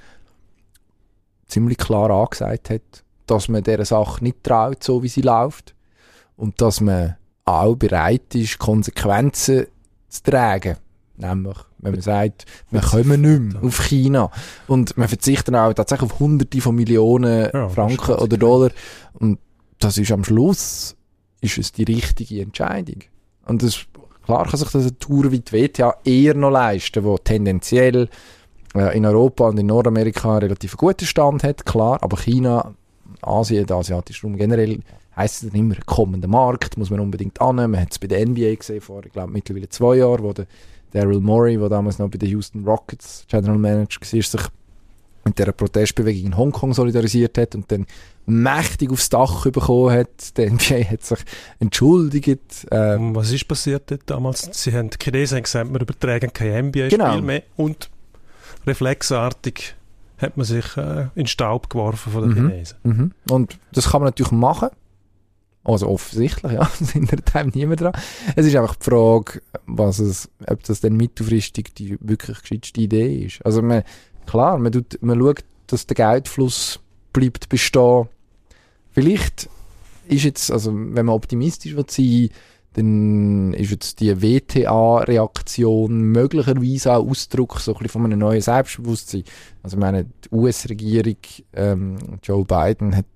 ziemlich 1.49 1.79
klar 1.79 2.11
angesagt 2.11 2.71
hat, 2.71 3.05
dass 3.31 3.49
man 3.49 3.63
dieser 3.63 3.85
Sache 3.85 4.23
nicht 4.23 4.43
traut, 4.43 4.83
so 4.83 5.03
wie 5.03 5.09
sie 5.09 5.23
läuft. 5.23 5.75
Und 6.37 6.61
dass 6.61 6.81
man 6.81 7.17
auch 7.45 7.77
bereit 7.77 8.35
ist, 8.35 8.59
Konsequenzen 8.59 9.67
zu 10.09 10.23
tragen. 10.23 10.77
Nämlich, 11.17 11.57
wenn 11.79 11.93
man 11.93 12.01
sagt, 12.01 12.45
wir 12.71 12.81
kommen 12.81 13.21
nicht 13.23 13.55
mehr 13.55 13.63
auf 13.63 13.85
China. 13.87 14.31
Und 14.69 14.97
man 14.97 15.09
verzichtet 15.09 15.55
auch 15.55 15.73
tatsächlich 15.73 16.11
auf 16.11 16.21
Hunderte 16.21 16.61
von 16.61 16.77
Millionen 16.77 17.51
ja, 17.53 17.69
Franken 17.69 18.15
oder 18.15 18.37
Dollar. 18.37 18.71
Und 19.15 19.39
das 19.81 19.99
ist 19.99 20.13
am 20.13 20.25
Schluss, 20.25 20.97
ist 21.41 21.59
es 21.59 21.73
die 21.73 21.85
richtige 21.85 22.43
Entscheidung. 22.43 23.03
Und 23.47 23.63
das, 23.63 23.87
klar 24.25 24.47
kann 24.47 24.59
sich 24.59 24.71
das 24.71 24.83
eine 24.83 24.99
Tour 24.99 25.33
wie 25.33 25.41
die 25.41 25.53
WTA 25.53 25.97
eher 26.05 26.35
noch 26.35 26.51
leisten, 26.51 27.03
wo 27.03 27.19
tendenziell 27.19 28.09
äh, 28.75 28.97
in 28.97 29.05
Europa 29.05 29.49
und 29.49 29.59
in 29.59 29.67
Nordamerika 29.67 30.31
einen 30.31 30.43
relativ 30.43 30.77
guten 30.77 31.07
Stand 31.07 31.43
hat, 31.43 31.67
klar. 31.67 31.99
Aber 32.03 32.17
China, 32.17 32.75
Asien, 33.23 33.67
der 33.67 33.77
asiatische 33.77 34.27
Raum 34.27 34.37
generell, 34.37 34.81
heisst 35.17 35.43
es 35.43 35.51
dann 35.51 35.59
immer, 35.59 35.75
kommender 35.87 36.29
Markt, 36.29 36.77
muss 36.77 36.91
man 36.91 37.01
unbedingt 37.01 37.41
annehmen. 37.41 37.73
Man 37.73 37.81
hat 37.83 37.93
es 37.93 37.99
bei 37.99 38.07
der 38.07 38.27
NBA 38.27 38.55
gesehen, 38.55 38.81
vor, 38.81 39.05
ich 39.05 39.13
glaube, 39.13 39.33
mittlerweile 39.33 39.69
zwei 39.69 39.97
Jahren, 39.97 40.23
wo 40.23 40.33
der 40.33 40.47
Daryl 40.93 41.21
Morey, 41.21 41.59
der 41.59 41.69
damals 41.69 41.99
noch 41.99 42.09
bei 42.09 42.19
den 42.19 42.31
Houston 42.31 42.65
Rockets 42.65 43.25
General 43.29 43.59
Manager 43.59 44.01
war, 44.01 44.23
sich 44.23 44.41
mit 45.25 45.39
dieser 45.39 45.53
Protestbewegung 45.53 46.27
in 46.27 46.37
Hongkong 46.37 46.73
solidarisiert 46.73 47.37
hat 47.39 47.55
und 47.55 47.71
dann 47.71 47.87
mächtig 48.27 48.91
aufs 48.91 49.09
Dach 49.09 49.45
bekommen 49.51 49.93
hat. 49.93 50.37
Der 50.37 50.51
NBA 50.51 50.91
hat 50.91 51.05
sich 51.05 51.19
entschuldigt. 51.61 52.67
Ähm, 52.71 53.15
Was 53.15 53.31
ist 53.31 53.47
passiert 53.47 53.91
dort 53.91 54.03
damals? 54.07 54.49
Sie 54.53 54.73
haben, 54.73 54.91
die 54.91 54.97
Chinesen 55.03 55.37
haben 55.37 55.43
gesagt, 55.45 55.73
wir 55.73 55.81
übertragen 55.81 56.33
kein 56.33 56.67
NBA-Spiel 56.67 56.89
genau. 56.89 57.21
mehr 57.21 57.43
und 57.57 57.91
reflexartig 58.67 59.75
hat 60.19 60.37
man 60.37 60.45
sich 60.45 60.77
äh, 60.77 61.09
in 61.15 61.27
Staub 61.27 61.71
geworfen 61.71 62.13
von 62.13 62.23
den 62.23 62.31
mhm. 62.31 62.51
Chinesen. 62.51 62.79
Mhm. 62.83 63.13
Und 63.31 63.59
das 63.73 63.91
kann 63.91 64.03
man 64.03 64.09
natürlich 64.09 64.33
machen. 64.33 64.69
Also 65.65 65.89
offensichtlich, 65.89 66.53
ja, 66.53 66.71
es 66.81 66.93
hindert 66.93 67.35
einem 67.35 67.53
niemand 67.55 67.81
dran. 67.81 67.93
Es 68.37 68.47
ist 68.47 68.57
einfach 68.57 68.77
die 68.77 68.85
Frage, 68.85 69.43
was 69.67 69.99
es, 69.99 70.31
ob 70.47 70.63
das 70.65 70.81
dann 70.81 70.97
mittelfristig 70.97 71.75
die 71.75 71.99
wirklich 72.01 72.41
gescheiteste 72.41 72.81
Idee 72.81 73.25
ist. 73.27 73.45
Also 73.45 73.63
man, 73.63 73.83
klar, 74.27 74.59
man, 74.59 74.73
tut, 74.73 74.99
man 75.03 75.19
schaut, 75.19 75.45
dass 75.67 75.87
der 75.87 75.95
Geldfluss 75.95 76.81
bleibt 77.13 77.49
bestehen. 77.49 78.09
Vielleicht 78.93 79.49
ist 80.09 80.25
jetzt, 80.25 80.51
also 80.51 80.73
wenn 80.73 81.07
man 81.07 81.11
optimistisch 81.11 81.77
wird 81.77 81.91
sein, 81.91 82.31
dann 82.79 83.55
ist 83.55 83.71
jetzt 83.73 84.01
die 84.01 84.23
WTA-Reaktion 84.23 86.01
möglicherweise 86.01 86.95
auch 86.95 87.09
Ausdruck 87.09 87.61
so 87.61 87.73
ein 87.73 87.79
bisschen 87.79 87.91
von 87.91 88.05
einem 88.05 88.21
neuen 88.21 88.41
Selbstbewusstsein. 88.41 89.25
Also 89.63 89.77
ich 89.77 89.81
meine, 89.81 90.05
die 90.05 90.29
US-Regierung, 90.31 91.17
ähm, 91.55 91.99
Joe 92.23 92.45
Biden 92.45 92.97
hat 92.97 93.07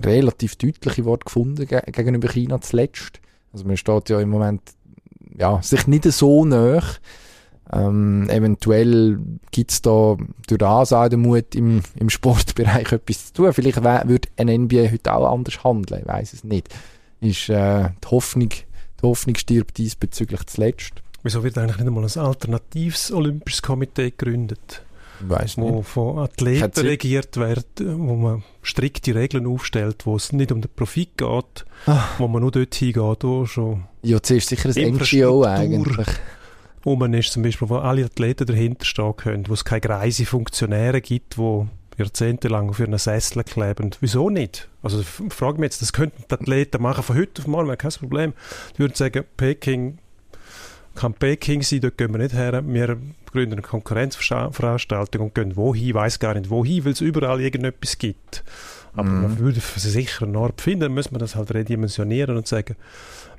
relativ 0.00 0.56
deutliche 0.56 1.04
Worte 1.04 1.24
gefunden 1.24 1.66
ge 1.66 1.82
gegenüber 1.86 2.28
China 2.28 2.60
zuletzt. 2.60 3.20
Also 3.52 3.66
man 3.66 3.76
steht 3.76 4.08
ja 4.08 4.20
im 4.20 4.30
Moment 4.30 4.62
ja, 5.36 5.60
sich 5.62 5.86
nicht 5.86 6.04
so 6.04 6.44
nah. 6.44 6.82
Ähm, 7.72 8.28
eventuell 8.28 9.18
gibt 9.50 9.72
es 9.72 9.82
da 9.82 10.16
durch 10.46 10.58
das 10.58 10.92
auch 10.92 11.08
den 11.08 11.20
Mut 11.20 11.54
im, 11.54 11.82
im 11.96 12.10
Sportbereich 12.10 12.92
etwas 12.92 13.26
zu 13.26 13.32
tun. 13.32 13.52
Vielleicht 13.52 13.82
würde 13.82 14.28
ein 14.36 14.48
NBA 14.48 14.90
heute 14.90 15.14
auch 15.14 15.32
anders 15.32 15.64
handeln, 15.64 16.02
ich 16.02 16.08
weiß 16.08 16.32
es 16.34 16.44
nicht. 16.44 16.68
Ist, 17.22 17.48
äh, 17.48 17.90
die, 18.04 18.08
Hoffnung, 18.10 18.50
die 18.50 19.02
Hoffnung 19.02 19.36
stirbt 19.36 19.78
diesbezüglich 19.78 20.44
zuletzt. 20.46 21.02
Wieso 21.22 21.44
wird 21.44 21.56
eigentlich 21.56 21.78
nicht 21.78 21.86
einmal 21.86 22.04
ein 22.04 22.18
alternatives 22.18 23.12
Olympisches 23.12 23.62
Komitee 23.62 24.10
gegründet? 24.10 24.82
Weiss 25.20 25.56
wo 25.56 25.76
nicht. 25.76 25.88
von 25.88 26.18
Athleten 26.18 26.80
regiert 26.80 27.36
wird, 27.36 27.66
wo 27.78 28.16
man 28.16 28.42
strikte 28.62 29.14
Regeln 29.14 29.46
aufstellt, 29.46 30.04
wo 30.04 30.16
es 30.16 30.32
nicht 30.32 30.50
um 30.50 30.60
den 30.60 30.70
Profit 30.74 31.16
geht, 31.16 31.64
Ach. 31.86 32.18
wo 32.18 32.26
man 32.26 32.42
nur 32.42 32.50
dort 32.50 32.74
hingeht, 32.74 33.22
wo 33.22 33.46
schon 33.46 33.84
Ja, 34.02 34.18
das 34.18 34.30
ist 34.30 34.48
sicher 34.48 34.70
ein 34.74 34.94
NGO 34.94 35.44
eigentlich. 35.44 36.08
Wo 36.82 36.96
man 36.96 37.14
ist 37.14 37.32
zum 37.32 37.44
Beispiel, 37.44 37.68
wo 37.68 37.76
alle 37.76 38.04
Athleten 38.04 38.46
dahinter 38.46 38.84
stehen 38.84 39.16
können, 39.16 39.48
wo 39.48 39.54
es 39.54 39.64
keine 39.64 39.82
greise 39.82 40.26
Funktionäre 40.26 41.00
gibt, 41.00 41.38
wo 41.38 41.68
jahrzehntelang 41.98 42.70
auf 42.70 42.80
ihren 42.80 42.96
Sessel 42.98 43.44
kleben. 43.44 43.90
Wieso 44.00 44.30
nicht? 44.30 44.68
Also 44.82 45.02
frage 45.02 45.58
mich 45.58 45.66
jetzt, 45.66 45.82
das 45.82 45.92
könnten 45.92 46.24
die 46.28 46.34
Athleten 46.34 46.82
machen 46.82 47.02
von 47.02 47.16
heute 47.16 47.42
auf 47.42 47.48
morgen, 47.48 47.76
kein 47.78 47.90
Problem. 47.92 48.32
Die 48.74 48.78
würden 48.80 48.94
sagen, 48.94 49.24
Peking 49.36 49.98
kann 50.94 51.14
Peking 51.14 51.62
sein, 51.62 51.80
dort 51.80 51.96
gehen 51.96 52.12
wir 52.12 52.18
nicht 52.18 52.34
her. 52.34 52.62
Wir 52.66 52.98
gründen 53.30 53.52
eine 53.54 53.62
Konkurrenzveranstaltung 53.62 55.22
und 55.26 55.34
gehen 55.34 55.56
wohin, 55.56 55.94
weiß 55.94 56.18
gar 56.18 56.34
nicht 56.34 56.50
wohin, 56.50 56.84
weil 56.84 56.92
es 56.92 57.00
überall 57.00 57.40
irgendetwas 57.40 57.96
gibt. 57.98 58.44
Aber 58.94 59.08
Mhm. 59.08 59.22
man 59.22 59.38
würde 59.38 59.60
sicher 59.60 60.26
einen 60.26 60.36
Ort 60.36 60.60
finden, 60.60 60.80
dann 60.80 60.94
müssen 60.94 61.12
wir 61.14 61.18
das 61.18 61.34
halt 61.34 61.54
redimensionieren 61.54 62.36
und 62.36 62.46
sagen, 62.46 62.76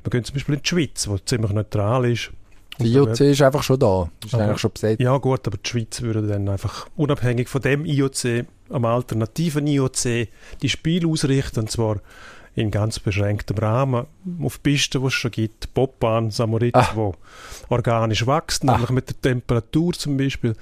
wir 0.03 0.09
gehen 0.09 0.23
zum 0.23 0.33
Beispiel 0.33 0.55
in 0.55 0.61
die 0.63 0.67
Schweiz, 0.67 1.07
wo 1.07 1.17
ziemlich 1.19 1.51
neutral 1.51 2.11
ist. 2.11 2.31
Die 2.79 2.91
IOC 2.93 3.19
ist 3.21 3.41
einfach 3.41 3.63
schon 3.63 3.79
da. 3.79 4.09
Ist 4.25 4.33
Aber- 4.33 4.43
eigentlich 4.45 4.59
schon 4.59 4.71
besetzt. 4.71 4.99
ja 5.01 5.15
gut, 5.17 5.45
aber 5.47 5.57
die 5.57 5.69
Schweiz 5.69 6.01
würde 6.01 6.25
dann 6.27 6.49
einfach 6.49 6.87
unabhängig 6.95 7.47
von 7.47 7.61
dem 7.61 7.85
IOC, 7.85 8.45
am 8.69 8.85
alternativen 8.85 9.67
IOC, 9.67 10.27
die 10.61 10.69
Spiele 10.69 11.07
ausrichten, 11.07 11.61
und 11.61 11.71
zwar 11.71 11.97
in 12.55 12.69
ganz 12.71 12.99
beschränktem 12.99 13.57
Rahmen, 13.57 14.05
auf 14.41 14.61
Pisten, 14.61 15.01
die 15.01 15.07
es 15.07 15.13
schon 15.13 15.31
gibt, 15.31 15.73
Bobbahn, 15.73 16.29
Samorit, 16.31 16.75
Ah. 16.75 16.91
wo 16.95 17.15
organisch 17.69 18.25
wächst, 18.27 18.63
Ah. 18.67 18.73
nämlich 18.73 18.89
mit 18.91 19.09
der 19.09 19.21
Temperatur 19.21 19.93
zum 19.93 20.17
Beispiel 20.17 20.55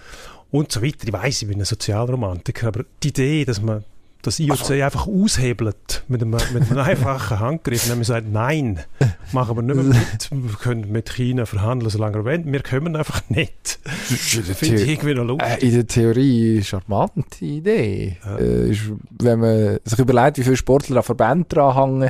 und 0.52 0.72
so 0.72 0.82
weiter. 0.82 1.06
Ich 1.08 1.14
weiß, 1.14 1.42
ich 1.44 1.48
bin 1.48 1.60
ein 1.60 1.66
Sozialromantiker, 1.66 2.68
aber 2.68 2.86
die 3.04 3.10
Idee, 3.10 3.46
dass 3.46 3.62
man 3.62 3.84
das 4.22 4.40
IOC 4.40 4.72
einfach 4.82 5.08
aushebelt 5.08 6.04
mit 6.08 6.22
einem, 6.22 6.32
mit 6.54 6.70
einem 6.70 6.78
einfachen 6.80 7.40
Handgriff, 7.40 7.88
nämlich 7.90 8.08
sagt, 8.08 8.32
nein, 8.32 8.80
machen 9.32 9.56
wir 9.56 9.62
nicht 9.64 9.76
mehr 9.76 9.84
mit, 9.86 10.30
wir 10.32 10.58
können 10.58 10.92
mit 10.92 11.10
China 11.12 11.46
verhandeln, 11.46 11.90
solange 11.90 12.16
wir 12.18 12.26
wollen, 12.26 12.52
wir 12.52 12.60
können 12.62 12.96
einfach 12.96 13.22
nicht. 13.30 13.80
Finde 13.84 14.82
ich 14.82 14.90
irgendwie 14.90 15.14
noch 15.14 15.26
lustig. 15.26 15.64
äh, 15.64 15.68
in 15.68 15.74
der 15.74 15.88
Theorie 15.88 16.56
eine 16.56 16.64
charmante 16.64 17.46
Idee. 17.46 18.18
Ja. 18.24 18.38
Äh, 18.38 18.72
ist, 18.72 18.82
wenn 19.20 19.40
man 19.40 19.80
sich 19.84 20.00
überlegt, 20.00 20.38
wie 20.38 20.44
viele 20.44 20.58
Sportler 20.58 20.98
an 20.98 21.04
Verbänden 21.04 21.46
dranhängen, 21.50 22.10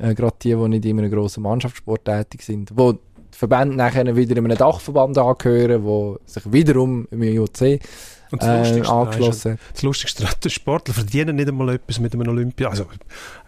äh, 0.00 0.14
gerade 0.14 0.36
die, 0.42 0.54
die 0.54 0.68
nicht 0.68 0.84
in 0.84 0.98
einem 0.98 1.10
grossen 1.10 1.42
Mannschaftssport 1.42 2.04
tätig 2.04 2.42
sind, 2.42 2.70
wo 2.74 2.92
die 2.92 2.98
Verbände 3.30 3.76
nachher 3.76 4.16
wieder 4.16 4.36
in 4.36 4.44
einem 4.44 4.58
Dachverband 4.58 5.18
angehören, 5.18 5.84
wo 5.84 6.18
sich 6.26 6.50
wiederum 6.52 7.06
im 7.10 7.22
IOC 7.22 7.80
Und 8.34 8.42
das 8.42 8.48
äh, 8.48 8.58
Lustigste 8.58 8.92
angeschlossen 8.92 9.50
haben. 9.52 9.60
Das 9.72 9.82
Lustigste 9.82 10.22
daran, 10.24 10.50
Sportler 10.50 10.94
verdienen 10.94 11.36
nicht 11.36 11.48
einmal 11.48 11.68
etwas 11.70 12.00
mit 12.00 12.12
einem 12.14 12.28
Olympia. 12.28 12.68
Also 12.68 12.84
eine 12.84 12.98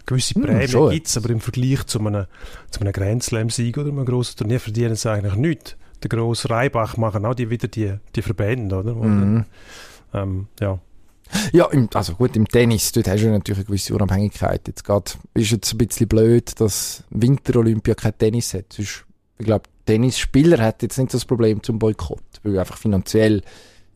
gewisse 0.06 0.34
Hm, 0.34 0.42
Prämie 0.42 0.68
schon 0.68 0.90
gibt 0.90 1.08
es, 1.08 1.16
aber 1.16 1.30
im 1.30 1.40
Vergleich 1.40 1.84
zu 1.86 1.98
einem, 1.98 2.26
zu 2.70 2.80
einem 2.80 2.92
Grand 2.92 3.22
Slam-Sieg 3.22 3.76
oder 3.78 3.88
einem 3.88 4.04
grossen 4.04 4.36
Turnier 4.36 4.60
verdienen 4.60 4.94
sie 4.94 5.10
eigentlich 5.10 5.34
nichts. 5.34 5.76
Der 6.02 6.08
grosse 6.08 6.50
Reibach 6.50 6.96
machen 6.96 7.24
auch 7.24 7.34
die 7.34 7.50
wieder 7.50 7.68
die, 7.68 7.94
die 8.14 8.22
Verbände, 8.22 8.76
oder? 8.76 8.94
Mhm. 8.94 9.44
dann, 10.12 10.22
ähm, 10.22 10.46
ja. 10.60 10.78
Ja, 11.52 11.66
im, 11.72 11.88
also 11.92 12.14
gut, 12.14 12.36
im 12.36 12.46
Tennis, 12.46 12.92
dort 12.92 13.08
hast 13.08 13.22
du 13.22 13.28
natürlich 13.28 13.58
eine 13.58 13.66
gewisse 13.66 13.94
Unabhängigkeit. 13.94 14.68
Jetzt 14.68 14.84
grad, 14.84 15.18
ist 15.34 15.50
jetzt 15.50 15.74
ein 15.74 15.78
bisschen 15.78 16.06
blöd, 16.06 16.60
dass 16.60 17.02
Winter-Olympia 17.10 17.94
kein 17.96 18.16
Tennis 18.16 18.54
hat. 18.54 18.72
Sonst, 18.72 19.04
ich 19.38 19.46
glaube, 19.46 19.64
Tennisspieler 19.86 20.62
hat 20.62 20.82
jetzt 20.82 20.98
nicht 20.98 21.12
das 21.12 21.24
Problem 21.24 21.62
zum 21.64 21.80
Boykott, 21.80 22.22
weil 22.44 22.58
einfach 22.58 22.76
finanziell 22.76 23.42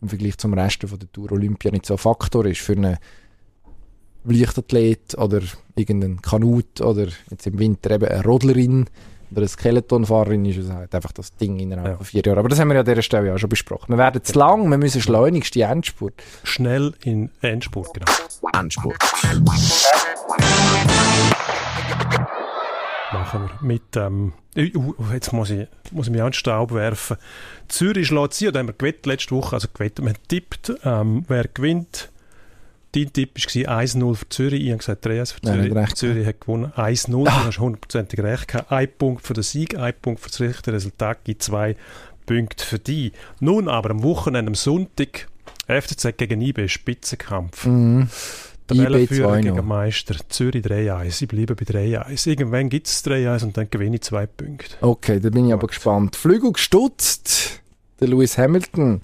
im 0.03 0.09
Vergleich 0.09 0.39
zum 0.39 0.55
Rest 0.55 0.83
von 0.87 0.99
der 0.99 1.11
Tour 1.13 1.33
Olympia 1.33 1.71
nicht 1.71 1.87
so 1.87 1.95
ein 1.95 1.99
Faktor 1.99 2.47
ist 2.47 2.61
für 2.61 2.73
einen 2.73 2.97
Leichtathlet 4.25 5.17
oder 5.17 5.41
irgendeinen 5.77 6.21
Kanut 6.21 6.81
oder 6.81 7.07
jetzt 7.31 7.47
im 7.47 7.59
Winter 7.59 7.91
eben 7.93 8.07
eine 8.09 8.23
Rodlerin 8.23 8.87
oder 9.31 9.41
eine 9.43 9.49
Skeletonfahrerin 9.49 10.45
ist 10.45 10.57
es 10.59 10.71
halt 10.71 10.95
einfach 10.95 11.13
das 11.13 11.35
Ding 11.37 11.59
innerhalb 11.61 11.87
Ja. 11.89 11.97
von 11.97 12.05
vier 12.07 12.23
Jahren. 12.23 12.39
Aber 12.39 12.49
das 12.49 12.59
haben 12.59 12.69
wir 12.69 12.75
ja 12.75 12.81
an 12.81 12.87
dieser 12.87 13.03
Stelle 13.03 13.29
ja 13.29 13.35
auch 13.35 13.39
schon 13.39 13.49
besprochen. 13.49 13.89
Wir 13.93 13.99
werden 13.99 14.23
zu 14.25 14.39
lang, 14.39 14.69
wir 14.69 14.77
müssen 14.79 15.01
schleunigst 15.01 15.55
die 15.55 15.61
Endspurt. 15.63 16.15
Schnell 16.45 16.93
in 17.05 17.31
Endspurt, 17.41 17.95
genau. 17.95 18.11
Endspurt. 18.59 18.97
Machen 23.13 23.51
wir 23.61 23.67
mit 23.67 23.97
ähm, 23.97 24.33
uh, 24.57 24.95
uh, 24.99 25.13
jetzt 25.13 25.33
muss 25.33 25.51
ich, 25.51 25.67
muss 25.91 26.07
ich 26.07 26.13
mich 26.13 26.23
an 26.23 26.29
den 26.29 26.35
Staub 26.35 26.73
werfen. 26.73 27.17
Zürich 27.69 28.09
schlägt 28.09 28.35
sie, 28.35 28.49
oder 28.49 28.61
haben 28.61 28.69
wir 28.69 28.75
gewettet 28.75 29.07
letzte 29.07 29.35
Woche, 29.35 29.57
also 29.57 29.69
gewettet, 29.73 30.05
haben 30.05 30.13
getippt, 30.15 30.73
ähm, 30.85 31.25
wer 31.29 31.47
gewinnt. 31.49 32.11
Dein 32.93 33.13
Tipp 33.13 33.37
war 33.37 33.79
1-0 33.79 34.15
für 34.17 34.29
Zürich, 34.31 34.63
ich 34.63 34.71
habe 34.71 34.79
gesagt 34.79 35.07
3-1 35.07 35.35
für 35.35 35.47
Nein, 35.47 35.55
Zürich. 35.61 35.75
recht. 35.75 35.97
Zürich 35.97 36.27
hat 36.27 36.41
gewonnen 36.41 36.73
1-0, 36.73 37.25
du 37.25 37.31
hast 37.31 37.59
hundertprozentig 37.61 38.21
recht 38.21 38.49
gehabt. 38.49 38.73
Ein 38.73 38.89
Punkt 38.99 39.25
für 39.25 39.35
den 39.35 39.45
Sieg, 39.45 39.79
ein 39.79 39.95
Punkt 40.03 40.21
für 40.21 40.29
das 40.29 40.41
richtige 40.41 40.73
Resultat, 40.73 41.25
gibt 41.25 41.43
zwei 41.43 41.77
Punkte 42.27 42.65
für 42.65 42.81
dich. 42.81 43.13
Nun 43.39 43.69
aber 43.69 43.91
am 43.91 44.03
Wochenende, 44.03 44.51
am 44.51 44.55
Sonntag, 44.57 45.29
FCZ 45.69 46.17
gegen 46.17 46.41
IB, 46.41 46.67
Spitzenkampf. 46.69 47.67
Mhm. 47.67 48.09
Tabellenführer 48.77 49.33
2-0. 49.35 49.43
gegen 49.43 49.67
Meister. 49.67 50.15
Zürich 50.29 50.65
3-1. 50.65 51.23
Ich 51.23 51.29
bleibe 51.29 51.55
bei 51.55 51.65
3-1. 51.65 52.29
Irgendwann 52.29 52.69
gibt 52.69 52.87
es 52.87 53.05
3-1 53.05 53.45
und 53.45 53.57
dann 53.57 53.69
gewinne 53.71 53.97
ich 53.97 54.03
zwei 54.03 54.27
Punkte. 54.27 54.77
Okay, 54.81 55.21
da 55.21 55.31
bin 55.31 55.47
ich 55.47 55.53
aber 55.53 55.63
Gut. 55.63 55.71
gespannt. 55.71 56.17
Flügel 56.17 56.53
gestutzt. 56.53 57.61
Der 58.01 58.09
Lewis 58.09 58.39
Hamilton 58.39 59.01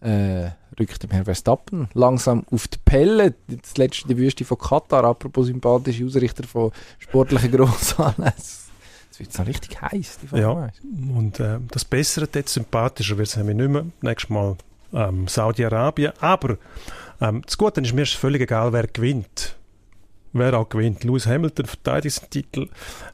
äh, 0.00 0.50
rückt 0.78 1.02
dem 1.02 1.10
Herrn 1.10 1.24
Verstappen 1.24 1.88
langsam 1.94 2.44
auf 2.52 2.68
die 2.68 2.78
Pelle. 2.84 3.34
Das 3.48 3.76
letzte 3.76 4.06
der 4.08 4.16
Wüste 4.16 4.44
von 4.44 4.58
Katar, 4.58 5.04
apropos 5.04 5.46
sympathische 5.46 6.04
Ausrichter 6.04 6.44
von 6.44 6.70
sportlichen 6.98 7.50
Grossanlässen. 7.56 8.68
Es 9.10 9.18
wird 9.18 9.32
so 9.32 9.42
richtig 9.42 9.80
heiß, 9.82 10.18
die 10.22 10.36
Ja. 10.38 10.54
1. 10.56 10.72
Und 11.16 11.40
äh, 11.40 11.58
das 11.72 11.84
Bessere, 11.84 12.28
jetzt 12.32 12.52
sympathischer 12.52 13.18
wird 13.18 13.26
es 13.26 13.36
nämlich 13.36 13.56
nicht 13.56 13.70
mehr. 13.70 13.86
Nächstes 14.02 14.30
Mal 14.30 14.56
ähm, 14.92 15.26
Saudi-Arabien. 15.26 16.12
Aber 16.20 16.56
ähm, 17.20 17.42
das 17.44 17.58
Gute 17.58 17.80
ist 17.80 17.92
mir 17.94 18.02
ist 18.02 18.14
völlig 18.14 18.42
egal, 18.42 18.72
wer 18.72 18.86
gewinnt. 18.86 19.54
Wer 20.34 20.52
auch 20.58 20.68
gewinnt. 20.68 21.04
Lewis 21.04 21.26
Hamilton 21.26 21.64
verteidigt 21.64 22.16
seinen 22.16 22.28
Titel 22.30 22.68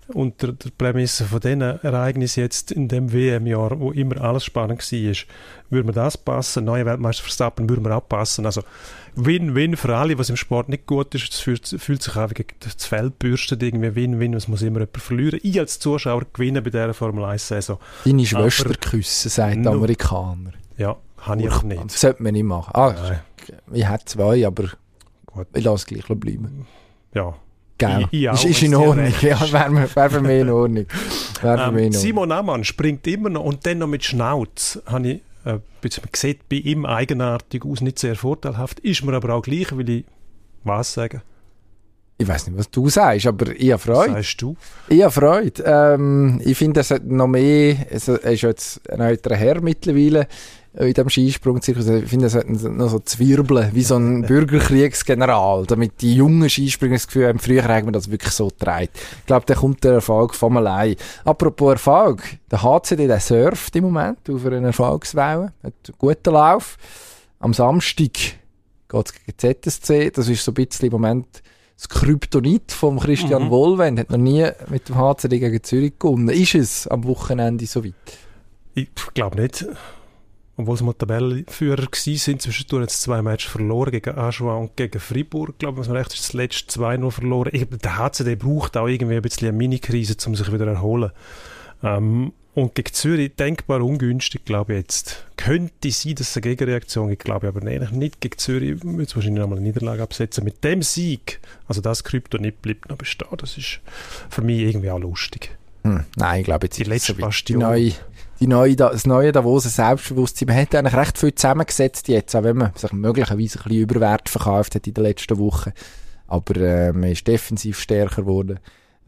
unter 0.08 0.52
der 0.52 0.70
Prämisse 0.76 1.24
von 1.24 1.38
diesen 1.38 1.60
Ereignissen 1.62 2.40
jetzt 2.40 2.72
in 2.72 2.88
dem 2.88 3.12
WM-Jahr, 3.12 3.78
wo 3.78 3.92
immer 3.92 4.20
alles 4.20 4.44
spannend 4.44 4.80
war, 4.80 5.14
würde 5.70 5.86
mir 5.86 5.92
das 5.92 6.18
passen. 6.18 6.64
Neue 6.64 6.84
Weltmeister 6.84 7.22
Verstappen 7.22 7.68
würde 7.70 7.82
mir 7.82 7.94
auch 7.94 8.06
passen. 8.08 8.44
Also 8.46 8.62
Win-Win 9.14 9.76
für 9.76 9.94
alle, 9.96 10.18
was 10.18 10.28
im 10.28 10.34
Sport 10.36 10.68
nicht 10.68 10.86
gut 10.86 11.14
ist. 11.14 11.32
Es 11.32 11.38
fühlt, 11.40 11.66
fühlt 11.78 12.02
sich 12.02 12.16
auch 12.16 12.30
wie 12.30 12.44
das 12.58 12.84
Feld 12.84 13.16
bürstet, 13.20 13.62
irgendwie 13.62 13.94
Win-Win, 13.94 14.34
es 14.34 14.48
muss 14.48 14.62
immer 14.62 14.80
jemand 14.80 14.96
verlieren. 14.98 15.38
Ich 15.44 15.58
als 15.60 15.78
Zuschauer 15.78 16.22
gewinne 16.32 16.62
bei 16.62 16.70
dieser 16.70 16.94
Formel 16.94 17.24
1-Saison. 17.24 17.78
Deine 18.04 18.26
Schwester 18.26 18.66
Aber- 18.66 18.74
küssen, 18.74 19.28
sagt 19.30 19.64
der. 19.64 19.70
Amerikaner. 19.72 20.50
Ja, 20.76 20.96
habe 21.18 21.42
ich 21.42 21.50
aber 21.50 21.62
nicht. 21.64 21.84
Das 21.84 22.00
sollte 22.00 22.22
man 22.24 22.32
nicht 22.32 22.42
machen. 22.42 22.72
Ah, 22.74 22.92
Nein, 22.92 23.20
ich 23.72 23.88
hätte 23.88 24.04
zwei, 24.06 24.46
aber 24.46 24.68
gut. 25.26 25.46
ich 25.54 25.64
lasse 25.64 25.76
es 25.76 25.86
gleich 25.86 26.18
bleiben. 26.18 26.66
Ja. 27.14 27.34
Gell? 27.78 28.06
Ich- 28.10 28.24
ist, 28.24 28.44
ist 28.44 28.62
in 28.62 28.74
Ordnung. 28.74 29.12
Ja, 29.20 29.40
wäre 29.52 29.88
wäre 29.94 30.10
für 30.10 30.20
mich 30.20 30.40
in 30.40 30.50
Ordnung. 30.50 30.86
Ähm. 31.42 31.92
Simon 31.92 32.32
Amann 32.32 32.64
springt 32.64 33.06
immer 33.06 33.28
noch 33.30 33.44
und 33.44 33.66
dann 33.66 33.78
noch 33.78 33.86
mit 33.88 34.04
Schnauz. 34.04 34.80
Habe 34.86 35.08
ich, 35.08 35.20
äh, 35.44 35.58
man 35.82 35.90
sieht 36.14 36.48
bei 36.48 36.56
ihm 36.56 36.86
eigenartig 36.86 37.64
aus, 37.64 37.80
nicht 37.80 37.98
sehr 37.98 38.14
vorteilhaft. 38.16 38.80
Ist 38.80 39.04
mir 39.04 39.12
aber 39.14 39.34
auch 39.34 39.42
gleich, 39.42 39.76
weil 39.76 39.88
ich 39.88 40.04
was 40.62 40.94
sagen? 40.94 41.20
Ich 42.16 42.28
weiß 42.28 42.46
nicht, 42.46 42.56
was 42.56 42.70
du 42.70 42.88
sagst, 42.88 43.26
aber 43.26 43.50
ich 43.50 43.72
habe 43.72 43.82
Freude. 43.82 44.12
Sagst 44.14 44.40
du? 44.40 44.56
Ich 44.88 45.02
habe 45.02 45.10
Freude. 45.10 45.62
Ähm, 45.66 46.40
ich 46.44 46.56
finde, 46.56 46.80
es 46.80 46.90
hat 46.92 47.04
noch 47.04 47.26
mehr, 47.26 47.76
es 47.90 48.06
er 48.06 48.22
ist 48.32 48.42
jetzt 48.42 48.88
ein 48.88 49.00
älterer 49.00 49.34
Herr 49.34 49.60
mittlerweile 49.60 50.28
in 50.76 50.92
diesem 50.92 51.08
Skisprungzirkus. 51.08 51.86
Ich 51.86 52.08
finde, 52.08 52.26
es 52.26 52.34
hat 52.34 52.48
noch 52.48 52.88
so 52.88 52.98
zwirbeln, 52.98 53.70
wie 53.72 53.82
so 53.82 53.96
ein 53.96 54.22
Bürgerkriegsgeneral, 54.26 55.66
damit 55.66 56.00
die 56.00 56.14
jungen 56.14 56.50
Skispringer 56.50 56.96
das 56.96 57.06
Gefühl 57.06 57.28
haben, 57.28 57.38
früher 57.38 57.64
haben 57.64 57.86
wir 57.86 57.92
das 57.92 58.10
wirklich 58.10 58.32
so 58.32 58.48
getragen. 58.48 58.88
Ich 59.20 59.26
glaube, 59.26 59.46
da 59.46 59.54
kommt 59.54 59.84
der 59.84 59.94
Erfolg 59.94 60.34
von 60.34 60.56
allein. 60.56 60.96
Apropos 61.24 61.72
Erfolg, 61.72 62.22
der 62.50 62.62
HCD, 62.62 63.06
der 63.06 63.20
surft 63.20 63.76
im 63.76 63.84
Moment 63.84 64.18
auf 64.28 64.44
einer 64.44 64.66
Erfolgswelle, 64.66 65.52
hat 65.62 65.74
einen 65.86 65.98
guten 65.98 66.32
Lauf. 66.32 66.76
Am 67.38 67.54
Samstag 67.54 68.12
geht 68.12 69.06
es 69.06 69.12
gegen 69.40 69.60
ZSC, 69.62 70.10
das 70.10 70.28
ist 70.28 70.44
so 70.44 70.50
ein 70.50 70.54
bisschen 70.54 70.86
im 70.86 70.92
Moment 70.92 71.42
das 71.76 71.88
Kryptonit 71.88 72.72
vom 72.72 73.00
Christian 73.00 73.44
Mhm. 73.44 73.50
Wohlwend 73.50 73.98
hat 73.98 74.10
noch 74.10 74.16
nie 74.16 74.48
mit 74.68 74.88
dem 74.88 74.96
HCD 74.96 75.40
gegen 75.40 75.62
Zürich 75.62 75.98
gewonnen. 75.98 76.28
Ist 76.28 76.54
es 76.54 76.86
am 76.86 77.04
Wochenende 77.04 77.66
so 77.66 77.84
weit? 77.84 77.94
Ich 78.74 78.88
glaube 79.12 79.40
nicht. 79.40 79.66
Obwohl 80.56 80.76
sie 80.76 80.84
mal 80.84 80.92
Tabellenführer 80.92 81.82
waren, 81.82 82.16
sind 82.16 82.42
zwischendurch 82.42 82.82
jetzt 82.82 83.02
zwei 83.02 83.22
Matches 83.22 83.50
verloren 83.50 83.90
gegen 83.90 84.16
Aschua 84.16 84.54
und 84.54 84.76
gegen 84.76 85.00
Fribourg. 85.00 85.50
Ich 85.50 85.58
glaube, 85.58 85.78
was 85.78 85.88
man 85.88 85.96
recht 85.96 86.14
ist, 86.14 86.24
das 86.28 86.32
letzte 86.32 86.80
2-0 86.80 87.10
verloren. 87.10 87.50
Ich, 87.52 87.66
der 87.68 87.98
HCD 87.98 88.36
braucht 88.36 88.76
auch 88.76 88.86
irgendwie 88.86 89.16
ein 89.16 89.22
bisschen 89.22 89.48
eine 89.48 89.56
Mini-Krise, 89.56 90.16
um 90.26 90.36
sich 90.36 90.52
wieder 90.52 90.66
zu 90.66 90.70
erholen. 90.70 91.10
Ähm, 91.82 92.32
und 92.54 92.76
gegen 92.76 92.92
Zürich 92.92 93.34
denkbar 93.34 93.82
ungünstig, 93.82 94.44
glaube 94.44 94.74
ich 94.74 94.78
jetzt. 94.78 95.26
Könnte 95.36 95.90
sein, 95.90 96.14
dass 96.14 96.28
es 96.30 96.36
eine 96.36 96.42
Gegenreaktion 96.42 97.08
gibt, 97.08 97.24
glaube 97.24 97.46
ich, 97.46 97.54
aber 97.56 97.66
eigentlich 97.66 97.90
nicht. 97.90 98.20
Gegen 98.20 98.38
Zürich 98.38 98.84
würde 98.84 99.02
es 99.02 99.16
wahrscheinlich 99.16 99.40
nochmal 99.40 99.58
eine 99.58 99.66
Niederlage 99.66 100.04
absetzen. 100.04 100.44
Mit 100.44 100.62
dem 100.62 100.82
Sieg, 100.82 101.40
also 101.66 101.80
das 101.80 102.04
Krypto 102.04 102.38
nicht 102.38 102.62
bleibt 102.62 102.88
noch 102.88 102.96
bestehen, 102.96 103.26
das 103.38 103.58
ist 103.58 103.80
für 104.30 104.42
mich 104.42 104.60
irgendwie 104.60 104.90
auch 104.92 105.00
lustig. 105.00 105.50
Hm, 105.82 106.04
nein, 106.14 106.40
ich 106.40 106.44
glaube 106.44 106.66
jetzt 106.66 106.78
Die 106.78 106.84
letzte 106.84 107.12
weit. 107.14 107.18
Die 107.18 107.22
Bastion. 107.22 107.58
neue, 107.58 107.92
die 108.40 108.46
neue, 108.46 108.76
Da- 108.76 108.90
das 108.90 109.06
neue 109.06 109.32
Davoser 109.32 109.68
Selbstbewusstsein. 109.68 110.48
Man 110.48 110.56
hat 110.56 110.74
eigentlich 110.74 110.94
recht 110.96 111.18
viel 111.18 111.34
zusammengesetzt 111.34 112.08
jetzt, 112.08 112.34
auch 112.34 112.42
wenn 112.42 112.56
man 112.56 112.72
sich 112.74 112.92
möglicherweise 112.92 113.58
ein 113.60 113.64
bisschen 113.64 113.70
überwert 113.82 114.28
verkauft 114.28 114.74
hat 114.74 114.86
in 114.86 114.94
den 114.94 115.04
letzten 115.04 115.38
Wochen. 115.38 115.72
Aber 116.26 116.56
äh, 116.56 116.92
man 116.92 117.10
ist 117.10 117.26
defensiv 117.26 117.78
stärker 117.78 118.22
geworden. 118.22 118.58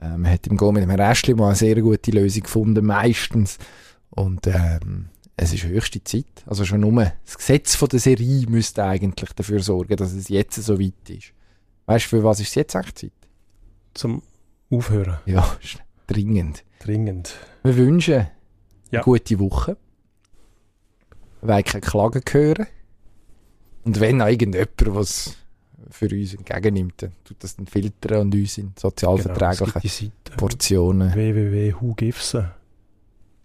Äh, 0.01 0.17
man 0.17 0.31
hat 0.31 0.47
im 0.47 0.57
Goal 0.57 0.73
mit 0.73 0.83
dem 0.83 0.91
Restli 0.91 1.35
mal 1.35 1.49
eine 1.49 1.57
sehr 1.57 1.81
gute 1.81 2.11
Lösung 2.11 2.43
gefunden, 2.43 2.85
meistens. 2.87 3.59
Und 4.11 4.47
ähm, 4.47 5.09
es 5.37 5.53
ist 5.53 5.65
höchste 5.65 6.03
Zeit. 6.05 6.25
Also 6.47 6.65
schon 6.65 6.81
nur 6.81 7.13
das 7.25 7.37
Gesetz 7.39 7.75
von 7.75 7.89
der 7.89 8.01
Serie 8.01 8.47
müsste 8.49 8.85
eigentlich 8.85 9.33
dafür 9.33 9.61
sorgen, 9.63 9.97
dass 9.97 10.13
es 10.13 10.29
jetzt 10.29 10.55
so 10.63 10.79
weit 10.81 10.95
ist. 11.09 11.33
Weißt 11.87 12.07
du, 12.07 12.09
für 12.11 12.25
was 12.25 12.41
ist 12.41 12.49
es 12.49 12.55
jetzt 12.55 12.77
eigentlich 12.77 12.95
Zeit? 12.95 13.13
Zum 13.95 14.23
Aufhören. 14.71 15.19
Ja, 15.27 15.57
dringend. 16.07 16.65
Dringend. 16.81 17.35
Wir 17.63 17.77
wünschen 17.77 18.29
Ja. 18.91 19.01
eine 19.01 19.05
gute 19.05 19.39
Woche. 19.39 19.77
Wollen 21.43 21.65
keine 21.65 21.81
Klagen 21.81 22.23
hören. 22.31 22.67
Und 23.85 24.01
wenn 24.01 24.21
auch 24.21 24.27
irgendjemand 24.27 24.71
was 24.87 25.37
für 25.91 26.09
uns 26.11 26.35
entgegennimmt, 26.35 27.03
dann 27.03 27.13
tut 27.25 27.37
das 27.41 27.57
dann 27.57 27.67
filtern 27.67 28.23
und 28.23 28.35
uns 28.35 28.59
in 28.59 28.65
Genau, 28.67 28.75
sozialverträglichen 28.81 29.81
die 29.83 29.89
Seite 29.89 30.37
Portionen. 30.37 31.15
www.hugifsen. 31.15 32.51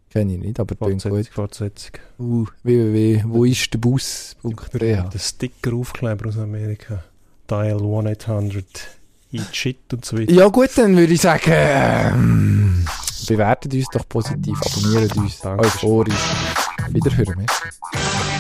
Kenne 0.10 0.34
ich 0.34 0.40
nicht, 0.40 0.60
aber 0.60 0.76
klingt 0.76 1.04
gut. 1.04 1.28
Fortsetzung. 1.28 1.92
Uh, 2.20 2.46
www.woistderbus.ch 2.64 4.80
Der 4.80 5.20
Sticker-Aufkleber 5.20 6.28
aus 6.28 6.38
Amerika. 6.38 7.04
Dial 7.50 7.78
1-800 7.78 8.64
Eat 9.32 9.56
Shit 9.56 9.94
und 9.94 10.06
so 10.06 10.18
weiter. 10.18 10.32
Ja 10.32 10.48
gut, 10.48 10.70
dann 10.76 10.96
würde 10.98 11.14
ich 11.14 11.22
sagen, 11.22 11.44
ähm, 11.48 12.86
bewertet 13.28 13.74
uns 13.74 13.88
doch 13.92 14.08
positiv, 14.08 14.58
abonniert 14.62 15.16
uns 15.16 15.44
euphorisch. 15.46 16.14
Wiederhören 16.90 17.40
wir. 17.40 18.31